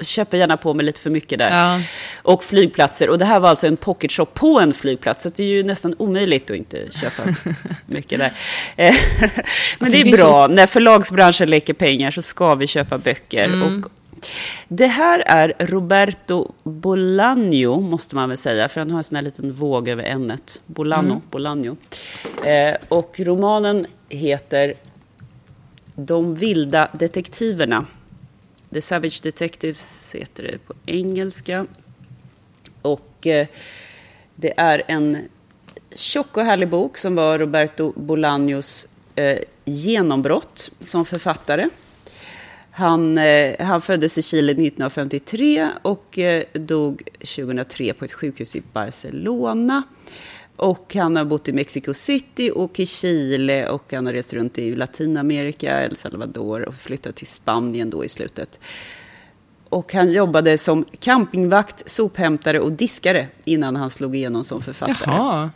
köper 0.00 0.38
gärna 0.38 0.56
på 0.56 0.74
mig 0.74 0.86
lite 0.86 1.00
för 1.00 1.10
mycket 1.10 1.38
där. 1.38 1.50
Ja. 1.50 1.82
Och 2.22 2.44
flygplatser. 2.44 3.08
Och 3.08 3.18
det 3.18 3.24
här 3.24 3.40
var 3.40 3.48
alltså 3.48 3.66
en 3.66 3.76
Pocket 3.76 4.12
Shop 4.12 4.26
på 4.26 4.60
en 4.60 4.74
flygplats, 4.74 5.22
så 5.22 5.28
det 5.28 5.42
är 5.42 5.48
ju 5.48 5.62
nästan 5.62 5.94
omöjligt 5.98 6.50
att 6.50 6.56
inte 6.56 6.78
köpa 6.90 7.22
mycket 7.86 8.18
där. 8.18 8.32
Eh, 8.76 8.94
men 9.20 9.30
alltså, 9.78 9.92
det 9.92 10.10
är 10.10 10.16
bra, 10.16 10.48
så... 10.48 10.54
när 10.54 10.66
förlagsbranschen 10.66 11.50
leker 11.50 11.74
pengar 11.74 12.10
så 12.10 12.22
ska 12.22 12.54
vi 12.54 12.66
köpa 12.66 12.98
böcker. 12.98 13.44
Mm. 13.44 13.84
Och 13.84 13.90
det 14.68 14.86
här 14.86 15.22
är 15.26 15.54
Roberto 15.58 16.52
Bolaño, 16.64 17.80
måste 17.80 18.14
man 18.14 18.28
väl 18.28 18.38
säga, 18.38 18.68
för 18.68 18.80
han 18.80 18.90
har 18.90 18.98
en 18.98 19.04
sån 19.04 19.16
här 19.16 19.22
liten 19.22 19.52
våg 19.52 19.88
över 19.88 20.04
ämnet. 20.04 20.62
Bolano, 20.66 21.10
mm. 21.10 21.22
Bolaño. 21.30 21.76
Eh, 22.44 22.76
och 22.88 23.20
romanen 23.20 23.86
heter 24.08 24.74
De 25.94 26.34
vilda 26.34 26.88
detektiverna. 26.92 27.86
The 28.72 28.82
Savage 28.82 29.20
Detectives 29.22 30.14
heter 30.14 30.42
det 30.42 30.58
på 30.58 30.74
engelska. 30.86 31.66
Och 32.82 33.26
eh, 33.26 33.46
det 34.34 34.52
är 34.56 34.82
en 34.86 35.28
tjock 35.94 36.36
och 36.36 36.44
härlig 36.44 36.68
bok 36.68 36.98
som 36.98 37.14
var 37.14 37.38
Roberto 37.38 37.92
Bolaños 37.96 38.86
eh, 39.14 39.38
genombrott 39.64 40.70
som 40.80 41.04
författare. 41.04 41.68
Han, 42.70 43.18
eh, 43.18 43.66
han 43.66 43.80
föddes 43.80 44.18
i 44.18 44.22
Chile 44.22 44.52
1953 44.52 45.68
och 45.82 46.18
eh, 46.18 46.44
dog 46.52 47.02
2003 47.18 47.92
på 47.92 48.04
ett 48.04 48.12
sjukhus 48.12 48.56
i 48.56 48.62
Barcelona. 48.72 49.82
Och 50.56 50.94
han 50.94 51.16
har 51.16 51.24
bott 51.24 51.48
i 51.48 51.52
Mexico 51.52 51.94
City 51.94 52.50
och 52.54 52.80
i 52.80 52.86
Chile 52.86 53.68
och 53.68 53.92
han 53.92 54.06
har 54.06 54.12
rest 54.12 54.32
runt 54.32 54.58
i 54.58 54.76
Latinamerika, 54.76 55.82
El 55.82 55.96
Salvador 55.96 56.68
och 56.68 56.74
flyttat 56.74 57.16
till 57.16 57.26
Spanien 57.26 57.90
då 57.90 58.04
i 58.04 58.08
slutet. 58.08 58.60
Och 59.68 59.92
han 59.92 60.12
jobbade 60.12 60.58
som 60.58 60.84
campingvakt, 61.00 61.90
sophämtare 61.90 62.60
och 62.60 62.72
diskare 62.72 63.26
innan 63.44 63.76
han 63.76 63.90
slog 63.90 64.16
igenom 64.16 64.44
som 64.44 64.62
författare. 64.62 65.16
Jaha. 65.16 65.50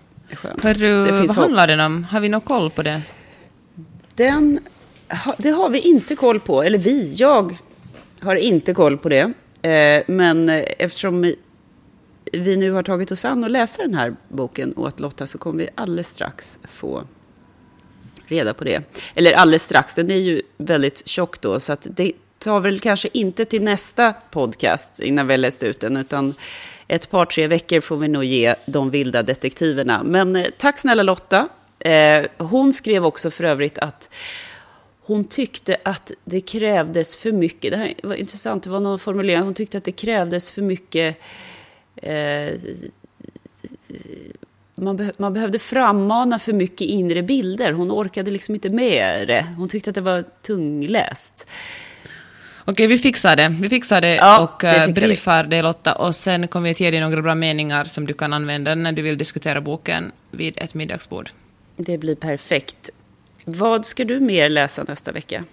Peru, 0.63 1.27
vad 1.27 1.37
handlar 1.37 1.67
den 1.67 1.81
om? 1.81 2.05
Har 2.05 2.21
vi 2.21 2.29
någon 2.29 2.41
koll 2.41 2.71
på 2.71 2.83
det? 2.83 3.03
Den 4.15 4.61
det 5.39 5.51
har 5.51 5.71
vi 5.71 5.79
inte 5.79 6.17
koll 6.17 6.41
på, 6.41 6.63
eller 6.63 6.79
vi, 6.79 7.15
jag 7.15 7.57
har 8.21 8.37
inte 8.37 8.75
koll 8.75 8.99
på 8.99 9.09
det. 9.09 9.33
Eh, 9.63 10.03
men 10.07 10.49
eh, 10.49 10.65
eftersom 10.79 11.35
vi 12.33 12.57
nu 12.57 12.71
har 12.71 12.83
tagit 12.83 13.11
oss 13.11 13.25
an 13.25 13.45
att 13.45 13.51
läsa 13.51 13.83
den 13.83 13.95
här 13.95 14.17
boken 14.29 14.75
åt 14.77 15.01
Lotta 15.01 15.27
så 15.27 15.39
kommer 15.39 15.59
vi 15.59 15.71
alldeles 15.75 16.09
strax 16.09 16.59
få 16.69 17.05
reda 18.27 18.55
på 18.55 18.65
det. 18.65 18.83
Eller 19.15 19.33
alldeles 19.33 19.63
strax, 19.63 19.95
den 19.95 20.11
är 20.11 20.17
ju 20.17 20.43
väldigt 20.57 21.09
tjock 21.09 21.41
då, 21.41 21.61
så 21.61 21.73
att 21.73 21.87
det 21.91 22.13
tar 22.39 22.61
väl 22.61 22.81
kanske 22.81 23.09
inte 23.13 23.45
till 23.45 23.63
nästa 23.63 24.13
podcast 24.13 25.01
innan 25.01 25.27
vi 25.27 25.33
har 25.33 25.39
läst 25.39 25.63
ut 25.63 25.81
den, 25.81 25.97
utan 25.97 26.35
ett 26.89 27.11
par, 27.11 27.27
tre 27.27 27.47
veckor 27.47 27.81
får 27.81 27.97
vi 27.97 28.09
nog 28.09 28.25
ge 28.25 28.55
de 28.67 28.91
vilda 28.91 29.23
detektiverna. 29.23 30.03
Men 30.03 30.37
eh, 30.37 30.47
tack 30.59 30.79
snälla 30.79 31.03
Lotta. 31.03 31.49
Hon 32.39 32.73
skrev 32.73 33.07
också 33.07 33.31
för 33.31 33.45
övrigt 33.45 33.79
att 33.79 34.11
hon 35.07 35.25
tyckte 35.25 35.77
att 35.83 36.13
det 36.25 36.41
krävdes 36.41 37.17
för 37.17 37.33
mycket. 37.33 37.71
Det 37.71 37.77
här 37.77 37.95
var 38.03 38.15
intressant, 38.15 38.63
det 38.63 38.71
var 38.71 38.81
någon 38.81 38.99
formulering. 38.99 39.43
Hon 39.43 39.55
tyckte 39.55 39.79
att 39.79 39.85
det 39.85 39.93
krävdes 39.93 40.51
för 40.51 40.63
mycket... 40.63 41.17
Eh, 41.97 42.55
man, 44.75 44.97
be 44.97 45.13
man, 45.19 45.33
behövde 45.33 45.59
frammana 45.59 46.39
för 46.39 46.53
mycket 46.53 46.81
inre 46.81 47.23
bilder. 47.23 47.73
Hon 47.73 47.91
orkade 47.91 48.31
liksom 48.31 48.55
inte 48.55 48.69
med 48.69 49.29
det. 49.29 49.47
Hon 49.57 49.69
tyckte 49.69 49.91
att 49.91 49.95
det 49.95 50.01
var 50.01 50.25
tungläst. 50.43 51.47
Okej, 52.65 52.87
vi 52.87 52.99
fixar 52.99 53.37
det. 53.37 53.49
Vi 53.61 53.69
fixar 53.69 54.01
det 54.01 54.15
ja, 54.15 54.41
och 54.41 54.65
uh, 54.65 54.95
briefar 54.95 55.45
det 55.45 55.63
Lotta 55.63 55.95
och 55.95 56.15
sen 56.15 56.49
kommer 56.49 56.65
vi 56.65 56.71
att 56.71 56.81
ge 56.81 56.91
dig 56.91 57.01
några 57.01 57.23
bra 57.23 57.35
meningar 57.35 57.85
som 57.85 58.07
du 58.07 58.15
kan 58.15 58.33
använda 58.33 58.75
när 58.75 58.93
du 58.93 59.03
vill 59.03 59.19
diskutera 59.19 59.61
boken 59.61 60.13
vid 60.31 60.59
ett 60.59 60.75
middagsbord. 60.75 61.31
Det 61.77 61.99
blir 61.99 62.15
perfekt. 62.15 62.91
Vad 63.45 63.87
ska 63.87 64.05
du 64.05 64.21
mer 64.21 64.49
läsa 64.49 64.85
nästa 64.89 65.13
vecka? 65.13 65.45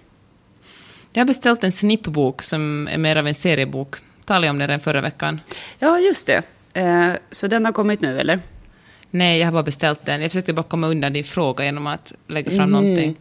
Jag 1.12 1.20
har 1.20 1.26
beställt 1.26 1.64
en 1.64 1.72
snippbok 1.72 2.42
som 2.42 2.88
är 2.88 2.98
mer 2.98 3.16
av 3.16 3.26
en 3.26 3.34
seriebok. 3.34 3.96
Talade 4.24 4.50
om 4.50 4.58
den 4.58 4.80
förra 4.80 5.00
veckan? 5.00 5.40
Ja, 5.78 5.98
just 5.98 6.26
det. 6.26 6.42
Eh, 6.80 7.12
så 7.30 7.46
den 7.46 7.64
har 7.64 7.72
kommit 7.72 8.00
nu, 8.00 8.20
eller? 8.20 8.40
Nej, 9.10 9.38
jag 9.38 9.46
har 9.46 9.52
bara 9.52 9.62
beställt 9.62 10.06
den. 10.06 10.22
Jag 10.22 10.30
försökte 10.30 10.52
bara 10.52 10.62
komma 10.62 10.86
undan 10.86 11.12
din 11.12 11.24
fråga 11.24 11.64
genom 11.64 11.86
att 11.86 12.12
lägga 12.28 12.50
fram 12.50 12.60
mm. 12.60 12.70
någonting. 12.70 13.16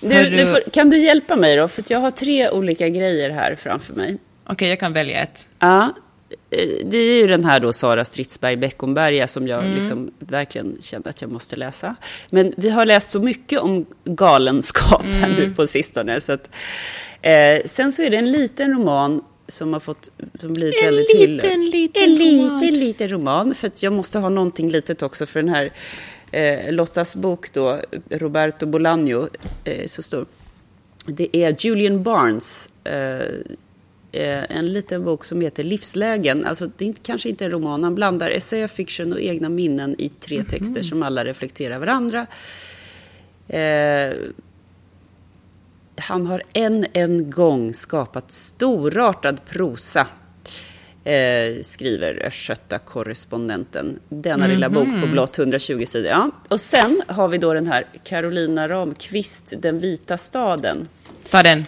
Du, 0.00 0.30
du 0.30 0.46
får, 0.46 0.70
kan 0.70 0.90
du 0.90 0.98
hjälpa 0.98 1.36
mig 1.36 1.56
då? 1.56 1.68
För 1.68 1.84
jag 1.88 1.98
har 1.98 2.10
tre 2.10 2.50
olika 2.50 2.88
grejer 2.88 3.30
här 3.30 3.54
framför 3.54 3.94
mig. 3.94 4.06
Okej, 4.06 4.52
okay, 4.52 4.68
jag 4.68 4.80
kan 4.80 4.92
välja 4.92 5.22
ett. 5.22 5.48
Ja, 5.58 5.94
det 6.84 6.96
är 6.96 7.20
ju 7.20 7.26
den 7.26 7.44
här 7.44 7.60
då 7.60 7.72
Sara 7.72 8.04
Stridsberg 8.04 8.56
Beckomberga 8.56 9.28
som 9.28 9.48
jag 9.48 9.64
mm. 9.64 9.78
liksom 9.78 10.10
verkligen 10.18 10.76
kände 10.80 11.10
att 11.10 11.20
jag 11.22 11.32
måste 11.32 11.56
läsa. 11.56 11.96
Men 12.30 12.54
vi 12.56 12.70
har 12.70 12.86
läst 12.86 13.10
så 13.10 13.20
mycket 13.20 13.58
om 13.58 13.86
galenskap 14.04 15.02
här 15.04 15.28
mm. 15.28 15.40
nu 15.40 15.54
på 15.54 15.66
sistone. 15.66 16.20
Så 16.20 16.32
att, 16.32 16.50
eh, 17.22 17.66
sen 17.66 17.92
så 17.92 18.02
är 18.02 18.10
det 18.10 18.16
en 18.16 18.32
liten 18.32 18.72
roman 18.72 19.24
som 19.48 19.72
har 19.72 19.80
fått, 19.80 20.10
som 20.40 20.52
blivit 20.52 20.74
en 20.82 20.84
väldigt 20.84 21.14
liten, 21.14 21.50
till, 21.50 21.70
liten, 21.70 22.02
en 22.02 22.14
liten, 22.14 22.78
liten 22.78 23.08
roman. 23.08 23.54
För 23.54 23.66
att 23.66 23.82
jag 23.82 23.92
måste 23.92 24.18
ha 24.18 24.28
någonting 24.28 24.70
litet 24.70 25.02
också 25.02 25.26
för 25.26 25.42
den 25.42 25.48
här 25.48 25.72
Eh, 26.30 26.72
Lottas 26.72 27.16
bok 27.16 27.52
då, 27.52 27.80
Roberto 28.10 28.66
Bolaño, 28.66 29.28
eh, 29.64 29.86
så 29.86 30.02
stor. 30.02 30.26
Det 31.06 31.36
är 31.36 31.56
Julian 31.58 32.02
Barnes, 32.02 32.70
eh, 32.84 33.20
en 34.12 34.72
liten 34.72 35.04
bok 35.04 35.24
som 35.24 35.40
heter 35.40 35.64
Livslägen. 35.64 36.46
Alltså, 36.46 36.70
det 36.76 36.88
är 36.88 36.92
kanske 37.02 37.28
inte 37.28 37.44
en 37.44 37.50
roman, 37.50 37.84
han 37.84 37.94
blandar 37.94 38.30
essä, 38.30 38.68
fiction 38.68 39.12
och 39.12 39.20
egna 39.20 39.48
minnen 39.48 39.94
i 39.98 40.08
tre 40.08 40.36
Mhm. 40.38 40.46
texter 40.46 40.82
som 40.82 41.02
alla 41.02 41.24
reflekterar 41.24 41.78
varandra. 41.78 42.26
Eh, 43.48 44.14
han 45.96 46.26
har 46.26 46.42
än 46.52 46.86
en 46.92 47.30
gång 47.30 47.74
skapat 47.74 48.30
storartad 48.32 49.44
prosa, 49.48 50.06
eh, 51.04 51.62
skriver 51.62 52.22
Östgöta-korrespondenten. 52.26 53.98
Denna 54.08 54.46
lilla 54.46 54.70
bok 54.70 54.88
på 55.00 55.06
blott 55.12 55.38
120 55.38 55.84
sidor. 55.86 56.10
Ja. 56.10 56.30
Och 56.48 56.60
sen 56.60 57.02
har 57.06 57.28
vi 57.28 57.38
då 57.38 57.54
den 57.54 57.66
här 57.66 57.86
Carolina 58.04 58.68
Ramqvist, 58.68 59.52
Den 59.58 59.78
vita 59.78 60.18
staden. 60.18 60.88
Ta 61.30 61.42
den. 61.42 61.64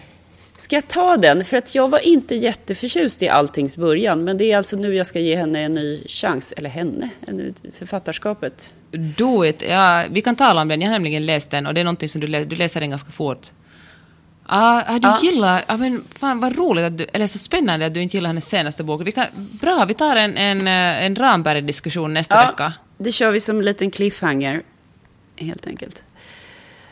Ska 0.63 0.75
jag 0.75 0.87
ta 0.87 1.17
den? 1.17 1.45
För 1.45 1.57
att 1.57 1.75
jag 1.75 1.89
var 1.89 1.99
inte 1.99 2.35
jätteförtjust 2.35 3.21
i 3.23 3.29
alltings 3.29 3.77
början. 3.77 4.23
Men 4.23 4.37
det 4.37 4.51
är 4.51 4.57
alltså 4.57 4.75
nu 4.75 4.95
jag 4.95 5.07
ska 5.07 5.19
ge 5.19 5.35
henne 5.35 5.59
en 5.61 5.73
ny 5.73 6.03
chans. 6.07 6.53
Eller 6.57 6.69
henne, 6.69 7.09
en- 7.27 7.53
författarskapet. 7.77 8.73
Do 8.91 9.45
it. 9.45 9.61
Ja, 9.69 10.03
vi 10.11 10.21
kan 10.21 10.35
tala 10.35 10.61
om 10.61 10.67
den. 10.67 10.81
Jag 10.81 10.87
har 10.87 10.93
nämligen 10.93 11.25
läst 11.25 11.51
den 11.51 11.65
och 11.67 11.73
det 11.73 11.79
är 11.79 11.83
någonting 11.85 12.09
som 12.09 12.21
du, 12.21 12.27
lä- 12.27 12.45
du 12.45 12.55
läser 12.55 12.79
den 12.79 12.89
ganska 12.89 13.11
fort. 13.11 13.47
Ah, 14.45 14.81
ah, 14.87 14.99
du 14.99 15.07
Ja. 15.07 15.19
gillar... 15.23 15.61
Ah, 15.67 15.77
men 15.77 16.03
fan 16.15 16.39
vad 16.39 16.57
roligt, 16.57 16.83
att 16.85 16.97
du, 16.97 17.05
eller 17.13 17.27
så 17.27 17.39
spännande 17.39 17.85
att 17.85 17.93
du 17.93 18.01
inte 18.01 18.17
gillar 18.17 18.27
hennes 18.29 18.49
senaste 18.49 18.83
bok. 18.83 19.01
Vi 19.05 19.11
kan, 19.11 19.25
bra, 19.35 19.85
vi 19.87 19.93
tar 19.93 20.15
en, 20.15 20.37
en, 20.37 20.67
eh, 20.67 21.05
en 21.05 21.15
Ramberg-diskussion 21.15 22.13
nästa 22.13 22.45
vecka. 22.47 22.73
det 22.97 23.11
kör 23.11 23.31
vi 23.31 23.39
som 23.39 23.59
en 23.59 23.65
liten 23.65 23.91
cliffhanger. 23.91 24.61
Helt 25.37 25.67
enkelt. 25.67 26.03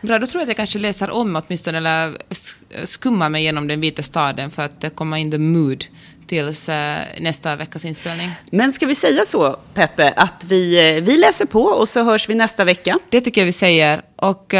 Bra, 0.02 0.20
då 0.20 0.26
tror 0.26 0.40
jag 0.40 0.44
att 0.44 0.50
jag 0.50 0.58
kanske 0.58 0.80
läser 0.80 1.10
om 1.10 1.36
åtminstone, 1.36 1.78
eller 1.78 2.18
sk- 2.30 2.86
skummar 2.86 3.30
mig 3.30 3.42
igenom 3.42 3.68
Den 3.68 3.82
vita 3.82 4.02
staden 4.04 4.52
för 4.52 4.66
att 4.66 4.84
eh, 4.84 4.90
komma 4.90 5.20
in 5.20 5.32
the 5.32 5.38
mood 5.38 5.86
tills 6.28 6.70
eh, 6.70 7.02
nästa 7.20 7.56
veckas 7.56 7.86
inspelning. 7.86 8.32
Men 8.52 8.74
ska 8.74 8.86
vi 8.86 8.96
säga 8.96 9.26
så, 9.26 9.58
Peppe, 9.74 10.14
att 10.16 10.44
vi, 10.48 10.96
eh, 10.98 11.04
vi 11.04 11.18
läser 11.18 11.46
på 11.46 11.62
och 11.64 11.90
så 11.90 12.04
hörs 12.04 12.30
vi 12.30 12.36
nästa 12.36 12.64
vecka. 12.64 13.00
Det 13.10 13.22
tycker 13.22 13.42
jag 13.42 13.46
vi 13.46 13.52
säger. 13.52 14.02
Och 14.16 14.54
uh, 14.54 14.60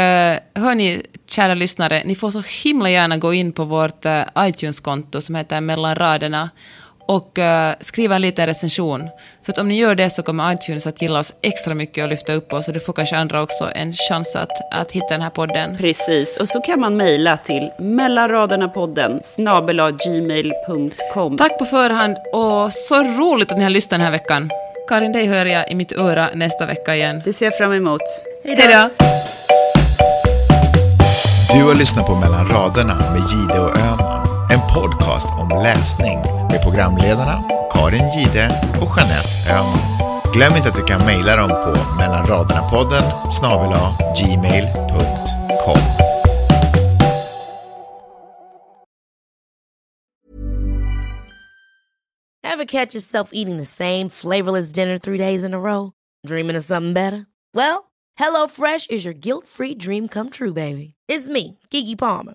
hör 0.62 0.74
ni, 0.74 1.02
kära 1.26 1.54
lyssnare, 1.54 2.02
ni 2.04 2.14
får 2.14 2.30
så 2.30 2.42
himla 2.64 2.90
gärna 2.90 3.16
gå 3.16 3.34
in 3.34 3.52
på 3.52 3.64
vårt 3.64 4.04
iTunes-konto 4.38 5.20
som 5.20 5.34
heter 5.34 5.60
Mellan 5.60 5.94
raderna 5.94 6.50
och 7.12 7.38
eh, 7.38 7.74
skriva 7.80 8.16
en 8.16 8.22
liten 8.22 8.46
recension. 8.46 9.08
För 9.42 9.52
att 9.52 9.58
om 9.58 9.68
ni 9.68 9.76
gör 9.76 9.94
det 9.94 10.10
så 10.10 10.22
kommer 10.22 10.52
iTunes 10.52 10.86
att 10.86 11.02
gilla 11.02 11.18
oss 11.18 11.34
extra 11.42 11.74
mycket 11.74 12.04
och 12.04 12.10
lyfta 12.10 12.32
upp 12.32 12.52
oss 12.52 12.68
och 12.68 12.74
då 12.74 12.80
får 12.80 12.92
kanske 12.92 13.16
andra 13.16 13.42
också 13.42 13.70
en 13.74 13.92
chans 13.92 14.36
att, 14.36 14.72
att 14.72 14.92
hitta 14.92 15.08
den 15.08 15.22
här 15.22 15.30
podden. 15.30 15.76
Precis, 15.76 16.36
och 16.36 16.48
så 16.48 16.60
kan 16.60 16.80
man 16.80 16.96
mejla 16.96 17.36
till 17.36 17.70
mellanraderna-podden 17.78 19.20
snabel-gmail.com. 19.22 21.38
Tack 21.38 21.58
på 21.58 21.64
förhand 21.64 22.16
och 22.32 22.72
så 22.72 23.02
roligt 23.02 23.52
att 23.52 23.58
ni 23.58 23.64
har 23.64 23.70
lyssnat 23.70 23.90
den 23.90 24.00
här 24.00 24.10
veckan. 24.10 24.50
Karin, 24.88 25.12
dig 25.12 25.26
hör 25.26 25.46
jag 25.46 25.70
i 25.70 25.74
mitt 25.74 25.92
öra 25.92 26.30
nästa 26.34 26.66
vecka 26.66 26.96
igen. 26.96 27.22
Det 27.24 27.32
ser 27.32 27.46
jag 27.46 27.56
fram 27.56 27.72
emot. 27.72 28.00
Hej 28.44 28.56
Hej 28.56 28.68
då! 28.68 28.90
Du 31.54 31.64
har 31.64 31.74
lyssnat 31.74 32.06
på 32.06 32.14
Mellan 32.14 32.48
raderna 32.48 32.94
med 32.94 33.20
Gide 33.30 33.60
och 33.60 33.78
Öman. 33.78 34.31
En 34.52 34.60
podcast 34.74 35.28
om 35.38 35.48
läsning 35.62 36.18
med 36.50 36.62
programledarna 36.62 37.44
Karin 37.70 38.10
Gide 38.14 38.50
och 38.80 38.88
Jeanette 38.96 39.28
Öhman. 39.50 39.78
Glöm 40.32 40.56
inte 40.56 40.68
att 40.68 40.74
du 40.74 40.82
kan 40.82 41.06
mejla 41.06 41.36
dem 41.36 41.48
på 41.48 41.74
mellanraderna-podden 41.98 43.30
snabel 43.30 43.72
gmail.com. 44.16 45.82
Have 52.44 52.66
catch 52.66 52.94
yourself 52.94 53.30
eating 53.32 53.58
the 53.58 53.64
same 53.64 54.08
flavorless 54.10 54.72
dinner 54.72 54.98
three 54.98 55.18
days 55.18 55.44
in 55.44 55.54
a 55.54 55.58
row? 55.58 55.92
Dreaming 56.26 56.58
of 56.58 56.64
something 56.64 56.94
better? 56.94 57.26
Well, 57.54 57.92
HelloFresh 58.20 58.90
is 58.90 59.04
your 59.04 59.14
guilt 59.14 59.46
free 59.46 59.74
dream 59.74 60.08
come 60.08 60.30
true, 60.30 60.52
baby. 60.52 60.94
It's 61.08 61.28
me, 61.28 61.58
Gigi 61.70 61.96
Palmer. 61.96 62.34